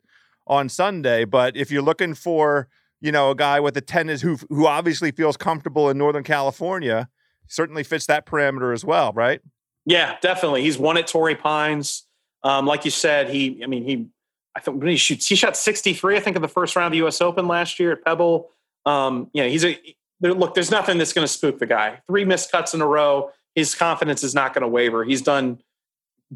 on 0.48 0.70
Sunday. 0.70 1.26
But 1.26 1.56
if 1.58 1.70
you're 1.70 1.84
looking 1.84 2.14
for, 2.14 2.70
you 3.02 3.12
know, 3.12 3.32
a 3.32 3.36
guy 3.36 3.60
with 3.60 3.76
a 3.78 3.82
tennis 3.82 4.22
who 4.22 4.38
who 4.50 4.68
obviously 4.68 5.12
feels 5.12 5.38
comfortable 5.38 5.90
in 5.90 5.98
Northern 5.98 6.24
California, 6.24 7.10
certainly 7.48 7.84
fits 7.84 8.06
that 8.08 8.26
parameter 8.26 8.74
as 8.74 8.86
well, 8.86 9.12
right? 9.14 9.42
Yeah, 9.86 10.18
definitely. 10.22 10.62
He's 10.64 10.78
won 10.78 10.98
at 10.98 11.08
Torrey 11.08 11.36
Pines. 11.36 12.06
Um, 12.44 12.66
like 12.66 12.86
you 12.86 12.92
said, 12.92 13.30
he, 13.30 13.62
I 13.64 13.68
mean, 13.68 13.84
he, 13.84 14.08
I 14.56 14.60
think 14.60 14.80
when 14.80 14.90
he 14.90 14.98
shoots, 14.98 15.28
he 15.28 15.36
shot 15.36 15.58
63, 15.58 16.16
I 16.16 16.20
think, 16.20 16.36
in 16.36 16.42
the 16.42 16.48
first 16.48 16.76
round 16.76 16.88
of 16.88 16.92
the 16.92 16.98
U.S. 17.00 17.22
Open 17.22 17.48
last 17.48 17.80
year 17.80 17.92
at 17.92 18.06
Pebble. 18.06 18.50
Um, 18.86 19.30
you 19.34 19.44
know, 19.44 19.50
he's 19.50 19.66
a, 19.66 19.78
look, 20.22 20.54
there's 20.54 20.72
nothing 20.72 20.98
that's 20.98 21.12
going 21.14 21.26
to 21.26 21.32
spook 21.32 21.60
the 21.60 21.66
guy. 21.66 22.02
Three 22.08 22.24
missed 22.24 22.52
cuts 22.52 22.74
in 22.74 22.82
a 22.82 22.88
row. 22.88 23.32
His 23.56 23.76
confidence 23.76 24.24
is 24.24 24.36
not 24.36 24.54
going 24.54 24.62
to 24.62 24.68
waver. 24.68 25.04
He's 25.04 25.22
done 25.22 25.60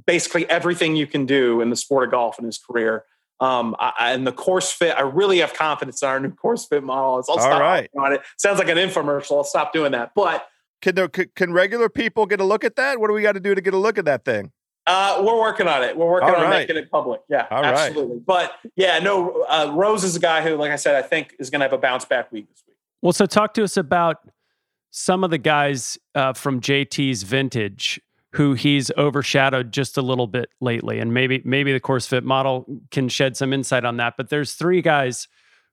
basically 0.08 0.50
everything 0.50 0.96
you 0.96 1.08
can 1.08 1.26
do 1.26 1.62
in 1.62 1.70
the 1.70 1.76
sport 1.76 2.06
of 2.06 2.12
golf 2.12 2.40
in 2.40 2.46
his 2.46 2.58
career. 2.58 3.06
Um, 3.40 3.76
I, 3.80 4.14
and 4.14 4.26
the 4.26 4.32
course 4.32 4.72
fit, 4.72 4.96
I 4.96 5.02
really 5.02 5.40
have 5.40 5.54
confidence 5.54 6.02
in 6.02 6.08
our 6.08 6.20
new 6.20 6.32
course 6.36 6.66
fit 6.66 6.84
model. 6.84 7.16
I'll 7.16 7.40
stop 7.40 7.60
right. 7.60 7.90
on 7.98 8.14
it. 8.14 8.22
Sounds 8.38 8.60
like 8.60 8.70
an 8.70 8.78
infomercial. 8.78 9.38
I'll 9.38 9.44
stop 9.44 9.74
doing 9.74 9.92
that. 9.92 10.12
But 10.16 10.48
can, 10.82 10.96
there, 10.96 11.08
can 11.08 11.54
regular 11.54 11.90
people 11.90 12.26
get 12.26 12.40
a 12.40 12.44
look 12.44 12.64
at 12.64 12.76
that? 12.76 13.00
What 13.00 13.08
do 13.08 13.14
we 13.14 13.22
got 13.22 13.34
to 13.34 13.40
do 13.40 13.56
to 13.56 13.62
get 13.62 13.74
a 13.74 13.78
look 13.78 13.98
at 13.98 14.06
that 14.06 14.26
thing? 14.26 14.52
Uh, 14.86 15.22
we're 15.26 15.40
working 15.40 15.68
on 15.68 15.82
it. 15.82 15.96
We're 15.96 16.10
working 16.10 16.30
All 16.30 16.36
on 16.36 16.42
right. 16.44 16.60
making 16.60 16.76
it 16.76 16.92
public. 16.92 17.22
Yeah, 17.30 17.48
All 17.50 17.64
absolutely. 17.64 18.18
Right. 18.18 18.26
But 18.26 18.54
yeah, 18.76 19.00
no, 19.00 19.46
uh, 19.48 19.72
Rose 19.74 20.04
is 20.04 20.16
a 20.18 20.20
guy 20.20 20.42
who, 20.42 20.56
like 20.56 20.72
I 20.72 20.76
said, 20.76 20.96
I 20.96 21.08
think 21.08 21.36
is 21.40 21.50
going 21.50 21.62
to 21.62 21.66
have 21.66 21.74
a 21.74 21.78
bounce 21.78 22.04
back 22.04 22.32
week 22.32 22.50
this 22.50 22.64
week. 22.68 22.76
Well, 23.02 23.14
so 23.14 23.26
talk 23.26 23.54
to 23.54 23.64
us 23.64 23.78
about 23.78 24.18
some 24.92 25.24
of 25.24 25.32
the 25.32 25.38
guys 25.38 25.98
uh, 26.16 26.34
from 26.34 26.60
JT's 26.60 27.24
vintage 27.24 28.02
who 28.34 28.54
he's 28.54 28.90
overshadowed 28.98 29.72
just 29.72 29.98
a 29.98 30.02
little 30.02 30.28
bit 30.28 30.50
lately, 30.60 31.00
and 31.00 31.14
maybe 31.14 31.42
maybe 31.46 31.72
the 31.72 31.80
course 31.80 32.08
fit 32.08 32.24
model 32.24 32.66
can 32.92 33.08
shed 33.08 33.38
some 33.38 33.54
insight 33.54 33.86
on 33.86 33.98
that. 33.98 34.16
But 34.18 34.30
there's 34.30 34.54
three 34.54 34.82
guys 34.82 35.28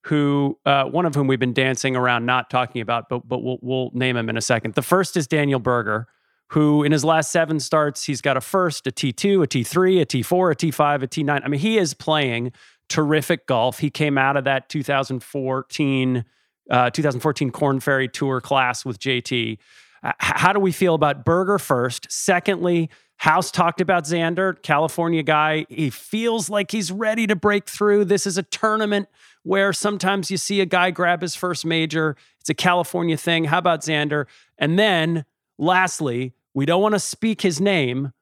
who 0.05 0.59
uh, 0.67 0.85
one 0.85 1.07
of 1.07 1.15
whom 1.15 1.27
we've 1.27 1.41
been 1.41 1.55
dancing 1.55 1.97
around 1.97 2.27
not 2.27 2.51
talking 2.51 2.83
about, 2.83 3.09
but 3.09 3.27
but 3.27 3.43
we'll 3.43 3.59
we'll 3.63 3.91
name 3.95 4.17
him 4.17 4.29
in 4.29 4.37
a 4.37 4.43
second. 4.43 4.75
The 4.75 4.83
first 4.83 5.17
is 5.17 5.27
Daniel 5.27 5.59
Berger, 5.59 6.07
who 6.49 6.85
in 6.85 6.93
his 6.93 7.05
last 7.05 7.33
seven 7.33 7.61
starts 7.61 8.05
he's 8.05 8.21
got 8.21 8.37
a 8.37 8.41
first, 8.43 8.87
a 8.87 8.93
T 8.93 9.13
two, 9.13 9.43
a 9.43 9.47
T 9.47 9.65
three, 9.65 10.01
a 10.01 10.05
T 10.05 10.23
four, 10.23 10.51
a 10.51 10.57
T 10.57 10.71
five, 10.71 11.03
a 11.03 11.07
T 11.07 11.23
nine. 11.23 11.43
I 11.43 11.49
mean, 11.49 11.61
he 11.61 11.79
is 11.79 11.95
playing 11.95 12.53
terrific 12.91 13.47
golf. 13.47 13.79
He 13.79 13.89
came 13.89 14.19
out 14.19 14.37
of 14.37 14.45
that 14.45 14.69
2014 14.69 16.25
uh, 16.71 16.91
2014 16.91 17.51
Korn 17.51 17.81
Ferry 17.81 18.09
Tour 18.09 18.41
class 18.41 18.85
with 18.85 18.99
JT. 18.99 19.59
Uh, 20.03 20.13
how 20.19 20.53
do 20.53 20.61
we 20.61 20.73
feel 20.73 20.95
about 20.95 21.25
Berger 21.25 21.59
first? 21.59 22.11
Secondly, 22.11 22.91
House 23.19 23.51
talked 23.51 23.83
about 23.83 24.05
Xander, 24.05 24.61
California 24.63 25.23
guy. 25.23 25.67
He 25.69 25.91
feels 25.91 26.49
like 26.49 26.71
he's 26.71 26.91
ready 26.91 27.27
to 27.27 27.37
break 27.37 27.69
through. 27.69 28.07
This 28.07 28.27
is 28.27 28.39
a 28.39 28.43
tournament 28.43 29.09
where 29.43 29.75
sometimes 29.75 30.31
you 30.31 30.39
see 30.39 30.63
a 30.63 30.67
guy 30.67 30.91
grab 30.91 31.21
his 31.21 31.35
first 31.35 31.67
major. 31.67 32.17
It's 32.41 32.49
a 32.49 32.55
California 32.55 33.19
thing. 33.19 33.45
How 33.45 33.59
about 33.59 33.83
Xander? 33.83 34.25
And 34.57 34.79
then 34.79 35.27
lastly, 35.59 36.33
we 36.55 36.65
don't 36.65 36.81
want 36.81 36.95
to 36.95 36.99
speak 36.99 37.43
his 37.43 37.61
name, 37.61 38.13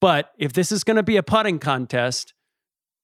but 0.00 0.32
if 0.38 0.54
this 0.54 0.72
is 0.72 0.82
going 0.82 0.96
to 0.96 1.02
be 1.02 1.18
a 1.18 1.22
putting 1.22 1.58
contest, 1.58 2.32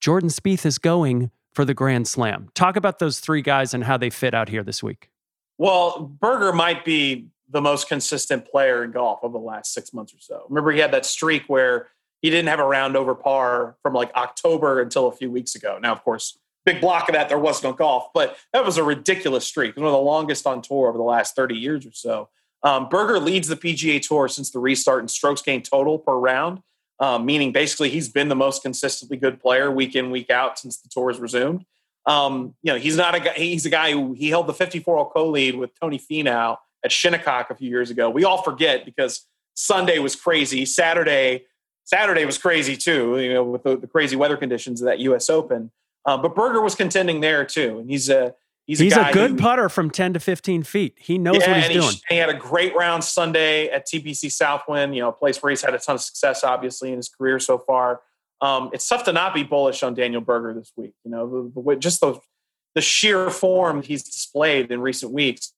Jordan 0.01 0.31
Spieth 0.31 0.64
is 0.64 0.79
going 0.79 1.31
for 1.53 1.64
the 1.66 1.75
Grand 1.75 2.09
Slam. 2.09 2.49
Talk 2.55 2.77
about 2.77 2.99
those 2.99 3.20
three 3.20 3.43
guys 3.43 3.75
and 3.75 3.85
how 3.85 3.97
they 3.97 4.11
fit 4.11 4.33
out 4.35 4.49
here 4.49 4.62
this 4.62 4.83
week. 4.83 5.11
Well, 5.59 6.01
Berger 6.20 6.53
might 6.53 6.85
be 6.85 7.29
the 7.49 7.61
most 7.61 7.88
consistent 7.88 8.47
player 8.47 8.84
in 8.84 8.90
golf 8.90 9.20
over 9.22 9.32
the 9.32 9.45
last 9.45 9.72
six 9.72 9.92
months 9.92 10.14
or 10.14 10.18
so. 10.20 10.47
Remember, 10.49 10.72
he 10.72 10.80
had 10.80 10.92
that 10.92 11.07
streak 11.07 11.45
where 11.47 11.88
he 12.22 12.30
didn't 12.30 12.49
have 12.49 12.61
a 12.61 12.64
round 12.64 12.97
over 12.97 13.14
par 13.14 13.76
from 13.82 13.92
like 13.92 14.11
October 14.14 14.80
until 14.80 15.09
a 15.09 15.12
few 15.12 15.30
weeks 15.30 15.55
ago. 15.55 15.78
Now, 15.80 15.92
of 15.92 16.03
course, 16.03 16.38
big 16.64 16.80
block 16.80 17.09
of 17.09 17.14
that 17.14 17.28
there 17.28 17.38
was 17.38 17.62
no 17.62 17.72
golf, 17.72 18.09
but 18.14 18.36
that 18.53 18.64
was 18.64 18.78
a 18.78 18.82
ridiculous 18.82 19.47
streak. 19.47 19.76
One 19.76 19.86
of 19.86 19.92
the 19.92 19.99
longest 19.99 20.47
on 20.47 20.62
tour 20.62 20.88
over 20.88 20.97
the 20.97 21.05
last 21.05 21.36
30 21.36 21.55
years 21.55 21.86
or 21.86 21.92
so. 21.92 22.30
Um, 22.62 22.88
Berger 22.88 23.20
leads 23.20 23.49
the 23.49 23.57
PGA 23.57 24.01
Tour 24.01 24.26
since 24.26 24.51
the 24.51 24.59
restart 24.59 25.03
in 25.03 25.09
strokes 25.09 25.42
gained 25.42 25.66
total 25.66 25.99
per 25.99 26.14
round, 26.14 26.62
um, 26.99 27.26
meaning 27.26 27.53
basically 27.53 27.90
he's 27.90 28.09
been 28.09 28.28
the 28.28 28.36
most 28.36 28.62
consistently 28.62 29.18
good 29.18 29.38
player 29.38 29.70
week 29.70 29.95
in 29.95 30.11
week 30.11 30.30
out 30.30 30.59
since 30.59 30.78
the 30.78 30.88
tour 30.88 31.11
has 31.11 31.20
resumed. 31.20 31.66
Um, 32.07 32.55
you 32.62 32.72
know, 32.72 32.78
he's 32.78 32.97
not 32.97 33.14
a 33.14 33.20
guy. 33.20 33.34
He's 33.34 33.66
a 33.66 33.70
guy 33.70 33.92
who 33.92 34.14
he 34.14 34.30
held 34.30 34.47
the 34.47 34.55
54 34.55 35.11
co-lead 35.11 35.57
with 35.57 35.78
Tony 35.78 35.99
Finau 35.99 36.57
at 36.85 36.93
Shinnecock 36.93 37.51
a 37.51 37.55
few 37.55 37.68
years 37.68 37.91
ago. 37.91 38.11
We 38.11 38.24
all 38.24 38.43
forget 38.43 38.85
because 38.85 39.26
Sunday 39.55 39.99
was 39.99 40.14
crazy. 40.14 40.66
Saturday, 40.66 41.47
Saturday 41.85 42.24
was 42.24 42.39
crazy 42.39 42.76
too. 42.76 43.18
You 43.18 43.35
know, 43.35 43.45
with 43.45 43.62
the, 43.62 43.76
the 43.76 43.87
crazy 43.87 44.16
weather 44.16 44.37
conditions 44.37 44.80
of 44.80 44.87
that 44.87 44.99
U.S. 45.01 45.30
Open. 45.30 45.70
Um, 46.07 46.20
but 46.20 46.35
Berger 46.35 46.61
was 46.61 46.74
contending 46.74 47.20
there 47.20 47.45
too, 47.45 47.78
and 47.78 47.89
he's 47.89 48.11
a 48.11 48.35
he's, 48.66 48.80
a, 48.80 48.85
he's 48.85 48.97
a, 48.97 49.11
good 49.12 49.32
who, 49.32 49.37
putter 49.39 49.70
from 49.70 49.91
10 49.91 50.12
to 50.14 50.20
15 50.20 50.62
feet. 50.62 50.99
He 51.01 51.16
knows 51.16 51.39
yeah, 51.41 51.49
what 51.49 51.57
he's 51.57 51.64
and 51.64 51.74
doing. 51.74 51.95
He, 52.09 52.14
he, 52.14 52.16
had 52.16 52.28
a 52.28 52.35
great 52.35 52.76
round 52.76 53.03
Sunday 53.03 53.68
at 53.68 53.87
TPC 53.87 54.30
Southwind. 54.30 54.95
You 54.95 55.01
know, 55.01 55.09
a 55.09 55.12
place 55.12 55.43
where 55.43 55.51
he's 55.51 55.62
had 55.62 55.74
a 55.74 55.78
ton 55.78 55.95
of 55.95 56.03
success, 56.03 56.45
obviously, 56.45 56.91
in 56.91 56.97
his 56.97 57.09
career 57.09 57.39
so 57.41 57.57
far. 57.57 58.03
Um, 58.43 58.68
it's 58.74 58.87
tough 58.87 59.05
to 59.05 59.12
not 59.12 59.32
be 59.32 59.43
bullish 59.43 59.82
on 59.82 59.95
Daniel 59.95 60.20
Berger 60.20 60.53
this 60.53 60.72
week. 60.76 60.93
You 61.05 61.11
know, 61.11 61.51
the, 61.55 61.62
the, 61.62 61.76
just 61.76 62.01
the 62.01 62.20
the 62.74 62.82
sheer 62.82 63.30
form 63.30 63.82
he's 63.82 64.03
displayed 64.03 64.70
in 64.70 64.80
recent 64.80 65.12
weeks 65.12 65.54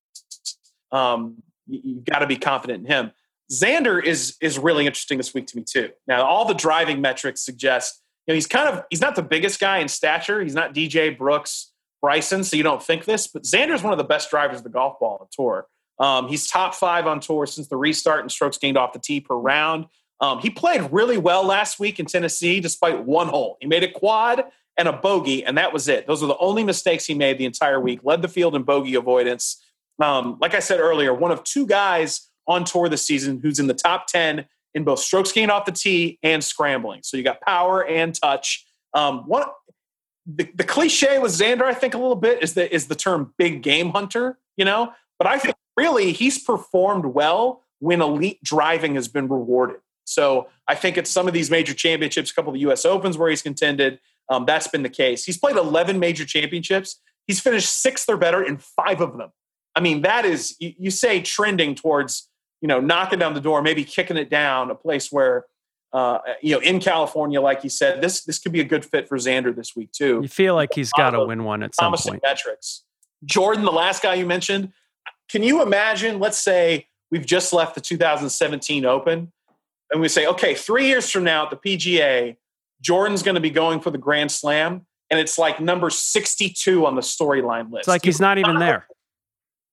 um, 0.92 1.42
you, 1.66 1.96
have 1.96 2.04
got 2.04 2.18
to 2.20 2.26
be 2.26 2.36
confident 2.36 2.84
in 2.84 2.90
him. 2.90 3.12
Xander 3.50 4.02
is 4.02 4.36
is 4.40 4.58
really 4.58 4.86
interesting 4.86 5.18
this 5.18 5.32
week 5.32 5.46
to 5.48 5.56
me 5.56 5.64
too. 5.64 5.90
Now, 6.06 6.24
all 6.24 6.44
the 6.44 6.54
driving 6.54 7.00
metrics 7.00 7.42
suggest 7.42 8.02
you 8.26 8.32
know 8.32 8.34
he's 8.34 8.46
kind 8.46 8.68
of 8.68 8.84
he's 8.90 9.00
not 9.00 9.14
the 9.14 9.22
biggest 9.22 9.60
guy 9.60 9.78
in 9.78 9.88
stature. 9.88 10.42
He's 10.42 10.54
not 10.54 10.74
DJ 10.74 11.16
Brooks, 11.16 11.72
Bryson, 12.02 12.42
so 12.44 12.56
you 12.56 12.62
don't 12.62 12.82
think 12.82 13.04
this, 13.04 13.26
but 13.26 13.44
Xander 13.44 13.74
is 13.74 13.82
one 13.82 13.92
of 13.92 13.98
the 13.98 14.04
best 14.04 14.30
drivers 14.30 14.58
of 14.58 14.64
the 14.64 14.70
golf 14.70 14.98
ball 14.98 15.18
on 15.20 15.26
tour. 15.30 15.66
Um, 15.98 16.28
he's 16.28 16.48
top 16.48 16.74
five 16.74 17.06
on 17.06 17.20
tour 17.20 17.46
since 17.46 17.68
the 17.68 17.76
restart 17.76 18.20
and 18.20 18.30
strokes 18.30 18.58
gained 18.58 18.76
off 18.76 18.92
the 18.92 18.98
tee 18.98 19.20
per 19.20 19.34
round. 19.34 19.86
Um, 20.20 20.40
he 20.40 20.50
played 20.50 20.92
really 20.92 21.18
well 21.18 21.44
last 21.44 21.78
week 21.78 22.00
in 22.00 22.06
Tennessee, 22.06 22.60
despite 22.60 23.04
one 23.04 23.28
hole. 23.28 23.56
He 23.60 23.66
made 23.66 23.82
a 23.82 23.90
quad 23.90 24.44
and 24.78 24.88
a 24.88 24.92
bogey, 24.92 25.44
and 25.44 25.56
that 25.56 25.72
was 25.72 25.88
it. 25.88 26.06
Those 26.06 26.20
were 26.20 26.28
the 26.28 26.38
only 26.38 26.64
mistakes 26.64 27.06
he 27.06 27.14
made 27.14 27.38
the 27.38 27.44
entire 27.44 27.80
week. 27.80 28.00
Led 28.02 28.22
the 28.22 28.28
field 28.28 28.54
in 28.54 28.62
bogey 28.62 28.94
avoidance 28.94 29.62
um, 30.00 30.38
like 30.40 30.54
I 30.54 30.60
said 30.60 30.80
earlier, 30.80 31.12
one 31.14 31.30
of 31.30 31.44
two 31.44 31.66
guys 31.66 32.28
on 32.46 32.64
tour 32.64 32.88
this 32.88 33.02
season 33.02 33.40
who's 33.40 33.58
in 33.58 33.66
the 33.66 33.74
top 33.74 34.06
10 34.06 34.46
in 34.74 34.84
both 34.84 35.00
strokes 35.00 35.32
gained 35.32 35.50
off 35.50 35.64
the 35.64 35.72
tee 35.72 36.18
and 36.22 36.44
scrambling. 36.44 37.00
So 37.02 37.16
you 37.16 37.22
got 37.22 37.40
power 37.40 37.84
and 37.84 38.14
touch. 38.14 38.66
Um, 38.94 39.20
one, 39.20 39.46
the, 40.26 40.48
the 40.54 40.64
cliche 40.64 41.18
with 41.18 41.32
Xander, 41.32 41.62
I 41.62 41.74
think 41.74 41.94
a 41.94 41.98
little 41.98 42.16
bit 42.16 42.42
is 42.42 42.54
the, 42.54 42.72
is 42.72 42.86
the 42.88 42.94
term 42.94 43.32
big 43.38 43.62
game 43.62 43.90
hunter, 43.90 44.38
you 44.56 44.64
know, 44.64 44.92
but 45.18 45.26
I 45.26 45.38
think 45.38 45.56
really 45.76 46.12
he's 46.12 46.42
performed 46.42 47.06
well 47.06 47.62
when 47.78 48.00
elite 48.00 48.42
driving 48.42 48.94
has 48.94 49.08
been 49.08 49.28
rewarded. 49.28 49.76
So 50.04 50.48
I 50.68 50.74
think 50.74 50.96
it's 50.96 51.10
some 51.10 51.26
of 51.26 51.34
these 51.34 51.50
major 51.50 51.74
championships, 51.74 52.30
a 52.30 52.34
couple 52.34 52.50
of 52.50 52.54
the 52.54 52.60
U.S. 52.60 52.84
Opens 52.84 53.18
where 53.18 53.28
he's 53.28 53.42
contended. 53.42 53.98
Um, 54.28 54.44
that's 54.44 54.68
been 54.68 54.82
the 54.82 54.90
case. 54.90 55.24
He's 55.24 55.38
played 55.38 55.56
11 55.56 55.98
major 55.98 56.24
championships. 56.24 57.00
He's 57.26 57.40
finished 57.40 57.68
sixth 57.68 58.08
or 58.08 58.16
better 58.16 58.42
in 58.42 58.58
five 58.58 59.00
of 59.00 59.16
them. 59.16 59.30
I 59.76 59.80
mean, 59.80 60.02
that 60.02 60.24
is 60.24 60.56
you, 60.58 60.72
you, 60.78 60.90
say 60.90 61.20
trending 61.20 61.74
towards 61.74 62.28
you 62.62 62.66
know 62.66 62.80
knocking 62.80 63.18
down 63.18 63.34
the 63.34 63.40
door, 63.40 63.60
maybe 63.60 63.84
kicking 63.84 64.16
it 64.16 64.30
down, 64.30 64.70
a 64.70 64.74
place 64.74 65.12
where 65.12 65.44
uh, 65.92 66.18
you 66.40 66.54
know 66.54 66.60
in 66.60 66.80
California, 66.80 67.40
like 67.40 67.62
you 67.62 67.70
said, 67.70 68.00
this 68.00 68.24
this 68.24 68.38
could 68.38 68.52
be 68.52 68.60
a 68.60 68.64
good 68.64 68.84
fit 68.84 69.06
for 69.06 69.18
Xander 69.18 69.54
this 69.54 69.76
week 69.76 69.92
too. 69.92 70.20
You 70.22 70.28
feel 70.28 70.54
like 70.54 70.70
he's 70.74 70.90
got 70.92 71.10
to 71.10 71.24
win 71.24 71.44
one 71.44 71.62
at 71.62 71.74
some 71.74 71.92
point. 71.92 72.22
Metrics. 72.22 72.84
Jordan, 73.24 73.64
the 73.64 73.72
last 73.72 74.02
guy 74.02 74.14
you 74.14 74.26
mentioned, 74.26 74.72
can 75.28 75.42
you 75.42 75.62
imagine? 75.62 76.18
Let's 76.18 76.38
say 76.38 76.88
we've 77.10 77.26
just 77.26 77.52
left 77.52 77.74
the 77.74 77.80
2017 77.82 78.86
Open, 78.86 79.30
and 79.90 80.00
we 80.00 80.08
say, 80.08 80.26
okay, 80.26 80.54
three 80.54 80.86
years 80.86 81.10
from 81.10 81.24
now 81.24 81.44
at 81.44 81.50
the 81.50 81.56
PGA, 81.56 82.36
Jordan's 82.80 83.22
going 83.22 83.34
to 83.34 83.40
be 83.40 83.50
going 83.50 83.80
for 83.80 83.90
the 83.90 83.98
Grand 83.98 84.32
Slam, 84.32 84.86
and 85.10 85.20
it's 85.20 85.38
like 85.38 85.60
number 85.60 85.90
62 85.90 86.86
on 86.86 86.94
the 86.94 87.02
storyline 87.02 87.70
list. 87.70 87.82
It's 87.82 87.88
like 87.88 88.04
he's 88.04 88.20
not 88.20 88.38
even 88.38 88.58
there. 88.58 88.86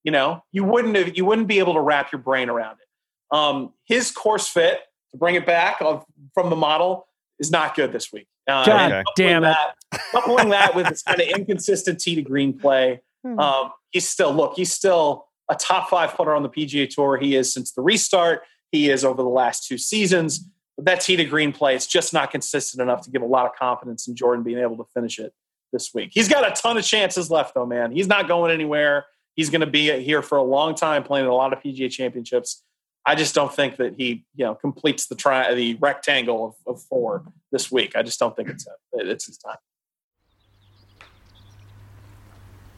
You 0.03 0.11
know, 0.11 0.43
you 0.51 0.63
wouldn't 0.63 0.95
have, 0.95 1.15
you 1.15 1.25
wouldn't 1.25 1.47
be 1.47 1.59
able 1.59 1.73
to 1.73 1.79
wrap 1.79 2.11
your 2.11 2.19
brain 2.19 2.49
around 2.49 2.77
it. 2.81 3.35
Um, 3.35 3.73
his 3.85 4.11
course 4.11 4.47
fit 4.47 4.79
to 5.11 5.17
bring 5.17 5.35
it 5.35 5.45
back 5.45 5.77
of, 5.81 6.05
from 6.33 6.49
the 6.49 6.55
model 6.55 7.07
is 7.39 7.51
not 7.51 7.75
good 7.75 7.91
this 7.91 8.11
week. 8.11 8.27
Uh, 8.47 8.65
God 8.65 9.03
damn 9.15 9.43
it! 9.45 9.55
That, 9.91 10.01
coupling 10.11 10.49
that 10.49 10.75
with 10.75 10.89
this 10.89 11.01
kind 11.01 11.21
of 11.21 11.27
inconsistent 11.27 11.99
tee 11.99 12.15
to 12.15 12.21
green 12.21 12.57
play, 12.57 13.01
hmm. 13.25 13.39
um, 13.39 13.71
he's 13.91 14.07
still 14.07 14.33
look. 14.33 14.55
He's 14.55 14.71
still 14.71 15.27
a 15.49 15.55
top 15.55 15.89
five 15.89 16.13
putter 16.13 16.35
on 16.35 16.43
the 16.43 16.49
PGA 16.49 16.89
Tour. 16.89 17.17
He 17.17 17.35
is 17.35 17.53
since 17.53 17.71
the 17.71 17.81
restart. 17.81 18.43
He 18.71 18.89
is 18.89 19.05
over 19.05 19.21
the 19.21 19.29
last 19.29 19.67
two 19.67 19.77
seasons. 19.77 20.45
But 20.75 20.85
that 20.85 21.01
tee 21.01 21.15
to 21.15 21.25
green 21.25 21.53
play, 21.53 21.75
it's 21.75 21.87
just 21.87 22.13
not 22.13 22.31
consistent 22.31 22.81
enough 22.81 23.01
to 23.01 23.11
give 23.11 23.21
a 23.21 23.25
lot 23.25 23.45
of 23.45 23.51
confidence 23.55 24.07
in 24.07 24.15
Jordan 24.15 24.43
being 24.43 24.57
able 24.57 24.77
to 24.77 24.85
finish 24.93 25.19
it 25.19 25.33
this 25.71 25.93
week. 25.93 26.09
He's 26.11 26.27
got 26.27 26.49
a 26.49 26.59
ton 26.59 26.77
of 26.77 26.83
chances 26.83 27.29
left, 27.29 27.53
though, 27.53 27.65
man. 27.65 27.91
He's 27.91 28.07
not 28.07 28.27
going 28.27 28.51
anywhere. 28.51 29.05
He's 29.35 29.49
going 29.49 29.61
to 29.61 29.67
be 29.67 29.99
here 30.01 30.21
for 30.21 30.37
a 30.37 30.43
long 30.43 30.75
time, 30.75 31.03
playing 31.03 31.25
a 31.25 31.33
lot 31.33 31.53
of 31.53 31.59
PGA 31.59 31.89
championships. 31.89 32.63
I 33.05 33.15
just 33.15 33.35
don't 33.35 33.53
think 33.53 33.77
that 33.77 33.95
he, 33.97 34.25
you 34.35 34.45
know, 34.45 34.55
completes 34.55 35.07
the 35.07 35.15
tri- 35.15 35.53
the 35.53 35.75
rectangle 35.75 36.45
of, 36.45 36.75
of 36.75 36.81
four 36.83 37.23
this 37.51 37.71
week. 37.71 37.95
I 37.95 38.03
just 38.03 38.19
don't 38.19 38.35
think 38.35 38.49
it's 38.49 38.67
a, 38.67 38.71
it's 38.93 39.25
his 39.25 39.37
time. 39.37 39.57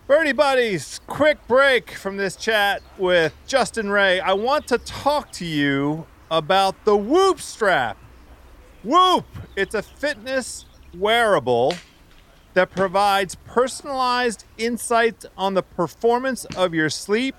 Birdie 0.08 0.34
Buddies, 0.34 1.02
quick 1.08 1.40
break 1.48 1.92
from 1.92 2.18
this 2.18 2.36
chat 2.36 2.84
with 2.98 3.34
Justin 3.48 3.90
Ray. 3.90 4.20
I 4.20 4.34
want 4.34 4.68
to 4.68 4.78
talk 4.78 5.32
to 5.34 5.46
you 5.46 6.06
about 6.30 6.86
the 6.86 6.96
Whoop 6.96 7.42
strap. 7.42 7.98
Whoop! 8.84 9.26
It's 9.56 9.74
a 9.74 9.82
fitness 9.82 10.66
wearable 10.96 11.74
that 12.56 12.72
provides 12.72 13.36
personalized 13.36 14.46
insights 14.58 15.26
on 15.38 15.54
the 15.54 15.62
performance 15.62 16.46
of 16.58 16.74
your 16.74 16.90
sleep, 16.90 17.36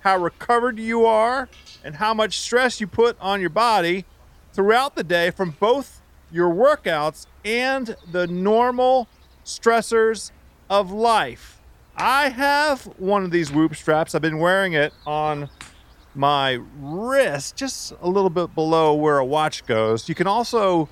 how 0.00 0.16
recovered 0.16 0.78
you 0.78 1.04
are, 1.06 1.48
and 1.82 1.96
how 1.96 2.14
much 2.14 2.38
stress 2.38 2.80
you 2.80 2.86
put 2.86 3.16
on 3.18 3.40
your 3.40 3.50
body 3.50 4.04
throughout 4.52 4.94
the 4.94 5.02
day 5.02 5.30
from 5.30 5.56
both 5.58 6.02
your 6.30 6.54
workouts 6.54 7.26
and 7.44 7.96
the 8.12 8.26
normal 8.26 9.08
stressors 9.44 10.30
of 10.68 10.92
life. 10.92 11.60
I 11.96 12.28
have 12.28 12.82
one 12.98 13.24
of 13.24 13.30
these 13.30 13.50
Whoop 13.50 13.74
straps. 13.74 14.14
I've 14.14 14.22
been 14.22 14.38
wearing 14.38 14.74
it 14.74 14.92
on 15.06 15.48
my 16.14 16.60
wrist, 16.78 17.56
just 17.56 17.94
a 18.02 18.08
little 18.08 18.30
bit 18.30 18.54
below 18.54 18.92
where 18.94 19.18
a 19.18 19.24
watch 19.24 19.64
goes. 19.64 20.08
You 20.08 20.14
can 20.14 20.26
also 20.26 20.90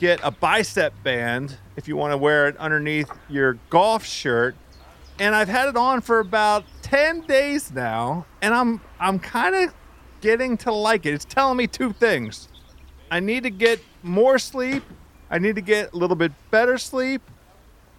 get 0.00 0.20
a 0.24 0.32
bicep 0.32 0.94
band 1.04 1.58
if 1.76 1.88
you 1.88 1.96
want 1.96 2.12
to 2.12 2.18
wear 2.18 2.48
it 2.48 2.56
underneath 2.58 3.10
your 3.28 3.54
golf 3.70 4.04
shirt. 4.06 4.56
And 5.20 5.36
I've 5.36 5.48
had 5.48 5.68
it 5.68 5.76
on 5.76 6.02
for 6.02 6.20
about 6.20 6.66
10 6.82 7.22
days 7.26 7.72
now, 7.72 8.26
and 8.42 8.54
I'm 8.54 8.82
I'm 9.00 9.20
kind 9.20 9.54
of 9.56 9.74
getting 10.22 10.58
to 10.58 10.72
like 10.72 11.06
it. 11.06 11.14
It's 11.14 11.26
telling 11.26 11.58
me 11.58 11.68
two 11.68 11.92
things. 11.94 12.48
I 13.10 13.20
need 13.20 13.44
to 13.44 13.50
get 13.50 13.84
more 14.02 14.38
sleep. 14.38 14.84
I 15.30 15.38
need 15.38 15.56
to 15.56 15.62
get 15.62 15.92
a 15.94 15.98
little 15.98 16.16
bit 16.16 16.32
better 16.50 16.78
sleep. 16.78 17.22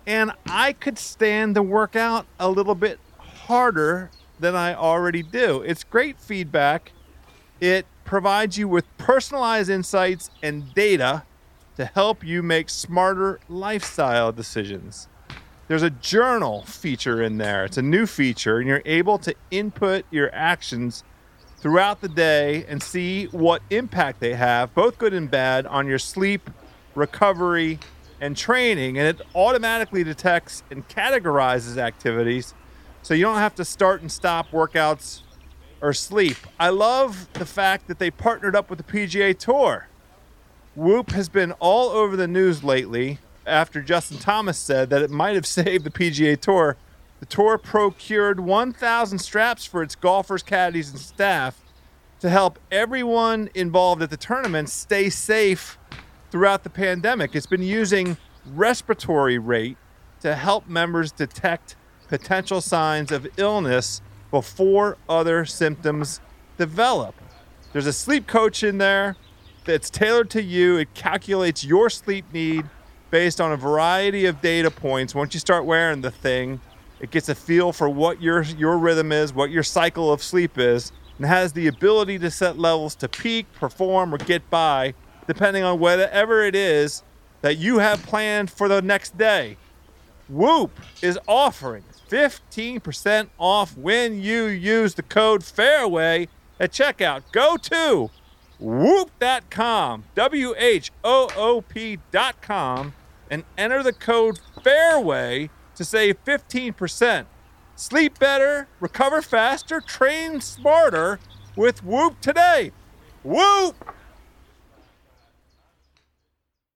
and 0.08 0.34
I 0.50 0.74
could 0.74 1.00
stand 1.00 1.56
the 1.56 1.64
workout 1.64 2.28
a 2.40 2.50
little 2.50 2.76
bit 2.76 3.00
harder 3.20 4.12
than 4.40 4.56
I 4.56 4.74
already 4.76 5.24
do. 5.24 5.62
It's 5.62 5.84
great 5.84 6.20
feedback. 6.20 6.94
It 7.62 7.88
provides 8.06 8.58
you 8.58 8.68
with 8.68 8.86
personalized 8.98 9.70
insights 9.70 10.32
and 10.44 10.74
data 10.74 11.26
to 11.82 11.88
help 11.88 12.24
you 12.24 12.44
make 12.44 12.70
smarter 12.70 13.40
lifestyle 13.50 14.32
decisions. 14.32 15.08
There's 15.68 15.82
a 15.82 15.90
journal 15.90 16.62
feature 16.62 17.24
in 17.24 17.40
there. 17.40 17.66
It's 17.66 17.78
a 17.78 17.82
new 17.82 18.06
feature, 18.06 18.60
and 18.60 18.68
you're 18.68 18.84
able 18.86 19.18
to 19.18 19.34
input 19.50 20.06
your 20.12 20.30
actions 20.32 21.04
throughout 21.58 22.02
the 22.02 22.08
day 22.08 22.66
and 22.68 22.84
see 22.84 23.26
what 23.26 23.64
impact 23.72 24.20
they 24.20 24.36
have, 24.36 24.76
both 24.76 25.00
good 25.00 25.12
and 25.12 25.32
bad, 25.32 25.66
on 25.66 25.88
your 25.88 25.98
sleep, 25.98 26.52
recovery, 26.94 27.80
and 28.20 28.38
training. 28.38 29.00
And 29.00 29.08
it 29.08 29.26
automatically 29.34 30.04
detects 30.04 30.62
and 30.70 30.88
categorizes 30.88 31.78
activities 31.78 32.54
so 33.02 33.16
you 33.16 33.24
don't 33.24 33.38
have 33.38 33.56
to 33.56 33.66
start 33.66 34.02
and 34.02 34.12
stop 34.12 34.52
workouts 34.52 35.22
or 35.82 35.94
sleep. 35.94 36.38
I 36.60 36.70
love 36.70 37.28
the 37.34 37.46
fact 37.48 37.88
that 37.88 37.98
they 37.98 38.12
partnered 38.12 38.56
up 38.56 38.70
with 38.70 38.78
the 38.78 38.84
PGA 38.84 39.36
Tour. 39.36 39.88
Whoop 40.76 41.12
has 41.12 41.28
been 41.28 41.52
all 41.54 41.90
over 41.90 42.16
the 42.16 42.30
news 42.30 42.64
lately 42.64 43.20
after 43.46 43.82
Justin 43.82 44.20
Thomas 44.20 44.58
said 44.58 44.90
that 44.90 45.02
it 45.02 45.10
might 45.10 45.36
have 45.36 45.46
saved 45.58 45.84
the 45.84 45.90
PGA 45.90 46.40
Tour. 46.40 46.78
The 47.20 47.26
tour 47.26 47.58
procured 47.58 48.40
1,000 48.40 49.20
straps 49.20 49.66
for 49.66 49.84
its 49.84 49.96
golfers, 49.96 50.42
caddies, 50.42 50.90
and 50.90 51.00
staff 51.00 51.62
to 52.22 52.30
help 52.30 52.58
everyone 52.72 53.50
involved 53.54 54.02
at 54.02 54.10
the 54.10 54.18
tournament 54.18 54.70
stay 54.70 55.10
safe 55.10 55.78
throughout 56.32 56.64
the 56.64 56.70
pandemic. 56.70 57.36
It's 57.36 57.46
been 57.46 57.64
using 57.64 58.18
respiratory 58.46 59.38
rate 59.38 59.78
to 60.22 60.36
help 60.36 60.68
members 60.68 61.12
detect 61.12 61.76
potential 62.08 62.62
signs 62.62 63.12
of 63.12 63.28
illness 63.38 64.02
before 64.32 64.98
other 65.10 65.46
symptoms 65.46 66.22
develop. 66.58 67.16
There's 67.74 67.88
a 67.88 67.94
sleep 67.94 68.26
coach 68.26 68.64
in 68.64 68.78
there 68.78 69.16
that's 69.66 69.90
tailored 69.90 70.30
to 70.32 70.42
you. 70.42 70.78
It 70.78 70.94
calculates 70.94 71.64
your 71.64 71.90
sleep 71.90 72.26
need 72.34 72.66
based 73.10 73.42
on 73.42 73.52
a 73.52 73.58
variety 73.58 74.26
of 74.26 74.42
data 74.42 74.72
points. 74.72 75.14
Once 75.14 75.34
you 75.34 75.40
start 75.40 75.66
wearing 75.66 76.02
the 76.02 76.12
thing, 76.12 76.62
it 77.00 77.12
gets 77.12 77.30
a 77.30 77.36
feel 77.36 77.74
for 77.74 77.90
what 77.90 78.22
your 78.22 78.42
your 78.44 78.78
rhythm 78.78 79.12
is, 79.12 79.34
what 79.34 79.50
your 79.52 79.64
cycle 79.64 80.12
of 80.12 80.22
sleep 80.24 80.58
is, 80.58 80.92
and 81.18 81.26
has 81.26 81.54
the 81.54 81.68
ability 81.68 82.20
to 82.20 82.32
set 82.32 82.58
levels 82.58 82.96
to 82.96 83.10
peak, 83.10 83.52
perform, 83.54 84.14
or 84.14 84.18
get 84.18 84.50
by, 84.50 84.94
depending 85.28 85.64
on 85.64 85.80
whatever 85.80 86.44
it 86.44 86.56
is 86.56 87.04
that 87.42 87.58
you 87.58 87.80
have 87.80 88.02
planned 88.04 88.50
for 88.50 88.68
the 88.68 88.82
next 88.82 89.18
day. 89.18 89.58
Whoop 90.30 90.80
is 91.02 91.20
offering 91.28 91.84
15% 92.10 93.30
off 93.38 93.76
when 93.76 94.22
you 94.22 94.46
use 94.46 94.94
the 94.94 95.04
code 95.04 95.44
FAIRWAY 95.44 96.28
at 96.60 96.72
checkout. 96.72 97.24
Go 97.32 97.58
to 97.58 98.10
whoop.com, 98.62 100.04
W 100.16 100.54
H 100.58 100.92
O 101.04 101.30
O 101.36 101.62
P.com, 101.62 102.94
and 103.30 103.44
enter 103.58 103.84
the 103.84 103.94
code 103.94 104.40
FAIRWAY 104.64 105.50
to 105.76 105.84
save 105.84 106.24
15%. 106.24 107.26
Sleep 107.76 108.20
better, 108.20 108.68
recover 108.80 109.22
faster, 109.22 109.82
train 109.82 110.40
smarter 110.40 111.20
with 111.56 111.84
Whoop 111.84 112.22
today. 112.22 112.72
Whoop! 113.24 113.76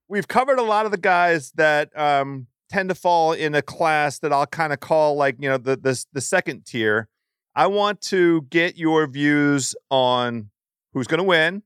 We've 0.08 0.28
covered 0.28 0.58
a 0.58 0.62
lot 0.62 0.84
of 0.86 0.92
the 0.92 0.98
guys 0.98 1.52
that 1.52 1.96
um, 1.98 2.46
tend 2.68 2.88
to 2.88 2.94
fall 2.94 3.32
in 3.32 3.54
a 3.54 3.62
class 3.62 4.18
that 4.20 4.32
I'll 4.32 4.46
kind 4.46 4.72
of 4.72 4.80
call 4.80 5.16
like, 5.16 5.36
you 5.40 5.48
know, 5.48 5.58
the, 5.58 5.76
the 5.76 6.04
the 6.12 6.20
second 6.20 6.64
tier. 6.64 7.08
I 7.54 7.66
want 7.68 8.00
to 8.02 8.42
get 8.42 8.76
your 8.76 9.06
views 9.06 9.74
on 9.90 10.50
who's 10.92 11.06
going 11.06 11.18
to 11.18 11.24
win. 11.24 11.62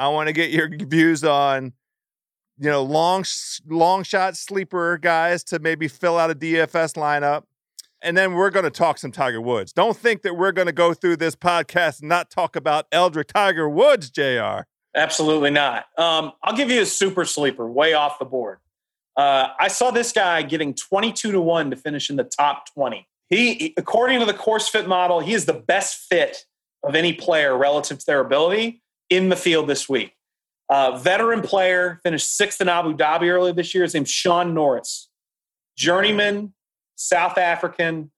I 0.00 0.08
want 0.08 0.28
to 0.28 0.32
get 0.32 0.50
your 0.50 0.68
views 0.70 1.22
on 1.24 1.74
you 2.58 2.70
know 2.70 2.82
long 2.82 3.24
long 3.68 4.02
shot 4.02 4.34
sleeper 4.34 4.96
guys 4.96 5.44
to 5.44 5.58
maybe 5.58 5.88
fill 5.88 6.16
out 6.16 6.30
a 6.30 6.34
DFS 6.34 6.94
lineup. 6.94 7.44
And 8.02 8.16
then 8.16 8.32
we're 8.32 8.48
going 8.48 8.64
to 8.64 8.70
talk 8.70 8.96
some 8.96 9.12
Tiger 9.12 9.42
Woods. 9.42 9.74
Don't 9.74 9.94
think 9.94 10.22
that 10.22 10.34
we're 10.34 10.52
going 10.52 10.68
to 10.68 10.72
go 10.72 10.94
through 10.94 11.16
this 11.16 11.36
podcast 11.36 12.00
and 12.00 12.08
not 12.08 12.30
talk 12.30 12.56
about 12.56 12.90
Eldrick 12.90 13.26
Tiger 13.26 13.68
Woods, 13.68 14.08
JR. 14.10 14.62
Absolutely 14.96 15.50
not. 15.50 15.84
Um, 15.98 16.32
I'll 16.42 16.56
give 16.56 16.70
you 16.70 16.80
a 16.80 16.86
super 16.86 17.26
sleeper 17.26 17.70
way 17.70 17.92
off 17.92 18.18
the 18.18 18.24
board. 18.24 18.60
Uh, 19.18 19.48
I 19.60 19.68
saw 19.68 19.90
this 19.90 20.12
guy 20.12 20.40
getting 20.40 20.72
22 20.72 21.30
to 21.30 21.40
1 21.42 21.70
to 21.72 21.76
finish 21.76 22.08
in 22.08 22.16
the 22.16 22.24
top 22.24 22.72
20. 22.72 23.06
He, 23.28 23.74
according 23.76 24.20
to 24.20 24.24
the 24.24 24.32
course 24.32 24.66
fit 24.66 24.88
model, 24.88 25.20
he 25.20 25.34
is 25.34 25.44
the 25.44 25.52
best 25.52 26.06
fit 26.08 26.46
of 26.82 26.94
any 26.94 27.12
player 27.12 27.54
relative 27.54 27.98
to 27.98 28.06
their 28.06 28.20
ability 28.20 28.80
in 29.10 29.28
the 29.28 29.36
field 29.36 29.68
this 29.68 29.88
week. 29.88 30.16
Uh, 30.68 30.96
veteran 30.96 31.42
player, 31.42 32.00
finished 32.04 32.36
sixth 32.36 32.60
in 32.60 32.68
Abu 32.68 32.96
Dhabi 32.96 33.28
earlier 33.28 33.52
this 33.52 33.74
year. 33.74 33.82
His 33.82 33.92
name's 33.92 34.10
Shaun 34.10 34.54
Norris. 34.54 35.08
Journeyman, 35.76 36.54
South 36.94 37.38
African. 37.38 38.12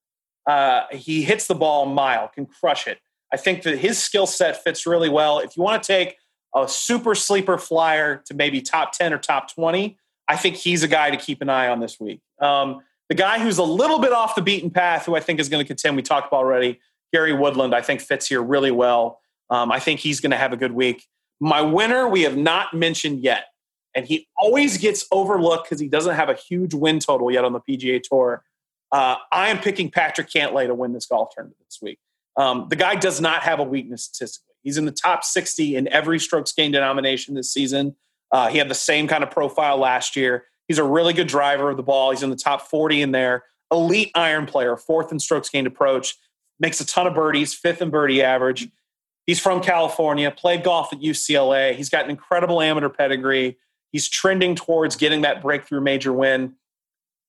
Uh, 0.47 0.83
he 0.91 1.23
hits 1.23 1.47
the 1.47 1.55
ball 1.55 1.85
a 1.85 1.87
mile, 1.87 2.29
can 2.29 2.45
crush 2.47 2.87
it. 2.87 2.99
I 3.33 3.39
think 3.39 3.63
that 3.63 3.79
his 3.79 3.99
skill 3.99 4.27
set 4.27 4.63
fits 4.63 4.87
really 4.87 5.09
well. 5.09 5.39
If 5.39 5.57
you 5.57 5.63
want 5.63 5.83
to 5.83 5.87
take 5.87 6.17
a 6.55 6.69
super 6.69 7.15
sleeper 7.15 7.57
flyer 7.57 8.23
to 8.27 8.35
maybe 8.35 8.61
top 8.61 8.93
10 8.93 9.15
or 9.15 9.19
top 9.19 9.51
20, 9.55 9.97
I 10.29 10.37
think 10.37 10.57
he's 10.57 10.83
a 10.83 10.89
guy 10.89 11.11
to 11.11 11.17
keep 11.17 11.41
an 11.41 11.49
eye 11.49 11.69
on 11.69 11.81
this 11.81 11.99
week. 11.99 12.21
Um, 12.41 12.83
the 13.09 13.15
guy 13.15 13.39
who's 13.39 13.59
a 13.59 13.65
little 13.65 13.99
bit 13.99 14.13
off 14.13 14.35
the 14.35 14.43
beaten 14.43 14.71
path, 14.71 15.07
who 15.07 15.17
I 15.17 15.21
think 15.21 15.41
is 15.41 15.49
going 15.49 15.65
to 15.65 15.67
contend, 15.67 15.97
we 15.97 16.03
talked 16.03 16.29
about 16.29 16.45
already, 16.45 16.81
Gary 17.13 17.33
Woodland, 17.33 17.75
I 17.75 17.81
think 17.81 18.01
fits 18.01 18.27
here 18.27 18.43
really 18.43 18.71
well. 18.71 19.21
Um, 19.53 19.71
I 19.71 19.81
think 19.81 20.01
he's 20.01 20.19
going 20.19 20.31
to 20.31 20.39
have 20.39 20.55
a 20.55 20.57
good 20.57 20.73
week. 20.73 21.07
My 21.39 21.61
winner, 21.61 22.09
we 22.09 22.23
have 22.23 22.39
not 22.39 22.73
mentioned 22.73 23.21
yet. 23.21 23.45
And 23.95 24.07
he 24.07 24.27
always 24.39 24.79
gets 24.79 25.05
overlooked 25.13 25.65
because 25.65 25.79
he 25.79 25.89
doesn't 25.89 26.15
have 26.15 26.31
a 26.31 26.35
huge 26.35 26.73
win 26.73 26.99
total 26.99 27.31
yet 27.31 27.45
on 27.45 27.53
the 27.53 27.61
PGA 27.61 28.03
Tour. 28.03 28.43
Uh, 28.91 29.17
I 29.31 29.51
am 29.51 29.59
picking 29.59 29.91
Patrick 29.91 30.31
Cantlay 30.31 30.67
to 30.67 30.75
win 30.75 30.95
this 30.95 31.05
golf 31.05 31.35
tournament 31.35 31.59
this 31.67 31.81
week. 31.83 31.99
Um, 32.39 32.69
the 32.71 32.77
guy 32.77 32.95
does 32.95 33.21
not 33.21 33.43
have 33.43 33.61
a 33.61 33.63
weakness 33.63 34.05
statistically. 34.05 34.55
He's 34.63 34.79
in 34.79 34.87
the 34.87 34.93
top 34.93 35.23
60 35.23 35.77
in 35.77 35.87
every 35.89 36.19
strokes 36.19 36.53
gained 36.55 36.73
denomination 36.73 37.35
this 37.35 37.53
season. 37.53 37.95
Uh, 38.31 38.49
he 38.49 38.57
had 38.57 38.71
the 38.71 38.75
same 38.75 39.07
kind 39.07 39.23
of 39.23 39.31
profile 39.31 39.77
last 39.77 40.17
year. 40.17 40.45
He's 40.67 40.79
a 40.79 40.85
really 40.85 41.13
good 41.13 41.29
driver 41.29 41.69
of 41.69 41.77
the 41.77 41.83
ball. 41.83 42.13
He's 42.13 42.23
in 42.23 42.31
the 42.31 42.37
top 42.37 42.63
40 42.63 43.03
in 43.03 43.13
there. 43.13 43.45
Elite 43.71 44.11
iron 44.15 44.47
player, 44.47 44.79
fourth 44.79 45.13
in 45.13 45.19
strokes 45.19 45.51
gained 45.51 45.67
approach, 45.67 46.15
makes 46.59 46.81
a 46.81 46.87
ton 46.87 47.07
of 47.07 47.15
birdies, 47.15 47.53
fifth 47.53 47.83
in 47.83 47.91
birdie 47.91 48.23
average. 48.23 48.69
He's 49.27 49.39
from 49.39 49.61
California, 49.61 50.31
played 50.31 50.65
golf 50.65 50.93
at 50.93 51.01
UCLA. 51.01 51.75
He's 51.75 51.89
got 51.89 52.05
an 52.05 52.11
incredible 52.11 52.61
amateur 52.61 52.89
pedigree. 52.89 53.59
He's 53.93 54.09
trending 54.09 54.55
towards 54.55 54.97
getting 54.97 55.23
that 55.23 55.43
breakthrough 55.43 55.81
major 55.81 56.13
win. 56.13 56.55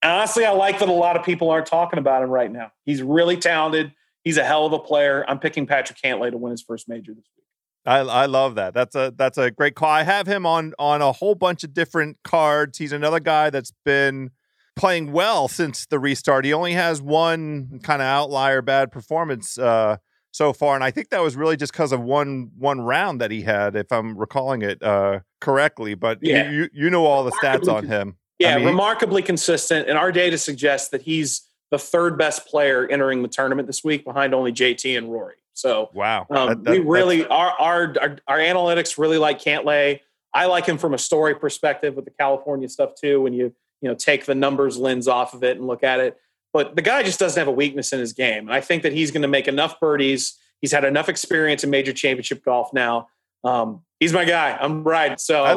And 0.02 0.12
honestly, 0.12 0.46
I 0.46 0.52
like 0.52 0.80
that 0.80 0.90
a 0.90 0.94
lot 0.94 1.18
of 1.18 1.24
people 1.24 1.50
aren't 1.50 1.68
talking 1.68 2.00
about 2.00 2.24
him 2.24 2.30
right 2.30 2.52
now. 2.52 2.72
He's 2.86 3.02
really 3.02 3.38
talented. 3.38 3.94
He's 4.24 4.38
a 4.38 4.44
hell 4.44 4.66
of 4.66 4.74
a 4.74 4.80
player. 4.80 5.24
I'm 5.28 5.40
picking 5.40 5.68
Patrick 5.68 6.00
Cantlay 6.04 6.32
to 6.32 6.38
win 6.38 6.52
his 6.52 6.62
first 6.62 6.90
major 6.90 7.14
this 7.14 7.26
week. 7.38 7.46
I, 7.86 8.00
I 8.00 8.26
love 8.26 8.56
that. 8.56 8.74
That's 8.74 8.96
a 8.96 9.14
that's 9.16 9.38
a 9.38 9.52
great 9.52 9.76
call. 9.76 9.90
I 9.90 10.04
have 10.04 10.26
him 10.26 10.46
on 10.46 10.74
on 10.80 11.02
a 11.02 11.12
whole 11.12 11.36
bunch 11.36 11.66
of 11.66 11.74
different 11.74 12.18
cards. 12.24 12.78
He's 12.78 12.94
another 12.94 13.20
guy 13.20 13.50
that's 13.50 13.74
been 13.84 14.32
playing 14.76 15.12
well 15.12 15.48
since 15.48 15.86
the 15.86 16.00
restart. 16.00 16.46
He 16.46 16.54
only 16.54 16.74
has 16.74 17.02
one 17.02 17.80
kind 17.84 18.02
of 18.02 18.06
outlier 18.06 18.62
bad 18.62 18.92
performance 18.92 19.58
uh, 19.58 19.98
so 20.34 20.52
far, 20.52 20.74
and 20.74 20.84
I 20.84 20.90
think 20.90 21.10
that 21.10 21.22
was 21.22 21.36
really 21.36 21.56
just 21.56 21.72
because 21.72 21.92
of 21.92 22.02
one 22.02 22.52
one 22.58 22.82
round 22.82 23.22
that 23.22 23.30
he 23.30 23.44
had, 23.44 23.76
if 23.76 23.92
I'm 23.92 24.18
recalling 24.18 24.64
it 24.64 24.82
uh, 24.82 25.20
correctly. 25.40 25.94
But 25.94 26.20
yeah. 26.22 26.50
you 26.50 26.70
you 26.74 26.90
know 26.90 27.06
all 27.06 27.24
the 27.24 27.32
stats 27.32 27.72
on 27.72 27.86
him. 27.86 28.18
Yeah, 28.40 28.56
I 28.56 28.58
mean, 28.58 28.66
remarkably 28.66 29.22
consistent, 29.22 29.88
and 29.88 29.98
our 29.98 30.12
data 30.12 30.40
suggests 30.40 30.90
that 30.90 31.04
he's 31.04 31.48
the 31.70 31.78
third 31.78 32.18
best 32.18 32.48
player 32.48 32.88
entering 32.88 33.22
the 33.22 33.28
tournament 33.28 33.68
this 33.68 33.84
week, 33.84 34.04
behind 34.04 34.34
only 34.34 34.52
JT 34.52 34.98
and 34.98 35.12
Rory. 35.12 35.36
So 35.54 35.92
wow, 35.94 36.26
um, 36.32 36.50
that, 36.50 36.64
that, 36.64 36.72
we 36.72 36.80
really 36.80 37.28
our, 37.28 37.52
our, 37.60 37.96
our 38.02 38.18
our 38.28 38.40
analytics 38.40 38.98
really 38.98 39.20
like 39.20 39.40
Cantlay. 39.40 40.00
I 40.34 40.48
like 40.48 40.66
him 40.66 40.80
from 40.80 40.96
a 40.96 40.98
story 40.98 41.36
perspective 41.36 41.96
with 41.96 42.06
the 42.06 42.12
California 42.12 42.68
stuff 42.68 42.96
too. 43.00 43.22
When 43.22 43.34
you 43.34 43.54
you 43.82 43.90
know 43.90 43.94
take 43.94 44.26
the 44.26 44.34
numbers 44.34 44.78
lens 44.78 45.08
off 45.08 45.36
of 45.36 45.44
it 45.44 45.58
and 45.58 45.68
look 45.68 45.84
at 45.84 46.00
it, 46.00 46.18
but 46.54 46.76
the 46.76 46.82
guy 46.82 47.04
just 47.04 47.20
doesn't 47.20 47.40
have 47.40 47.48
a 47.48 47.52
weakness 47.52 47.92
in 47.92 48.00
his 48.00 48.14
game. 48.14 48.48
And 48.48 48.54
I 48.54 48.62
think 48.62 48.84
that 48.84 48.94
he's 48.94 49.12
going 49.12 49.24
to 49.24 49.28
make 49.28 49.48
enough 49.48 49.80
birdies. 49.80 50.38
He's 50.62 50.72
had 50.72 50.86
enough 50.86 51.10
experience 51.10 51.64
in 51.64 51.72
major 51.72 51.92
championship 51.92 52.46
golf 52.46 52.72
now. 52.74 53.08
Um, 53.44 53.82
he's 54.00 54.14
my 54.14 54.24
guy. 54.24 54.58
I'm 54.62 54.84
right. 54.84 55.20
So, 55.20 55.44
I, 55.44 55.56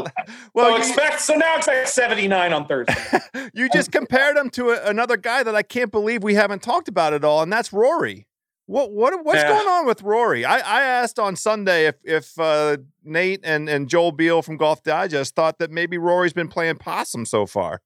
well, 0.55 0.71
so 0.71 0.77
expect 0.77 1.21
so 1.21 1.35
now 1.35 1.57
expect 1.57 1.89
79 1.89 2.53
on 2.53 2.67
Thursday. 2.67 3.21
you 3.55 3.69
just 3.69 3.93
compared 3.93 4.37
him 4.37 4.51
to 4.51 4.71
a, 4.71 4.89
another 4.89 5.17
guy 5.17 5.43
that 5.43 5.55
I 5.55 5.63
can't 5.63 5.93
believe 5.93 6.25
we 6.25 6.35
haven't 6.35 6.63
talked 6.63 6.89
about 6.89 7.13
at 7.13 7.25
all, 7.25 7.43
and 7.43 7.53
that's 7.53 7.73
Rory. 7.73 8.27
What 8.67 8.91
what 8.91 9.25
what's 9.25 9.43
yeah. 9.43 9.49
going 9.49 9.69
on 9.69 9.87
with 9.87 10.03
Rory? 10.03 10.45
I, 10.45 10.57
I 10.57 10.83
asked 10.83 11.21
on 11.21 11.37
Sunday 11.37 11.87
if 11.87 11.95
if 12.03 12.37
uh, 12.41 12.79
Nate 13.05 13.41
and 13.45 13.69
and 13.69 13.89
Joel 13.89 14.11
Beall 14.11 14.43
from 14.43 14.57
Golf 14.57 14.83
Digest 14.83 15.37
thought 15.37 15.59
that 15.61 15.71
maybe 15.71 15.99
Rory's 15.99 16.33
been 16.33 16.49
playing 16.49 16.79
possum 16.79 17.25
so 17.25 17.47
far. 17.47 17.81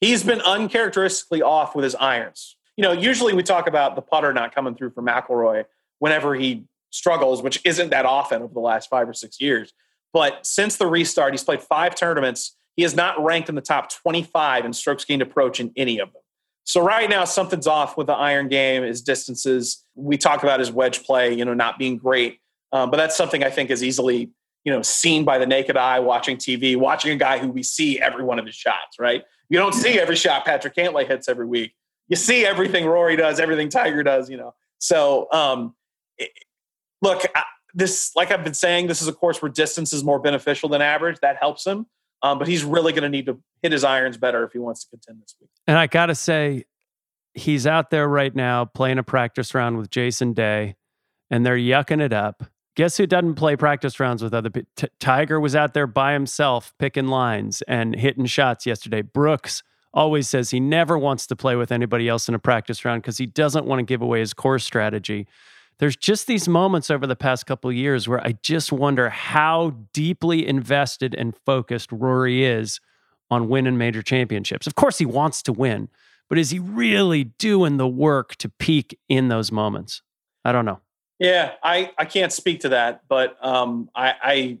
He's 0.00 0.22
been 0.22 0.40
uncharacteristically 0.40 1.42
off 1.42 1.74
with 1.74 1.84
his 1.84 1.94
irons. 1.94 2.56
You 2.76 2.82
know, 2.82 2.92
usually 2.92 3.32
we 3.32 3.42
talk 3.42 3.68
about 3.68 3.96
the 3.96 4.02
putter 4.02 4.32
not 4.32 4.54
coming 4.54 4.74
through 4.74 4.90
for 4.90 5.02
McIlroy 5.02 5.64
whenever 5.98 6.34
he 6.34 6.64
struggles, 6.90 7.42
which 7.42 7.60
isn't 7.64 7.90
that 7.90 8.06
often 8.06 8.42
over 8.42 8.52
the 8.52 8.60
last 8.60 8.88
five 8.88 9.08
or 9.08 9.14
six 9.14 9.40
years. 9.40 9.72
But 10.12 10.46
since 10.46 10.76
the 10.76 10.86
restart, 10.86 11.32
he's 11.32 11.44
played 11.44 11.60
five 11.60 11.94
tournaments. 11.94 12.56
He 12.76 12.82
has 12.82 12.94
not 12.94 13.22
ranked 13.22 13.48
in 13.48 13.54
the 13.54 13.60
top 13.60 13.90
25 13.90 14.64
in 14.64 14.72
strokes 14.72 15.04
gained 15.04 15.22
approach 15.22 15.60
in 15.60 15.72
any 15.76 15.98
of 15.98 16.12
them. 16.12 16.22
So 16.64 16.80
right 16.80 17.10
now, 17.10 17.24
something's 17.24 17.66
off 17.66 17.96
with 17.96 18.06
the 18.06 18.14
iron 18.14 18.48
game, 18.48 18.82
his 18.82 19.02
distances. 19.02 19.84
We 19.94 20.16
talk 20.16 20.42
about 20.42 20.60
his 20.60 20.72
wedge 20.72 21.04
play, 21.04 21.34
you 21.34 21.44
know, 21.44 21.52
not 21.52 21.78
being 21.78 21.98
great. 21.98 22.38
Um, 22.72 22.90
but 22.90 22.96
that's 22.96 23.16
something 23.16 23.44
I 23.44 23.50
think 23.50 23.70
is 23.70 23.84
easily, 23.84 24.30
you 24.64 24.72
know, 24.72 24.82
seen 24.82 25.24
by 25.24 25.38
the 25.38 25.46
naked 25.46 25.76
eye 25.76 26.00
watching 26.00 26.38
TV, 26.38 26.76
watching 26.76 27.12
a 27.12 27.16
guy 27.16 27.38
who 27.38 27.48
we 27.48 27.62
see 27.62 28.00
every 28.00 28.24
one 28.24 28.38
of 28.38 28.46
his 28.46 28.54
shots, 28.54 28.98
right? 28.98 29.24
You 29.54 29.60
don't 29.60 29.72
see 29.72 30.00
every 30.00 30.16
shot 30.16 30.44
Patrick 30.44 30.74
Cantlay 30.74 31.06
hits 31.06 31.28
every 31.28 31.46
week. 31.46 31.76
You 32.08 32.16
see 32.16 32.44
everything 32.44 32.86
Rory 32.86 33.14
does, 33.14 33.38
everything 33.38 33.68
Tiger 33.68 34.02
does, 34.02 34.28
you 34.28 34.36
know. 34.36 34.52
So, 34.80 35.28
um, 35.30 35.76
look, 37.00 37.22
I, 37.36 37.44
this, 37.72 38.10
like 38.16 38.32
I've 38.32 38.42
been 38.42 38.52
saying, 38.52 38.88
this 38.88 39.00
is 39.00 39.06
a 39.06 39.12
course 39.12 39.40
where 39.40 39.48
distance 39.48 39.92
is 39.92 40.02
more 40.02 40.18
beneficial 40.18 40.68
than 40.68 40.82
average. 40.82 41.20
That 41.20 41.36
helps 41.36 41.64
him. 41.64 41.86
Um, 42.20 42.40
but 42.40 42.48
he's 42.48 42.64
really 42.64 42.92
going 42.92 43.04
to 43.04 43.08
need 43.08 43.26
to 43.26 43.40
hit 43.62 43.70
his 43.70 43.84
irons 43.84 44.16
better 44.16 44.42
if 44.42 44.50
he 44.50 44.58
wants 44.58 44.82
to 44.82 44.90
contend 44.90 45.22
this 45.22 45.36
week. 45.40 45.50
And 45.68 45.78
I 45.78 45.86
got 45.86 46.06
to 46.06 46.16
say, 46.16 46.64
he's 47.34 47.64
out 47.64 47.90
there 47.90 48.08
right 48.08 48.34
now 48.34 48.64
playing 48.64 48.98
a 48.98 49.04
practice 49.04 49.54
round 49.54 49.78
with 49.78 49.88
Jason 49.88 50.32
Day, 50.32 50.74
and 51.30 51.46
they're 51.46 51.56
yucking 51.56 52.00
it 52.00 52.12
up. 52.12 52.42
Guess 52.76 52.96
who 52.96 53.06
doesn't 53.06 53.34
play 53.34 53.56
practice 53.56 54.00
rounds 54.00 54.22
with 54.22 54.34
other 54.34 54.50
people? 54.50 54.70
T- 54.76 54.88
Tiger 54.98 55.38
was 55.38 55.54
out 55.54 55.74
there 55.74 55.86
by 55.86 56.12
himself 56.12 56.74
picking 56.78 57.06
lines 57.06 57.62
and 57.62 57.94
hitting 57.94 58.26
shots 58.26 58.66
yesterday. 58.66 59.02
Brooks 59.02 59.62
always 59.92 60.28
says 60.28 60.50
he 60.50 60.58
never 60.58 60.98
wants 60.98 61.26
to 61.28 61.36
play 61.36 61.54
with 61.54 61.70
anybody 61.70 62.08
else 62.08 62.28
in 62.28 62.34
a 62.34 62.38
practice 62.38 62.84
round 62.84 63.02
because 63.02 63.18
he 63.18 63.26
doesn't 63.26 63.64
want 63.64 63.78
to 63.78 63.84
give 63.84 64.02
away 64.02 64.18
his 64.18 64.34
course 64.34 64.64
strategy 64.64 65.28
there's 65.78 65.96
just 65.96 66.26
these 66.26 66.48
moments 66.48 66.90
over 66.90 67.06
the 67.06 67.16
past 67.16 67.46
couple 67.46 67.72
years 67.72 68.06
where 68.06 68.24
I 68.24 68.32
just 68.42 68.72
wonder 68.72 69.10
how 69.10 69.74
deeply 69.92 70.46
invested 70.46 71.14
and 71.14 71.34
focused 71.44 71.90
Rory 71.90 72.44
is 72.44 72.80
on 73.30 73.48
winning 73.48 73.76
major 73.76 74.02
championships. 74.02 74.66
Of 74.66 74.74
course, 74.74 74.98
he 74.98 75.06
wants 75.06 75.42
to 75.42 75.52
win, 75.52 75.88
but 76.28 76.38
is 76.38 76.50
he 76.50 76.58
really 76.58 77.24
doing 77.24 77.76
the 77.76 77.88
work 77.88 78.36
to 78.36 78.48
peak 78.48 78.98
in 79.08 79.28
those 79.28 79.50
moments? 79.50 80.02
I 80.44 80.52
don't 80.52 80.64
know. 80.64 80.80
Yeah, 81.18 81.52
I, 81.62 81.92
I 81.96 82.04
can't 82.04 82.32
speak 82.32 82.60
to 82.60 82.70
that, 82.70 83.02
but 83.08 83.36
um, 83.44 83.88
I, 83.94 84.14
I 84.22 84.58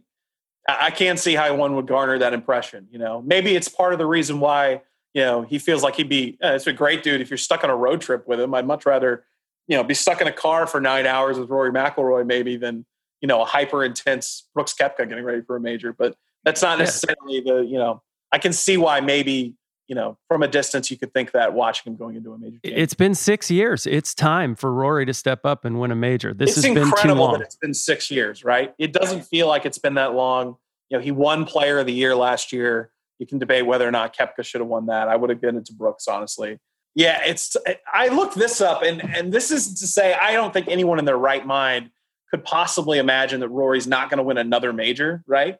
I 0.66 0.90
can't 0.92 1.18
see 1.18 1.34
how 1.34 1.54
one 1.56 1.74
would 1.76 1.86
garner 1.86 2.18
that 2.18 2.32
impression. 2.32 2.86
You 2.90 2.98
know, 2.98 3.22
maybe 3.22 3.54
it's 3.54 3.68
part 3.68 3.92
of 3.92 3.98
the 3.98 4.06
reason 4.06 4.40
why 4.40 4.82
you 5.12 5.22
know 5.22 5.42
he 5.42 5.58
feels 5.58 5.82
like 5.82 5.96
he'd 5.96 6.08
be. 6.08 6.38
Uh, 6.42 6.54
it's 6.54 6.66
a 6.66 6.72
great 6.72 7.02
dude. 7.02 7.20
If 7.20 7.28
you're 7.28 7.38
stuck 7.38 7.64
on 7.64 7.70
a 7.70 7.76
road 7.76 8.00
trip 8.00 8.26
with 8.28 8.40
him, 8.40 8.54
I'd 8.54 8.66
much 8.66 8.86
rather 8.86 9.24
you 9.66 9.76
know, 9.76 9.84
be 9.84 9.94
stuck 9.94 10.20
in 10.20 10.26
a 10.26 10.32
car 10.32 10.66
for 10.66 10.80
nine 10.80 11.06
hours 11.06 11.38
with 11.38 11.48
Rory 11.48 11.72
McIlroy 11.72 12.26
maybe 12.26 12.56
than 12.56 12.84
you 13.20 13.28
know 13.28 13.42
a 13.42 13.44
hyper 13.44 13.84
intense 13.84 14.44
Brooks 14.54 14.74
Koepka 14.74 15.08
getting 15.08 15.24
ready 15.24 15.42
for 15.42 15.56
a 15.56 15.60
major. 15.60 15.92
But 15.92 16.16
that's 16.44 16.62
not 16.62 16.78
necessarily 16.78 17.40
the 17.40 17.60
you 17.60 17.78
know. 17.78 18.02
I 18.32 18.38
can 18.38 18.52
see 18.52 18.76
why 18.76 19.00
maybe 19.00 19.54
you 19.88 19.94
know 19.94 20.16
from 20.28 20.42
a 20.42 20.48
distance 20.48 20.90
you 20.90 20.98
could 20.98 21.12
think 21.12 21.32
that 21.32 21.52
watching 21.52 21.92
him 21.92 21.96
going 21.96 22.16
into 22.16 22.32
a 22.32 22.38
major. 22.38 22.58
Game. 22.62 22.74
It's 22.76 22.94
been 22.94 23.14
six 23.14 23.50
years. 23.50 23.86
It's 23.86 24.14
time 24.14 24.54
for 24.54 24.72
Rory 24.72 25.06
to 25.06 25.14
step 25.14 25.44
up 25.44 25.64
and 25.64 25.80
win 25.80 25.90
a 25.90 25.96
major. 25.96 26.34
This 26.34 26.56
it's 26.56 26.66
has 26.66 26.74
been 26.74 26.92
too 27.00 27.14
long. 27.14 27.34
That 27.34 27.42
it's 27.42 27.56
been 27.56 27.74
six 27.74 28.10
years, 28.10 28.44
right? 28.44 28.74
It 28.78 28.92
doesn't 28.92 29.22
feel 29.22 29.48
like 29.48 29.66
it's 29.66 29.78
been 29.78 29.94
that 29.94 30.14
long. 30.14 30.56
You 30.90 30.98
know, 30.98 31.02
he 31.02 31.10
won 31.10 31.44
Player 31.44 31.78
of 31.78 31.86
the 31.86 31.92
Year 31.92 32.14
last 32.14 32.52
year. 32.52 32.90
You 33.18 33.26
can 33.26 33.38
debate 33.38 33.66
whether 33.66 33.86
or 33.86 33.90
not 33.90 34.16
Koepka 34.16 34.44
should 34.44 34.60
have 34.60 34.68
won 34.68 34.86
that. 34.86 35.08
I 35.08 35.16
would 35.16 35.30
have 35.30 35.40
given 35.40 35.56
it 35.56 35.64
to 35.66 35.72
Brooks, 35.72 36.08
honestly. 36.08 36.58
Yeah, 36.94 37.22
it's. 37.24 37.56
I 37.92 38.08
looked 38.08 38.36
this 38.36 38.60
up, 38.60 38.82
and 38.82 39.02
and 39.14 39.32
this 39.32 39.50
is 39.50 39.80
to 39.80 39.86
say 39.86 40.14
I 40.14 40.32
don't 40.32 40.52
think 40.52 40.68
anyone 40.68 40.98
in 40.98 41.04
their 41.04 41.18
right 41.18 41.44
mind 41.44 41.90
could 42.30 42.44
possibly 42.44 42.98
imagine 42.98 43.40
that 43.40 43.48
Rory's 43.48 43.86
not 43.86 44.10
going 44.10 44.18
to 44.18 44.24
win 44.24 44.38
another 44.38 44.72
major, 44.72 45.22
right? 45.26 45.58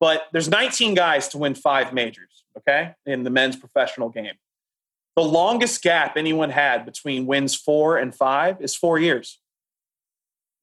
But 0.00 0.24
there's 0.32 0.48
19 0.48 0.94
guys 0.94 1.28
to 1.28 1.38
win 1.38 1.54
five 1.54 1.92
majors, 1.92 2.44
okay, 2.56 2.94
in 3.04 3.24
the 3.24 3.30
men's 3.30 3.56
professional 3.56 4.08
game. 4.08 4.34
The 5.16 5.24
longest 5.24 5.82
gap 5.82 6.16
anyone 6.16 6.50
had 6.50 6.84
between 6.84 7.26
wins 7.26 7.54
four 7.54 7.98
and 7.98 8.14
five 8.14 8.60
is 8.60 8.76
four 8.76 8.98
years. 8.98 9.40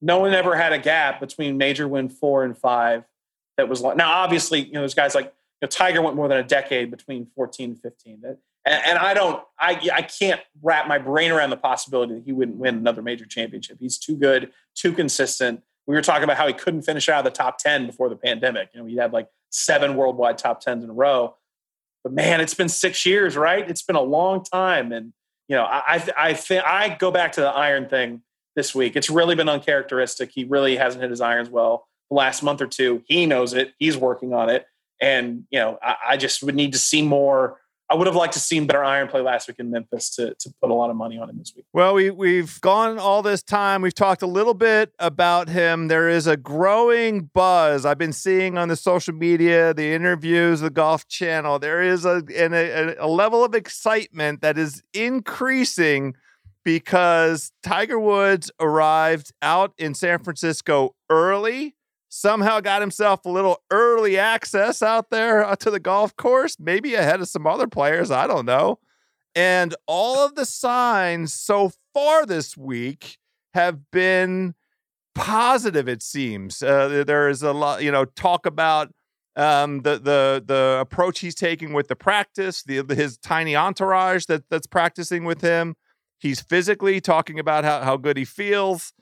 No 0.02 0.20
one 0.20 0.34
ever 0.34 0.56
had 0.56 0.72
a 0.72 0.80
gap 0.80 1.20
between 1.20 1.58
major 1.58 1.88
win 1.88 2.08
four 2.10 2.44
and 2.44 2.58
five 2.58 3.04
that 3.58 3.68
was 3.68 3.82
long. 3.82 3.98
Now, 3.98 4.12
obviously, 4.12 4.62
you 4.62 4.74
know, 4.74 4.80
there's 4.82 4.94
guys 4.94 5.16
like 5.16 5.26
you 5.26 5.32
know, 5.66 5.68
Tiger 5.68 6.02
went 6.02 6.16
more 6.16 6.28
than 6.28 6.38
a 6.38 6.44
decade 6.44 6.92
between 6.92 7.28
14 7.36 7.72
and 7.72 7.82
15. 7.82 8.22
And, 8.24 8.38
and, 8.66 8.98
I 8.98 9.14
don't, 9.14 9.44
I, 9.60 9.90
I 9.94 10.02
can't 10.02 10.42
wrap 10.62 10.88
my 10.88 10.98
brain 10.98 11.32
around 11.32 11.50
the 11.50 11.58
possibility 11.58 12.16
that 12.16 12.24
he 12.26 12.32
wouldn't 12.32 12.58
win 12.58 12.76
another 12.76 13.02
major 13.02 13.26
championship. 13.26 13.78
He's 13.80 13.98
too 13.98 14.16
good, 14.16 14.52
too 14.74 14.92
consistent. 14.92 15.62
We 15.88 15.96
were 15.96 16.02
talking 16.02 16.24
about 16.24 16.38
how 16.38 16.48
he 16.48 16.54
couldn't 16.54 16.82
finish 16.82 17.10
out 17.10 17.20
of 17.20 17.26
the 17.26 17.38
top 17.38 17.58
10 17.58 17.88
before 17.88 18.10
the 18.10 18.16
pandemic. 18.16 18.70
You 18.74 18.82
know, 18.82 18.86
he 18.88 18.96
had 18.96 19.14
like 19.14 19.28
seven 19.52 19.96
worldwide 19.96 20.38
top 20.38 20.64
10s 20.64 20.84
in 20.84 20.90
a 20.90 20.94
row. 20.94 21.36
But 22.04 22.14
man, 22.14 22.42
it's 22.42 22.54
been 22.54 22.70
six 22.70 23.06
years, 23.06 23.36
right? 23.36 23.68
It's 23.70 23.82
been 23.82 23.96
a 23.96 24.02
long 24.02 24.44
time. 24.44 24.92
And, 24.92 25.14
you 25.48 25.56
know, 25.56 25.64
I, 25.64 25.82
I, 25.88 26.12
I 26.18 26.34
think 26.34 26.64
I 26.66 26.96
go 26.96 27.12
back 27.12 27.34
to 27.34 27.42
the 27.42 27.50
iron 27.50 27.88
thing 27.88 28.22
this 28.56 28.74
week. 28.74 28.96
It's 28.96 29.10
really 29.10 29.36
been 29.36 29.50
uncharacteristic. 29.50 30.32
He 30.32 30.44
really 30.44 30.76
hasn't 30.78 31.02
hit 31.02 31.10
his 31.10 31.22
irons 31.22 31.50
well 31.50 31.88
the 32.10 32.16
last 32.16 32.44
month 32.44 32.62
or 32.62 32.68
two. 32.68 33.04
He 33.08 33.26
knows 33.26 33.54
it. 33.54 33.74
He's 33.80 33.98
working 33.98 34.34
on 34.34 34.50
it. 34.50 34.66
And, 35.02 35.46
you 35.50 35.60
know, 35.60 35.78
I, 35.82 35.96
I 36.10 36.18
just 36.18 36.42
would 36.44 36.56
need 36.56 36.74
to 36.74 36.80
see 36.80 37.02
more 37.02 37.60
I 37.90 37.94
would 37.94 38.08
have 38.08 38.16
liked 38.16 38.34
to 38.34 38.40
seen 38.40 38.66
better 38.66 38.84
iron 38.84 39.08
play 39.08 39.22
last 39.22 39.48
week 39.48 39.60
in 39.60 39.70
Memphis 39.70 40.10
to, 40.16 40.34
to 40.40 40.54
put 40.60 40.72
a 40.72 40.74
lot 40.74 40.90
of 40.90 40.96
money 40.96 41.20
on 41.20 41.30
him 41.30 41.38
this 41.38 41.54
week. 41.56 41.66
Well, 41.72 41.94
we 41.94 42.10
we've 42.10 42.60
gone 42.62 42.98
all 42.98 43.22
this 43.22 43.44
time. 43.44 43.84
We've 43.84 43.94
talked 43.94 44.24
a 44.24 44.28
little 44.28 44.56
bit 44.56 44.92
about 44.98 45.50
him. 45.50 45.88
There 45.88 46.10
is 46.10 46.26
a 46.26 46.36
growing 46.36 47.30
buzz 47.34 47.86
I've 47.86 48.00
been 48.00 48.14
seeing 48.14 48.58
on 48.58 48.70
the 48.70 48.76
social 48.76 49.14
media, 49.14 49.74
the 49.74 49.94
interviews, 49.94 50.62
the 50.62 50.72
Golf 50.72 51.08
Channel. 51.08 51.60
There 51.60 51.84
is 51.84 52.06
a 52.06 52.24
a, 52.36 52.96
a 52.98 53.08
level 53.08 53.44
of 53.44 53.54
excitement 53.54 54.42
that 54.42 54.58
is 54.58 54.82
increasing 54.94 56.16
because 56.64 57.52
Tiger 57.62 58.00
Woods 58.00 58.50
arrived 58.60 59.32
out 59.44 59.74
in 59.78 59.94
San 59.94 60.24
Francisco 60.24 60.96
early 61.10 61.75
somehow 62.16 62.62
got 62.62 62.82
himself 62.82 63.26
a 63.26 63.30
little 63.30 63.62
early 63.70 64.18
access 64.18 64.82
out 64.82 65.10
there 65.10 65.44
uh, 65.44 65.56
to 65.58 65.70
the 65.70 65.82
golf 65.82 66.16
course, 66.16 66.56
maybe 66.58 66.96
ahead 66.96 67.20
of 67.20 67.28
some 67.28 67.46
other 67.46 67.68
players. 67.68 68.10
I 68.10 68.26
don't 68.26 68.46
know. 68.46 68.80
And 69.36 69.76
all 69.86 70.26
of 70.26 70.36
the 70.36 70.46
signs 70.46 71.34
so 71.34 71.74
far 71.94 72.26
this 72.26 72.56
week 72.56 73.18
have 73.54 73.92
been 73.92 74.56
positive, 75.14 75.90
it 75.90 76.02
seems. 76.02 76.64
Uh, 76.64 77.04
there 77.06 77.28
is 77.28 77.44
a 77.44 77.52
lot, 77.52 77.84
you 77.84 77.92
know, 77.92 78.06
talk 78.06 78.46
about 78.46 78.94
um, 79.36 79.82
the 79.82 80.00
the 80.00 80.42
the 80.46 80.78
approach 80.80 81.20
he's 81.20 81.36
taking 81.36 81.74
with 81.74 81.90
the 81.90 81.98
practice, 81.98 82.64
the 82.64 82.82
his 82.96 83.18
tiny 83.18 83.58
entourage 83.58 84.26
that 84.28 84.50
that's 84.50 84.68
practicing 84.68 85.26
with 85.26 85.42
him. 85.42 85.76
He's 86.18 86.40
physically 86.40 87.02
talking 87.02 87.40
about 87.40 87.66
how, 87.66 87.82
how 87.82 87.98
good 87.98 88.16
he 88.16 88.24
feels. 88.24 88.94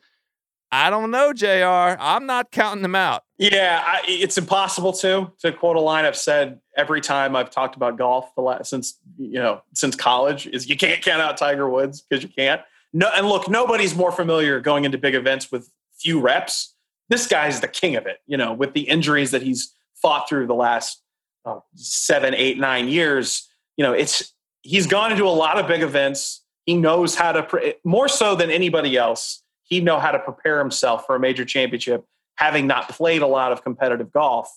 I 0.74 0.90
don't 0.90 1.12
know, 1.12 1.34
JR. 1.34 2.02
I'm 2.02 2.26
not 2.26 2.50
counting 2.50 2.82
them 2.82 2.96
out. 2.96 3.22
Yeah, 3.38 3.84
I, 3.86 4.02
it's 4.08 4.40
impossible 4.40 4.92
to. 4.94 5.32
To 5.42 5.52
quote 5.52 5.76
a 5.76 5.80
line 5.80 6.04
I've 6.04 6.18
said 6.18 6.62
every 6.76 7.00
time 7.00 7.36
I've 7.36 7.52
talked 7.52 7.76
about 7.76 7.96
golf 7.96 8.34
the 8.34 8.42
last, 8.42 8.72
since 8.72 8.98
you 9.20 9.40
know 9.40 9.62
since 9.76 9.96
college 9.96 10.48
is 10.48 10.68
you 10.68 10.76
can't 10.76 11.00
count 11.04 11.22
out 11.22 11.38
Tiger 11.38 11.70
Woods 11.70 12.02
because 12.02 12.24
you 12.24 12.30
can't. 12.30 12.60
No, 12.92 13.08
and 13.16 13.30
look, 13.30 13.48
nobody's 13.48 13.96
more 13.96 14.12
familiar 14.12 14.60
going 14.60 14.84
into 14.84 14.98
big 14.98 15.14
events 15.14 15.52
with 15.52 15.70
few 16.00 16.20
reps. 16.20 16.74
This 17.08 17.28
guy's 17.28 17.60
the 17.60 17.68
king 17.68 17.96
of 17.96 18.08
it. 18.08 18.22
You 18.26 18.38
know, 18.38 18.52
with 18.52 18.74
the 18.74 18.82
injuries 18.82 19.30
that 19.30 19.44
he's 19.44 19.76
fought 20.02 20.28
through 20.28 20.48
the 20.48 20.56
last 20.56 21.04
oh, 21.46 21.64
seven, 21.76 22.34
eight, 22.34 22.58
nine 22.58 22.88
years. 22.88 23.48
You 23.78 23.84
know, 23.84 23.94
it's 23.94 24.34
he's 24.64 24.88
gone 24.88 25.12
into 25.12 25.26
a 25.26 25.30
lot 25.30 25.60
of 25.60 25.68
big 25.68 25.84
events. 25.84 26.42
He 26.66 26.78
knows 26.78 27.14
how 27.14 27.32
to 27.32 27.76
more 27.84 28.08
so 28.08 28.36
than 28.36 28.50
anybody 28.50 28.98
else 28.98 29.43
he'd 29.64 29.84
know 29.84 30.00
how 30.00 30.12
to 30.12 30.20
prepare 30.20 30.60
himself 30.60 31.06
for 31.06 31.16
a 31.16 31.20
major 31.20 31.46
championship, 31.46 32.06
having 32.36 32.68
not 32.68 32.90
played 32.90 33.22
a 33.22 33.28
lot 33.28 33.52
of 33.52 33.64
competitive 33.64 34.12
golf. 34.12 34.50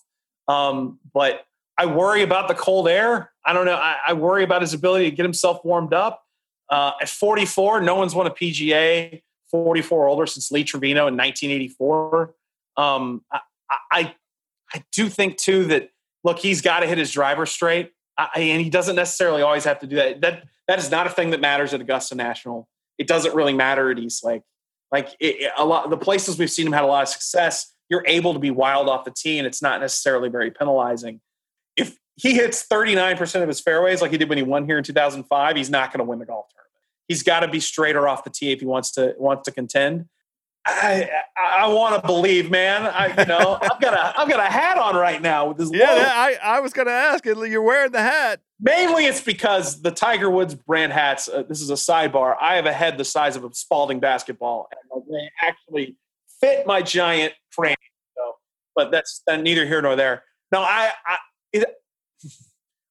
Um, 0.49 0.99
but 1.13 1.45
I 1.79 1.87
worry 1.87 2.23
about 2.23 2.49
the 2.49 2.55
cold 2.55 2.89
air. 2.89 3.33
I 3.45 3.53
don't 3.53 3.67
know. 3.67 3.75
I, 3.75 3.97
I 4.09 4.13
worry 4.15 4.45
about 4.45 4.63
his 4.63 4.75
ability 4.75 5.11
to 5.11 5.17
get 5.17 5.25
himself 5.25 5.65
warmed 5.65 5.93
up. 5.93 6.23
Uh, 6.69 6.93
at 7.01 7.09
44, 7.09 7.81
no 7.81 7.95
one's 7.95 8.15
won 8.15 8.27
a 8.27 8.31
PGA 8.31 9.23
44 9.51 10.05
or 10.05 10.09
older 10.09 10.27
since 10.27 10.51
Lee 10.51 10.65
Trevino 10.65 11.07
in 11.07 11.17
1984. 11.17 12.35
Um, 12.77 13.23
I, 13.31 13.41
I, 13.91 14.15
I 14.73 14.85
do 14.93 15.09
think 15.09 15.37
too 15.37 15.67
that 15.67 15.91
look, 16.25 16.39
he's 16.39 16.61
got 16.61 16.81
to 16.81 16.87
hit 16.87 16.99
his 16.99 17.13
driver 17.13 17.47
straight, 17.47 17.93
I, 18.19 18.29
and 18.37 18.61
he 18.61 18.71
doesn't 18.71 18.97
necessarily 18.97 19.43
always 19.43 19.65
have 19.65 19.79
to 19.81 19.87
do 19.87 19.97
that. 19.97 20.21
That 20.21 20.45
that 20.69 20.79
is 20.79 20.91
not 20.91 21.07
a 21.07 21.11
thing 21.11 21.31
that 21.31 21.41
matters 21.41 21.73
at 21.73 21.81
Augusta 21.81 22.17
National. 22.17 22.69
It 22.99 23.07
doesn't 23.07 23.35
really 23.35 23.53
matter 23.53 23.91
at 23.91 23.99
East 23.99 24.25
Lake. 24.25 24.43
Like 24.93 25.17
it, 25.21 25.51
a 25.57 25.65
lot, 25.65 25.91
the 25.91 25.97
places 25.97 26.39
we've 26.39 26.51
seen 26.51 26.67
him 26.67 26.73
had 26.73 26.85
a 26.85 26.87
lot 26.87 27.03
of 27.03 27.09
success. 27.09 27.73
You're 27.89 28.05
able 28.07 28.33
to 28.33 28.39
be 28.39 28.51
wild 28.51 28.89
off 28.89 29.05
the 29.05 29.11
tee, 29.11 29.39
and 29.39 29.47
it's 29.47 29.63
not 29.63 29.81
necessarily 29.81 30.29
very 30.29 30.51
penalizing. 30.51 31.21
If 31.77 31.99
he 32.17 32.35
hits 32.35 32.67
39% 32.67 33.43
of 33.43 33.49
his 33.49 33.61
fairways 33.61 34.01
like 34.01 34.11
he 34.11 34.19
did 34.19 34.29
when 34.29 34.39
he 34.39 34.45
won 34.45 34.65
here 34.65 34.79
in 34.79 34.85
2005, 34.85 35.57
he's 35.57 35.71
not 35.71 35.93
going 35.93 35.99
to 35.99 36.05
win 36.05 36.19
the 36.19 36.27
golf 36.27 36.47
tournament. 36.49 36.73
He's 37.09 37.23
got 37.23 37.41
to 37.41 37.49
be 37.49 37.61
straighter 37.61 38.09
off 38.09 38.25
the 38.25 38.31
tee 38.31 38.53
if 38.53 38.61
he 38.61 38.67
wants 38.67 38.91
to 38.93 39.15
wants 39.19 39.45
to 39.45 39.53
contend. 39.53 40.09
I 40.67 41.09
I, 41.37 41.65
I 41.65 41.69
want 41.69 42.01
to 42.01 42.07
believe, 42.07 42.51
man. 42.51 42.87
I 42.87 43.09
you 43.09 43.27
know 43.27 43.59
I've 43.63 43.81
got 43.81 43.95
a 43.95 44.21
I've 44.21 44.29
got 44.29 44.41
a 44.41 44.51
hat 44.51 44.79
on 44.79 44.97
right 44.97 45.23
now 45.23 45.49
with 45.49 45.59
this. 45.59 45.71
Yeah, 45.73 45.87
I 45.89 46.37
I 46.43 46.61
was 46.61 46.73
going 46.73 46.87
to 46.87 46.93
ask. 46.93 47.25
You're 47.25 47.63
wearing 47.63 47.93
the 47.93 48.03
hat. 48.03 48.41
Mainly, 48.61 49.07
it's 49.07 49.21
because 49.21 49.83
the 49.83 49.91
Tiger 49.91 50.31
Woods 50.31 50.55
brand 50.55 50.93
hats. 50.93 51.29
Uh, 51.29 51.45
this 51.49 51.61
is 51.61 51.71
a 51.71 51.75
sidebar. 51.75 52.37
I 52.41 52.57
have 52.57 52.67
a 52.67 52.73
head 52.73 52.99
the 52.99 53.05
size 53.05 53.37
of 53.37 53.45
a 53.45 53.55
Spalding 53.55 54.01
basketball, 54.01 54.69
and 54.93 55.03
they 55.09 55.31
actually 55.41 55.97
fit 56.41 56.67
my 56.67 56.83
giant 56.83 57.35
frame. 57.51 57.77
So, 58.17 58.35
but 58.75 58.91
that's 58.91 59.23
uh, 59.29 59.37
neither 59.37 59.67
here 59.67 59.81
nor 59.83 59.95
there. 59.95 60.25
No, 60.51 60.61
I 60.61 60.91
I, 61.07 61.17
it, 61.53 61.65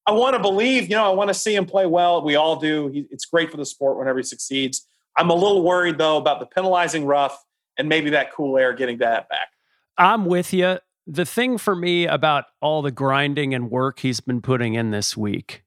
I 0.05 0.11
want 0.11 0.35
to 0.35 0.41
believe. 0.41 0.83
You 0.83 0.95
know, 0.95 1.05
I 1.05 1.13
want 1.13 1.29
to 1.29 1.33
see 1.33 1.55
him 1.55 1.65
play 1.65 1.85
well. 1.85 2.23
We 2.23 2.35
all 2.35 2.55
do. 2.55 2.89
He, 2.89 3.07
it's 3.11 3.25
great 3.25 3.51
for 3.51 3.57
the 3.57 3.65
sport 3.65 3.97
whenever 3.97 4.19
he 4.19 4.23
succeeds. 4.23 4.87
I'm 5.17 5.29
a 5.29 5.35
little 5.35 5.63
worried 5.63 5.97
though 5.97 6.17
about 6.17 6.39
the 6.39 6.45
penalizing 6.45 7.05
rough 7.05 7.43
and 7.77 7.89
maybe 7.89 8.09
that 8.11 8.33
cool 8.33 8.57
air 8.57 8.73
getting 8.73 8.97
that 8.99 9.29
back. 9.29 9.49
I'm 9.97 10.25
with 10.25 10.53
you. 10.53 10.79
The 11.07 11.25
thing 11.25 11.57
for 11.57 11.75
me 11.75 12.07
about 12.07 12.45
all 12.61 12.81
the 12.81 12.91
grinding 12.91 13.53
and 13.53 13.69
work 13.69 13.99
he's 13.99 14.19
been 14.19 14.41
putting 14.41 14.73
in 14.73 14.91
this 14.91 15.15
week 15.15 15.63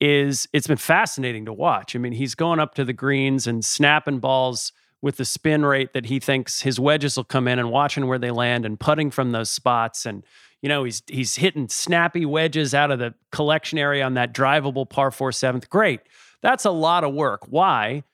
is 0.00 0.48
it's 0.52 0.66
been 0.66 0.78
fascinating 0.78 1.44
to 1.44 1.52
watch. 1.52 1.94
I 1.94 1.98
mean, 1.98 2.12
he's 2.12 2.34
going 2.34 2.58
up 2.58 2.74
to 2.74 2.84
the 2.84 2.92
greens 2.92 3.46
and 3.46 3.64
snapping 3.64 4.18
balls 4.18 4.72
with 5.02 5.16
the 5.16 5.24
spin 5.24 5.64
rate 5.64 5.92
that 5.92 6.06
he 6.06 6.20
thinks 6.20 6.62
his 6.62 6.80
wedges 6.80 7.16
will 7.16 7.24
come 7.24 7.48
in 7.48 7.58
and 7.58 7.70
watching 7.70 8.06
where 8.06 8.18
they 8.18 8.30
land 8.30 8.64
and 8.64 8.80
putting 8.80 9.10
from 9.10 9.32
those 9.32 9.50
spots 9.50 10.06
and 10.06 10.24
you 10.62 10.68
know 10.68 10.84
he's 10.84 11.02
he's 11.08 11.36
hitting 11.36 11.68
snappy 11.68 12.24
wedges 12.24 12.72
out 12.72 12.90
of 12.90 13.00
the 13.00 13.12
collection 13.32 13.78
area 13.78 14.04
on 14.04 14.14
that 14.14 14.32
drivable 14.32 14.88
par 14.88 15.10
4 15.10 15.32
seventh 15.32 15.68
great 15.68 16.00
that's 16.40 16.64
a 16.64 16.70
lot 16.70 17.04
of 17.04 17.12
work 17.12 17.42
why 17.48 18.04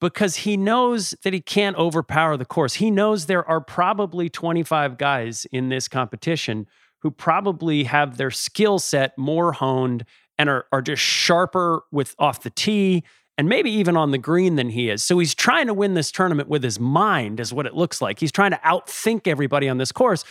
because 0.00 0.36
he 0.36 0.56
knows 0.56 1.14
that 1.22 1.32
he 1.32 1.40
can't 1.40 1.76
overpower 1.76 2.36
the 2.36 2.44
course. 2.44 2.74
He 2.74 2.90
knows 2.90 3.26
there 3.26 3.48
are 3.48 3.60
probably 3.60 4.28
25 4.28 4.98
guys 4.98 5.46
in 5.52 5.68
this 5.68 5.88
competition 5.88 6.66
who 7.00 7.10
probably 7.10 7.84
have 7.84 8.16
their 8.16 8.30
skill 8.30 8.78
set 8.78 9.16
more 9.16 9.52
honed 9.52 10.04
and 10.38 10.48
are, 10.48 10.66
are 10.72 10.82
just 10.82 11.02
sharper 11.02 11.82
with 11.90 12.14
off 12.18 12.42
the 12.42 12.50
tee 12.50 13.04
and 13.38 13.48
maybe 13.48 13.70
even 13.70 13.96
on 13.96 14.10
the 14.10 14.18
green 14.18 14.56
than 14.56 14.70
he 14.70 14.88
is. 14.88 15.02
So 15.04 15.18
he's 15.18 15.34
trying 15.34 15.66
to 15.66 15.74
win 15.74 15.94
this 15.94 16.10
tournament 16.10 16.48
with 16.48 16.62
his 16.62 16.80
mind, 16.80 17.38
is 17.38 17.52
what 17.52 17.66
it 17.66 17.74
looks 17.74 18.00
like. 18.00 18.18
He's 18.18 18.32
trying 18.32 18.52
to 18.52 18.60
outthink 18.64 19.26
everybody 19.26 19.68
on 19.68 19.78
this 19.78 19.92
course. 19.92 20.24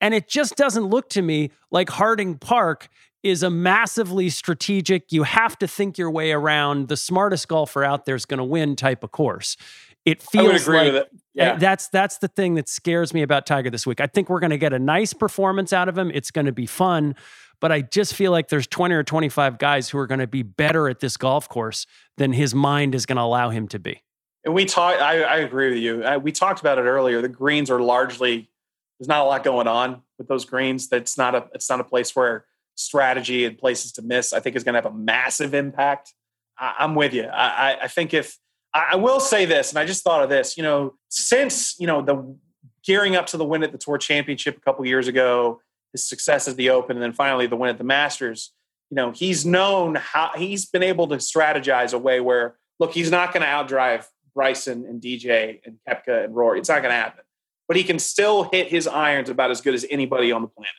And 0.00 0.14
it 0.14 0.28
just 0.28 0.56
doesn't 0.56 0.84
look 0.84 1.08
to 1.10 1.22
me 1.22 1.50
like 1.70 1.90
Harding 1.90 2.38
Park 2.38 2.88
is 3.22 3.42
a 3.42 3.50
massively 3.50 4.28
strategic, 4.28 5.12
you 5.12 5.22
have 5.22 5.58
to 5.58 5.68
think 5.68 5.98
your 5.98 6.10
way 6.10 6.32
around 6.32 6.88
the 6.88 6.96
smartest 6.96 7.48
golfer 7.48 7.84
out 7.84 8.04
there 8.04 8.14
is 8.14 8.24
going 8.24 8.38
to 8.38 8.44
win 8.44 8.76
type 8.76 9.04
of 9.04 9.12
course. 9.12 9.56
It 10.04 10.20
feels 10.20 10.66
like 10.66 10.92
it. 10.92 11.10
yeah. 11.32 11.56
that's 11.56 11.88
that's 11.88 12.18
the 12.18 12.26
thing 12.26 12.54
that 12.54 12.68
scares 12.68 13.14
me 13.14 13.22
about 13.22 13.46
Tiger 13.46 13.70
this 13.70 13.86
week. 13.86 14.00
I 14.00 14.08
think 14.08 14.28
we're 14.28 14.40
going 14.40 14.50
to 14.50 14.58
get 14.58 14.72
a 14.72 14.78
nice 14.78 15.12
performance 15.12 15.72
out 15.72 15.88
of 15.88 15.96
him. 15.96 16.10
It's 16.12 16.32
going 16.32 16.46
to 16.46 16.52
be 16.52 16.66
fun, 16.66 17.14
but 17.60 17.70
I 17.70 17.82
just 17.82 18.14
feel 18.14 18.32
like 18.32 18.48
there's 18.48 18.66
20 18.66 18.96
or 18.96 19.04
25 19.04 19.58
guys 19.58 19.88
who 19.88 19.98
are 19.98 20.08
going 20.08 20.18
to 20.18 20.26
be 20.26 20.42
better 20.42 20.88
at 20.88 20.98
this 20.98 21.16
golf 21.16 21.48
course 21.48 21.86
than 22.16 22.32
his 22.32 22.52
mind 22.52 22.96
is 22.96 23.06
going 23.06 23.16
to 23.16 23.22
allow 23.22 23.50
him 23.50 23.68
to 23.68 23.78
be. 23.78 24.02
And 24.44 24.54
we 24.54 24.64
talked. 24.64 25.00
I, 25.00 25.22
I, 25.22 25.36
agree 25.36 25.68
with 25.68 25.78
you. 25.78 26.02
I, 26.02 26.16
we 26.16 26.32
talked 26.32 26.58
about 26.58 26.78
it 26.78 26.82
earlier. 26.82 27.22
The 27.22 27.28
greens 27.28 27.70
are 27.70 27.80
largely 27.80 28.50
there's 28.98 29.08
not 29.08 29.20
a 29.20 29.24
lot 29.24 29.42
going 29.42 29.66
on 29.66 30.02
with 30.18 30.28
those 30.28 30.44
greens. 30.44 30.88
That's 30.88 31.18
not 31.18 31.34
a. 31.34 31.48
It's 31.54 31.68
not 31.68 31.80
a 31.80 31.84
place 31.84 32.14
where 32.14 32.44
strategy 32.74 33.44
and 33.44 33.58
places 33.58 33.92
to 33.92 34.02
miss, 34.02 34.32
I 34.32 34.40
think 34.40 34.56
is 34.56 34.64
going 34.64 34.74
to 34.74 34.80
have 34.80 34.92
a 34.92 34.96
massive 34.96 35.54
impact. 35.54 36.12
I, 36.58 36.74
am 36.80 36.94
with 36.94 37.14
you. 37.14 37.24
I, 37.24 37.78
I 37.82 37.88
think 37.88 38.14
if 38.14 38.36
I 38.74 38.96
will 38.96 39.20
say 39.20 39.44
this, 39.44 39.70
and 39.70 39.78
I 39.78 39.84
just 39.84 40.02
thought 40.02 40.22
of 40.22 40.30
this, 40.30 40.56
you 40.56 40.62
know, 40.62 40.94
since 41.08 41.78
you 41.78 41.86
know 41.86 42.02
the 42.02 42.36
gearing 42.84 43.16
up 43.16 43.26
to 43.26 43.36
the 43.36 43.44
win 43.44 43.62
at 43.62 43.72
the 43.72 43.78
Tour 43.78 43.98
Championship 43.98 44.56
a 44.56 44.60
couple 44.60 44.84
years 44.86 45.08
ago, 45.08 45.60
his 45.92 46.04
success 46.04 46.48
at 46.48 46.56
the 46.56 46.70
Open, 46.70 46.96
and 46.96 47.02
then 47.02 47.12
finally 47.12 47.46
the 47.46 47.56
win 47.56 47.70
at 47.70 47.78
the 47.78 47.84
Masters. 47.84 48.52
You 48.90 48.96
know, 48.96 49.10
he's 49.10 49.46
known 49.46 49.94
how 49.94 50.32
he's 50.36 50.66
been 50.66 50.82
able 50.82 51.06
to 51.08 51.16
strategize 51.16 51.94
a 51.94 51.98
way 51.98 52.20
where 52.20 52.56
look, 52.78 52.92
he's 52.92 53.10
not 53.10 53.32
going 53.32 53.42
to 53.42 53.46
outdrive 53.46 54.06
Bryson 54.34 54.84
and 54.86 55.00
DJ 55.00 55.60
and 55.64 55.78
Koepka 55.88 56.24
and 56.24 56.34
Rory. 56.34 56.58
It's 56.58 56.68
not 56.68 56.82
going 56.82 56.90
to 56.92 56.96
happen, 56.96 57.24
but 57.68 57.76
he 57.76 57.84
can 57.84 57.98
still 57.98 58.44
hit 58.44 58.68
his 58.68 58.86
irons 58.86 59.28
about 59.28 59.50
as 59.50 59.60
good 59.60 59.74
as 59.74 59.86
anybody 59.90 60.32
on 60.32 60.42
the 60.42 60.48
planet. 60.48 60.72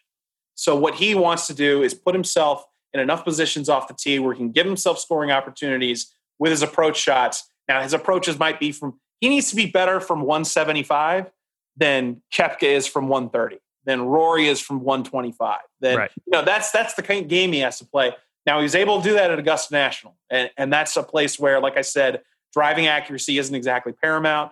So 0.55 0.75
what 0.75 0.95
he 0.95 1.15
wants 1.15 1.47
to 1.47 1.53
do 1.53 1.83
is 1.83 1.93
put 1.93 2.13
himself 2.13 2.65
in 2.93 2.99
enough 2.99 3.23
positions 3.23 3.69
off 3.69 3.87
the 3.87 3.93
tee 3.93 4.19
where 4.19 4.33
he 4.33 4.37
can 4.37 4.51
give 4.51 4.65
himself 4.65 4.99
scoring 4.99 5.31
opportunities 5.31 6.13
with 6.39 6.51
his 6.51 6.61
approach 6.61 6.97
shots. 6.97 7.49
Now 7.67 7.81
his 7.81 7.93
approaches 7.93 8.37
might 8.37 8.59
be 8.59 8.71
from 8.71 8.99
he 9.19 9.29
needs 9.29 9.49
to 9.51 9.55
be 9.55 9.67
better 9.67 9.99
from 9.99 10.19
175 10.21 11.31
than 11.77 12.21
Koepka 12.33 12.63
is 12.63 12.85
from 12.85 13.07
130, 13.07 13.57
than 13.85 14.01
Rory 14.01 14.47
is 14.47 14.59
from 14.59 14.81
125. 14.81 15.59
Then 15.79 15.97
right. 15.97 16.11
you 16.25 16.31
know 16.31 16.43
that's 16.43 16.71
that's 16.71 16.93
the 16.95 17.03
kind 17.03 17.23
of 17.23 17.29
game 17.29 17.53
he 17.53 17.59
has 17.59 17.79
to 17.79 17.85
play. 17.85 18.13
Now 18.45 18.59
he 18.59 18.63
was 18.63 18.75
able 18.75 19.01
to 19.01 19.09
do 19.09 19.13
that 19.13 19.31
at 19.31 19.39
Augusta 19.39 19.73
National, 19.73 20.17
and, 20.29 20.51
and 20.57 20.71
that's 20.71 20.97
a 20.97 21.03
place 21.03 21.39
where, 21.39 21.61
like 21.61 21.77
I 21.77 21.81
said, 21.81 22.21
driving 22.51 22.87
accuracy 22.87 23.37
isn't 23.37 23.55
exactly 23.55 23.93
paramount. 23.93 24.51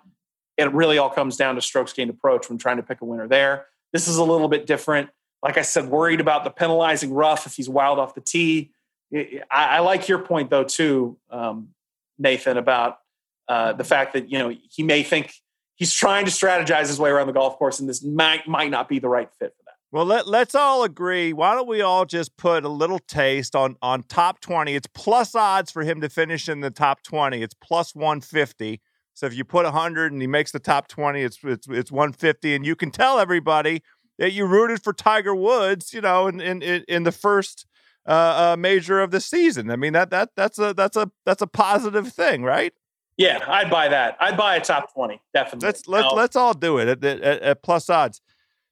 It 0.57 0.71
really 0.73 0.97
all 0.97 1.09
comes 1.09 1.35
down 1.35 1.55
to 1.55 1.61
strokes 1.61 1.91
gained 1.91 2.09
approach 2.09 2.49
when 2.49 2.57
trying 2.57 2.77
to 2.77 2.83
pick 2.83 3.01
a 3.01 3.05
winner 3.05 3.27
there. 3.27 3.65
This 3.91 4.07
is 4.07 4.17
a 4.17 4.23
little 4.23 4.47
bit 4.47 4.65
different 4.65 5.09
like 5.43 5.57
I 5.57 5.61
said, 5.61 5.87
worried 5.87 6.19
about 6.19 6.43
the 6.43 6.49
penalizing 6.49 7.13
rough 7.13 7.45
if 7.45 7.55
he's 7.55 7.69
wild 7.69 7.99
off 7.99 8.13
the 8.13 8.21
tee. 8.21 8.71
I, 9.13 9.37
I 9.49 9.79
like 9.79 10.07
your 10.07 10.19
point 10.19 10.49
though 10.49 10.63
too, 10.63 11.17
um, 11.29 11.69
Nathan, 12.17 12.57
about 12.57 12.99
uh, 13.47 13.73
the 13.73 13.83
fact 13.83 14.13
that 14.13 14.31
you 14.31 14.39
know 14.39 14.55
he 14.69 14.83
may 14.83 15.03
think 15.03 15.33
he's 15.75 15.93
trying 15.93 16.25
to 16.25 16.31
strategize 16.31 16.87
his 16.87 16.99
way 16.99 17.09
around 17.09 17.27
the 17.27 17.33
golf 17.33 17.57
course, 17.57 17.79
and 17.79 17.89
this 17.89 18.03
might 18.03 18.47
might 18.47 18.71
not 18.71 18.87
be 18.87 18.99
the 18.99 19.09
right 19.09 19.29
fit 19.39 19.53
for 19.57 19.63
that. 19.65 19.71
Well, 19.91 20.05
let, 20.05 20.25
let's 20.25 20.55
all 20.55 20.85
agree. 20.85 21.33
Why 21.33 21.53
don't 21.53 21.67
we 21.67 21.81
all 21.81 22.05
just 22.05 22.37
put 22.37 22.63
a 22.63 22.69
little 22.69 22.99
taste 22.99 23.55
on 23.55 23.75
on 23.81 24.03
top 24.03 24.39
twenty? 24.39 24.75
It's 24.75 24.87
plus 24.93 25.35
odds 25.35 25.71
for 25.71 25.83
him 25.83 25.99
to 26.01 26.09
finish 26.09 26.47
in 26.47 26.61
the 26.61 26.71
top 26.71 27.03
twenty. 27.03 27.41
It's 27.41 27.55
plus 27.55 27.93
one 27.93 28.21
fifty. 28.21 28.79
So 29.13 29.25
if 29.25 29.33
you 29.33 29.43
put 29.43 29.65
hundred 29.65 30.13
and 30.13 30.21
he 30.21 30.27
makes 30.27 30.51
the 30.51 30.59
top 30.59 30.87
twenty, 30.87 31.23
it's 31.23 31.39
it's 31.43 31.67
it's 31.69 31.91
one 31.91 32.13
fifty, 32.13 32.55
and 32.55 32.65
you 32.65 32.77
can 32.77 32.91
tell 32.91 33.19
everybody 33.19 33.83
that 34.21 34.33
you 34.33 34.45
rooted 34.45 34.83
for 34.83 34.93
Tiger 34.93 35.33
Woods, 35.33 35.95
you 35.95 35.99
know, 35.99 36.27
in 36.27 36.39
in 36.39 36.61
in 36.87 37.03
the 37.03 37.11
first 37.11 37.65
uh, 38.05 38.53
uh, 38.53 38.55
major 38.55 39.01
of 39.01 39.09
the 39.09 39.19
season. 39.19 39.71
I 39.71 39.75
mean 39.75 39.93
that 39.93 40.11
that 40.11 40.29
that's 40.35 40.59
a 40.59 40.75
that's 40.75 40.95
a 40.95 41.11
that's 41.25 41.41
a 41.41 41.47
positive 41.47 42.13
thing, 42.13 42.43
right? 42.43 42.71
Yeah, 43.17 43.43
I'd 43.47 43.71
buy 43.71 43.87
that. 43.87 44.17
I'd 44.19 44.37
buy 44.37 44.57
a 44.57 44.61
top 44.61 44.93
twenty, 44.93 45.19
definitely. 45.33 45.65
Let's 45.65 45.87
let, 45.87 46.01
no. 46.01 46.13
let's 46.13 46.35
all 46.35 46.53
do 46.53 46.77
it 46.77 46.87
at, 46.87 47.03
at, 47.03 47.41
at, 47.41 47.63
plus 47.63 47.89
odds. 47.89 48.21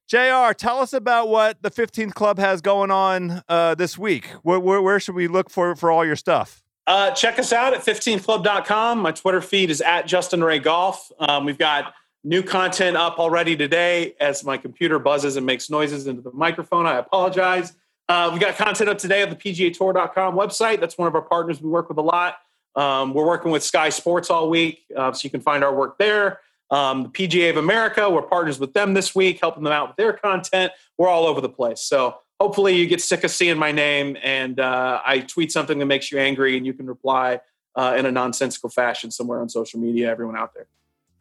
Jr. 0.07 0.53
Tell 0.55 0.79
us 0.81 0.93
about 0.93 1.29
what 1.29 1.61
the 1.61 1.69
15th 1.69 2.15
Club 2.15 2.39
has 2.39 2.61
going 2.61 2.89
on 2.89 3.43
uh, 3.47 3.75
this 3.75 3.95
week. 3.95 4.27
Where, 4.41 4.59
where, 4.59 4.81
where 4.81 4.99
should 4.99 5.13
we 5.13 5.27
look 5.27 5.51
for 5.51 5.75
for 5.75 5.91
all 5.91 6.03
your 6.03 6.15
stuff? 6.15 6.63
Uh, 6.87 7.11
check 7.11 7.37
us 7.37 7.53
out 7.53 7.75
at 7.75 7.81
15thclub.com. 7.81 8.99
My 8.99 9.11
Twitter 9.11 9.41
feed 9.41 9.69
is 9.69 9.81
at 9.81 10.07
Justin 10.07 10.43
Ray 10.43 10.57
Golf. 10.57 11.11
Um, 11.19 11.45
we've 11.45 11.59
got 11.59 11.93
New 12.23 12.43
content 12.43 12.97
up 12.97 13.17
already 13.17 13.55
today 13.55 14.13
as 14.19 14.43
my 14.43 14.57
computer 14.57 14.99
buzzes 14.99 15.37
and 15.37 15.45
makes 15.45 15.69
noises 15.69 16.05
into 16.07 16.21
the 16.21 16.31
microphone. 16.33 16.85
I 16.85 16.97
apologize. 16.97 17.73
Uh, 18.09 18.29
we 18.33 18.39
got 18.39 18.55
content 18.57 18.89
up 18.89 18.97
today 18.97 19.21
at 19.21 19.29
the 19.29 19.35
PGAtour.com 19.35 20.35
website. 20.35 20.79
That's 20.81 20.97
one 20.97 21.07
of 21.07 21.15
our 21.15 21.21
partners 21.21 21.61
we 21.61 21.69
work 21.69 21.87
with 21.87 21.97
a 21.97 22.01
lot. 22.01 22.37
Um, 22.75 23.13
we're 23.13 23.25
working 23.25 23.51
with 23.51 23.63
Sky 23.63 23.89
Sports 23.89 24.29
all 24.29 24.49
week, 24.49 24.83
uh, 24.95 25.11
so 25.13 25.21
you 25.23 25.29
can 25.29 25.41
find 25.41 25.63
our 25.63 25.73
work 25.73 25.97
there. 25.97 26.39
Um, 26.71 27.03
the 27.03 27.09
PGA 27.09 27.49
of 27.49 27.57
America, 27.57 28.09
we're 28.09 28.21
partners 28.21 28.59
with 28.59 28.73
them 28.73 28.93
this 28.93 29.15
week, 29.15 29.39
helping 29.41 29.63
them 29.63 29.73
out 29.73 29.89
with 29.89 29.97
their 29.97 30.13
content. 30.13 30.71
We're 30.97 31.07
all 31.07 31.25
over 31.25 31.41
the 31.41 31.49
place. 31.49 31.81
So 31.81 32.17
hopefully 32.39 32.75
you 32.75 32.87
get 32.87 33.01
sick 33.01 33.23
of 33.23 33.31
seeing 33.31 33.57
my 33.57 33.71
name 33.71 34.17
and 34.23 34.59
uh, 34.59 35.01
I 35.05 35.19
tweet 35.19 35.51
something 35.51 35.79
that 35.79 35.85
makes 35.85 36.11
you 36.11 36.19
angry 36.19 36.57
and 36.57 36.65
you 36.65 36.73
can 36.73 36.85
reply 36.85 37.41
uh, 37.75 37.95
in 37.97 38.05
a 38.05 38.11
nonsensical 38.11 38.69
fashion 38.69 39.09
somewhere 39.09 39.41
on 39.41 39.49
social 39.49 39.79
media, 39.79 40.09
everyone 40.09 40.37
out 40.37 40.53
there. 40.53 40.67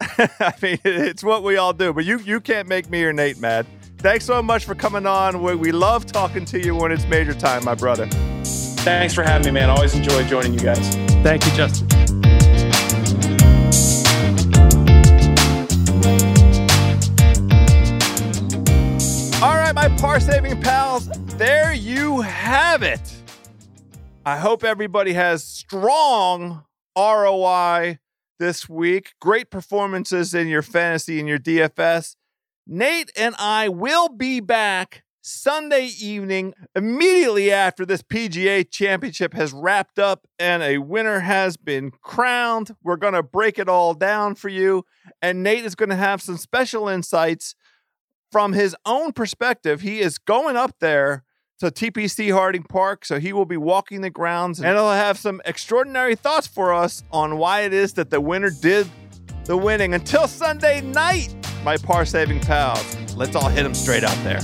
I 0.39 0.53
mean, 0.61 0.79
it's 0.83 1.23
what 1.23 1.43
we 1.43 1.57
all 1.57 1.73
do, 1.73 1.91
but 1.93 2.05
you 2.05 2.19
you 2.19 2.39
can't 2.39 2.67
make 2.67 2.89
me 2.89 3.03
or 3.03 3.11
Nate 3.11 3.39
mad. 3.39 3.65
Thanks 3.97 4.25
so 4.25 4.41
much 4.41 4.63
for 4.63 4.75
coming 4.75 5.05
on. 5.05 5.43
We, 5.43 5.55
we 5.55 5.71
love 5.73 6.05
talking 6.05 6.45
to 6.45 6.59
you 6.59 6.73
when 6.73 6.91
it's 6.91 7.05
major 7.07 7.33
time, 7.33 7.65
my 7.65 7.75
brother. 7.75 8.07
Thanks 8.07 9.13
for 9.13 9.23
having 9.23 9.47
me, 9.47 9.59
man. 9.59 9.69
Always 9.69 9.93
enjoy 9.93 10.23
joining 10.23 10.53
you 10.53 10.59
guys. 10.59 10.95
Thank 11.21 11.45
you, 11.45 11.51
Justin. 11.51 11.87
All 19.43 19.55
right, 19.55 19.73
my 19.75 19.89
par 19.99 20.21
saving 20.21 20.61
pals, 20.61 21.09
there 21.37 21.73
you 21.73 22.21
have 22.21 22.83
it. 22.83 23.13
I 24.25 24.37
hope 24.37 24.63
everybody 24.63 25.11
has 25.11 25.43
strong 25.43 26.63
ROI 26.97 27.99
this 28.39 28.67
week. 28.67 29.13
Great 29.19 29.51
performances 29.51 30.33
in 30.33 30.47
your 30.47 30.61
fantasy 30.61 31.19
and 31.19 31.27
your 31.27 31.39
DFS. 31.39 32.15
Nate 32.65 33.11
and 33.15 33.35
I 33.37 33.69
will 33.69 34.09
be 34.09 34.39
back 34.39 35.03
Sunday 35.21 35.91
evening, 36.01 36.53
immediately 36.75 37.51
after 37.51 37.85
this 37.85 38.01
PGA 38.01 38.69
championship 38.69 39.33
has 39.33 39.53
wrapped 39.53 39.99
up 39.99 40.25
and 40.39 40.63
a 40.63 40.79
winner 40.79 41.19
has 41.19 41.57
been 41.57 41.91
crowned. 42.01 42.75
We're 42.83 42.95
going 42.95 43.13
to 43.13 43.23
break 43.23 43.59
it 43.59 43.69
all 43.69 43.93
down 43.93 44.35
for 44.35 44.49
you. 44.49 44.85
And 45.21 45.43
Nate 45.43 45.65
is 45.65 45.75
going 45.75 45.89
to 45.89 45.95
have 45.95 46.21
some 46.21 46.37
special 46.37 46.87
insights 46.87 47.53
from 48.31 48.53
his 48.53 48.75
own 48.85 49.11
perspective. 49.11 49.81
He 49.81 49.99
is 49.99 50.17
going 50.17 50.55
up 50.55 50.75
there 50.79 51.23
to 51.59 51.67
TPC 51.67 52.33
Harding 52.33 52.63
Park, 52.63 53.03
so 53.03 53.19
he 53.19 53.33
will 53.33 53.45
be 53.45 53.57
walking 53.57 53.99
the 53.99 54.09
grounds 54.09 54.59
and 54.59 54.67
he'll 54.77 54.91
have 54.91 55.17
some 55.17 55.41
extraordinary 55.43 56.15
thoughts 56.15 56.47
for 56.47 56.73
us 56.73 57.03
on 57.11 57.37
why 57.37 57.61
it 57.61 57.73
is 57.73 57.93
that 57.93 58.09
the 58.09 58.21
winner 58.21 58.49
did 58.49 58.89
the 59.43 59.57
winning. 59.57 59.93
Until 59.93 60.27
Sunday 60.27 60.79
night, 60.79 61.35
my 61.65 61.75
par 61.75 62.05
saving 62.05 62.39
pals, 62.39 62.95
let's 63.15 63.35
all 63.35 63.49
hit 63.49 63.63
them 63.63 63.73
straight 63.73 64.05
out 64.05 64.17
there. 64.23 64.39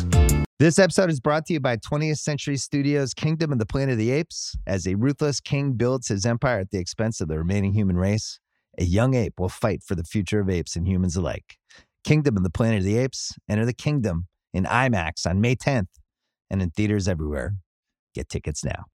This 0.60 0.78
episode 0.78 1.10
is 1.10 1.22
brought 1.22 1.46
to 1.46 1.54
you 1.54 1.60
by 1.60 1.78
20th 1.78 2.18
Century 2.18 2.58
Studios' 2.58 3.14
Kingdom 3.14 3.52
of 3.54 3.60
the 3.60 3.66
Planet 3.66 3.94
of 3.94 3.98
the 3.98 4.12
Apes. 4.12 4.56
As 4.68 4.86
a 4.86 4.96
ruthless 4.96 5.40
king 5.40 5.74
builds 5.74 6.10
his 6.10 6.26
empire 6.26 6.60
at 6.60 6.72
the 6.72 6.80
expense 6.80 7.22
of 7.22 7.30
the 7.30 7.38
remaining 7.38 7.74
human 7.74 7.98
race, 7.98 8.40
a 8.78 8.84
young 8.84 9.14
ape 9.16 9.40
will 9.40 9.50
fight 9.50 9.84
for 9.84 9.96
the 9.96 10.04
future 10.04 10.42
of 10.42 10.50
apes 10.50 10.76
and 10.76 10.86
humans 10.86 11.16
alike. 11.16 11.58
Kingdom 12.04 12.36
of 12.36 12.44
the 12.44 12.50
Planet 12.50 12.80
of 12.80 12.84
the 12.84 12.98
Apes. 12.98 13.34
Enter 13.50 13.66
the 13.66 13.74
kingdom 13.74 14.28
in 14.54 14.66
IMAX 14.66 15.26
on 15.26 15.40
May 15.40 15.56
10th 15.56 15.88
and 16.50 16.62
in 16.62 16.70
theaters 16.72 17.08
everywhere. 17.08 17.56
Get 18.14 18.30
tickets 18.30 18.64
now. 18.64 18.86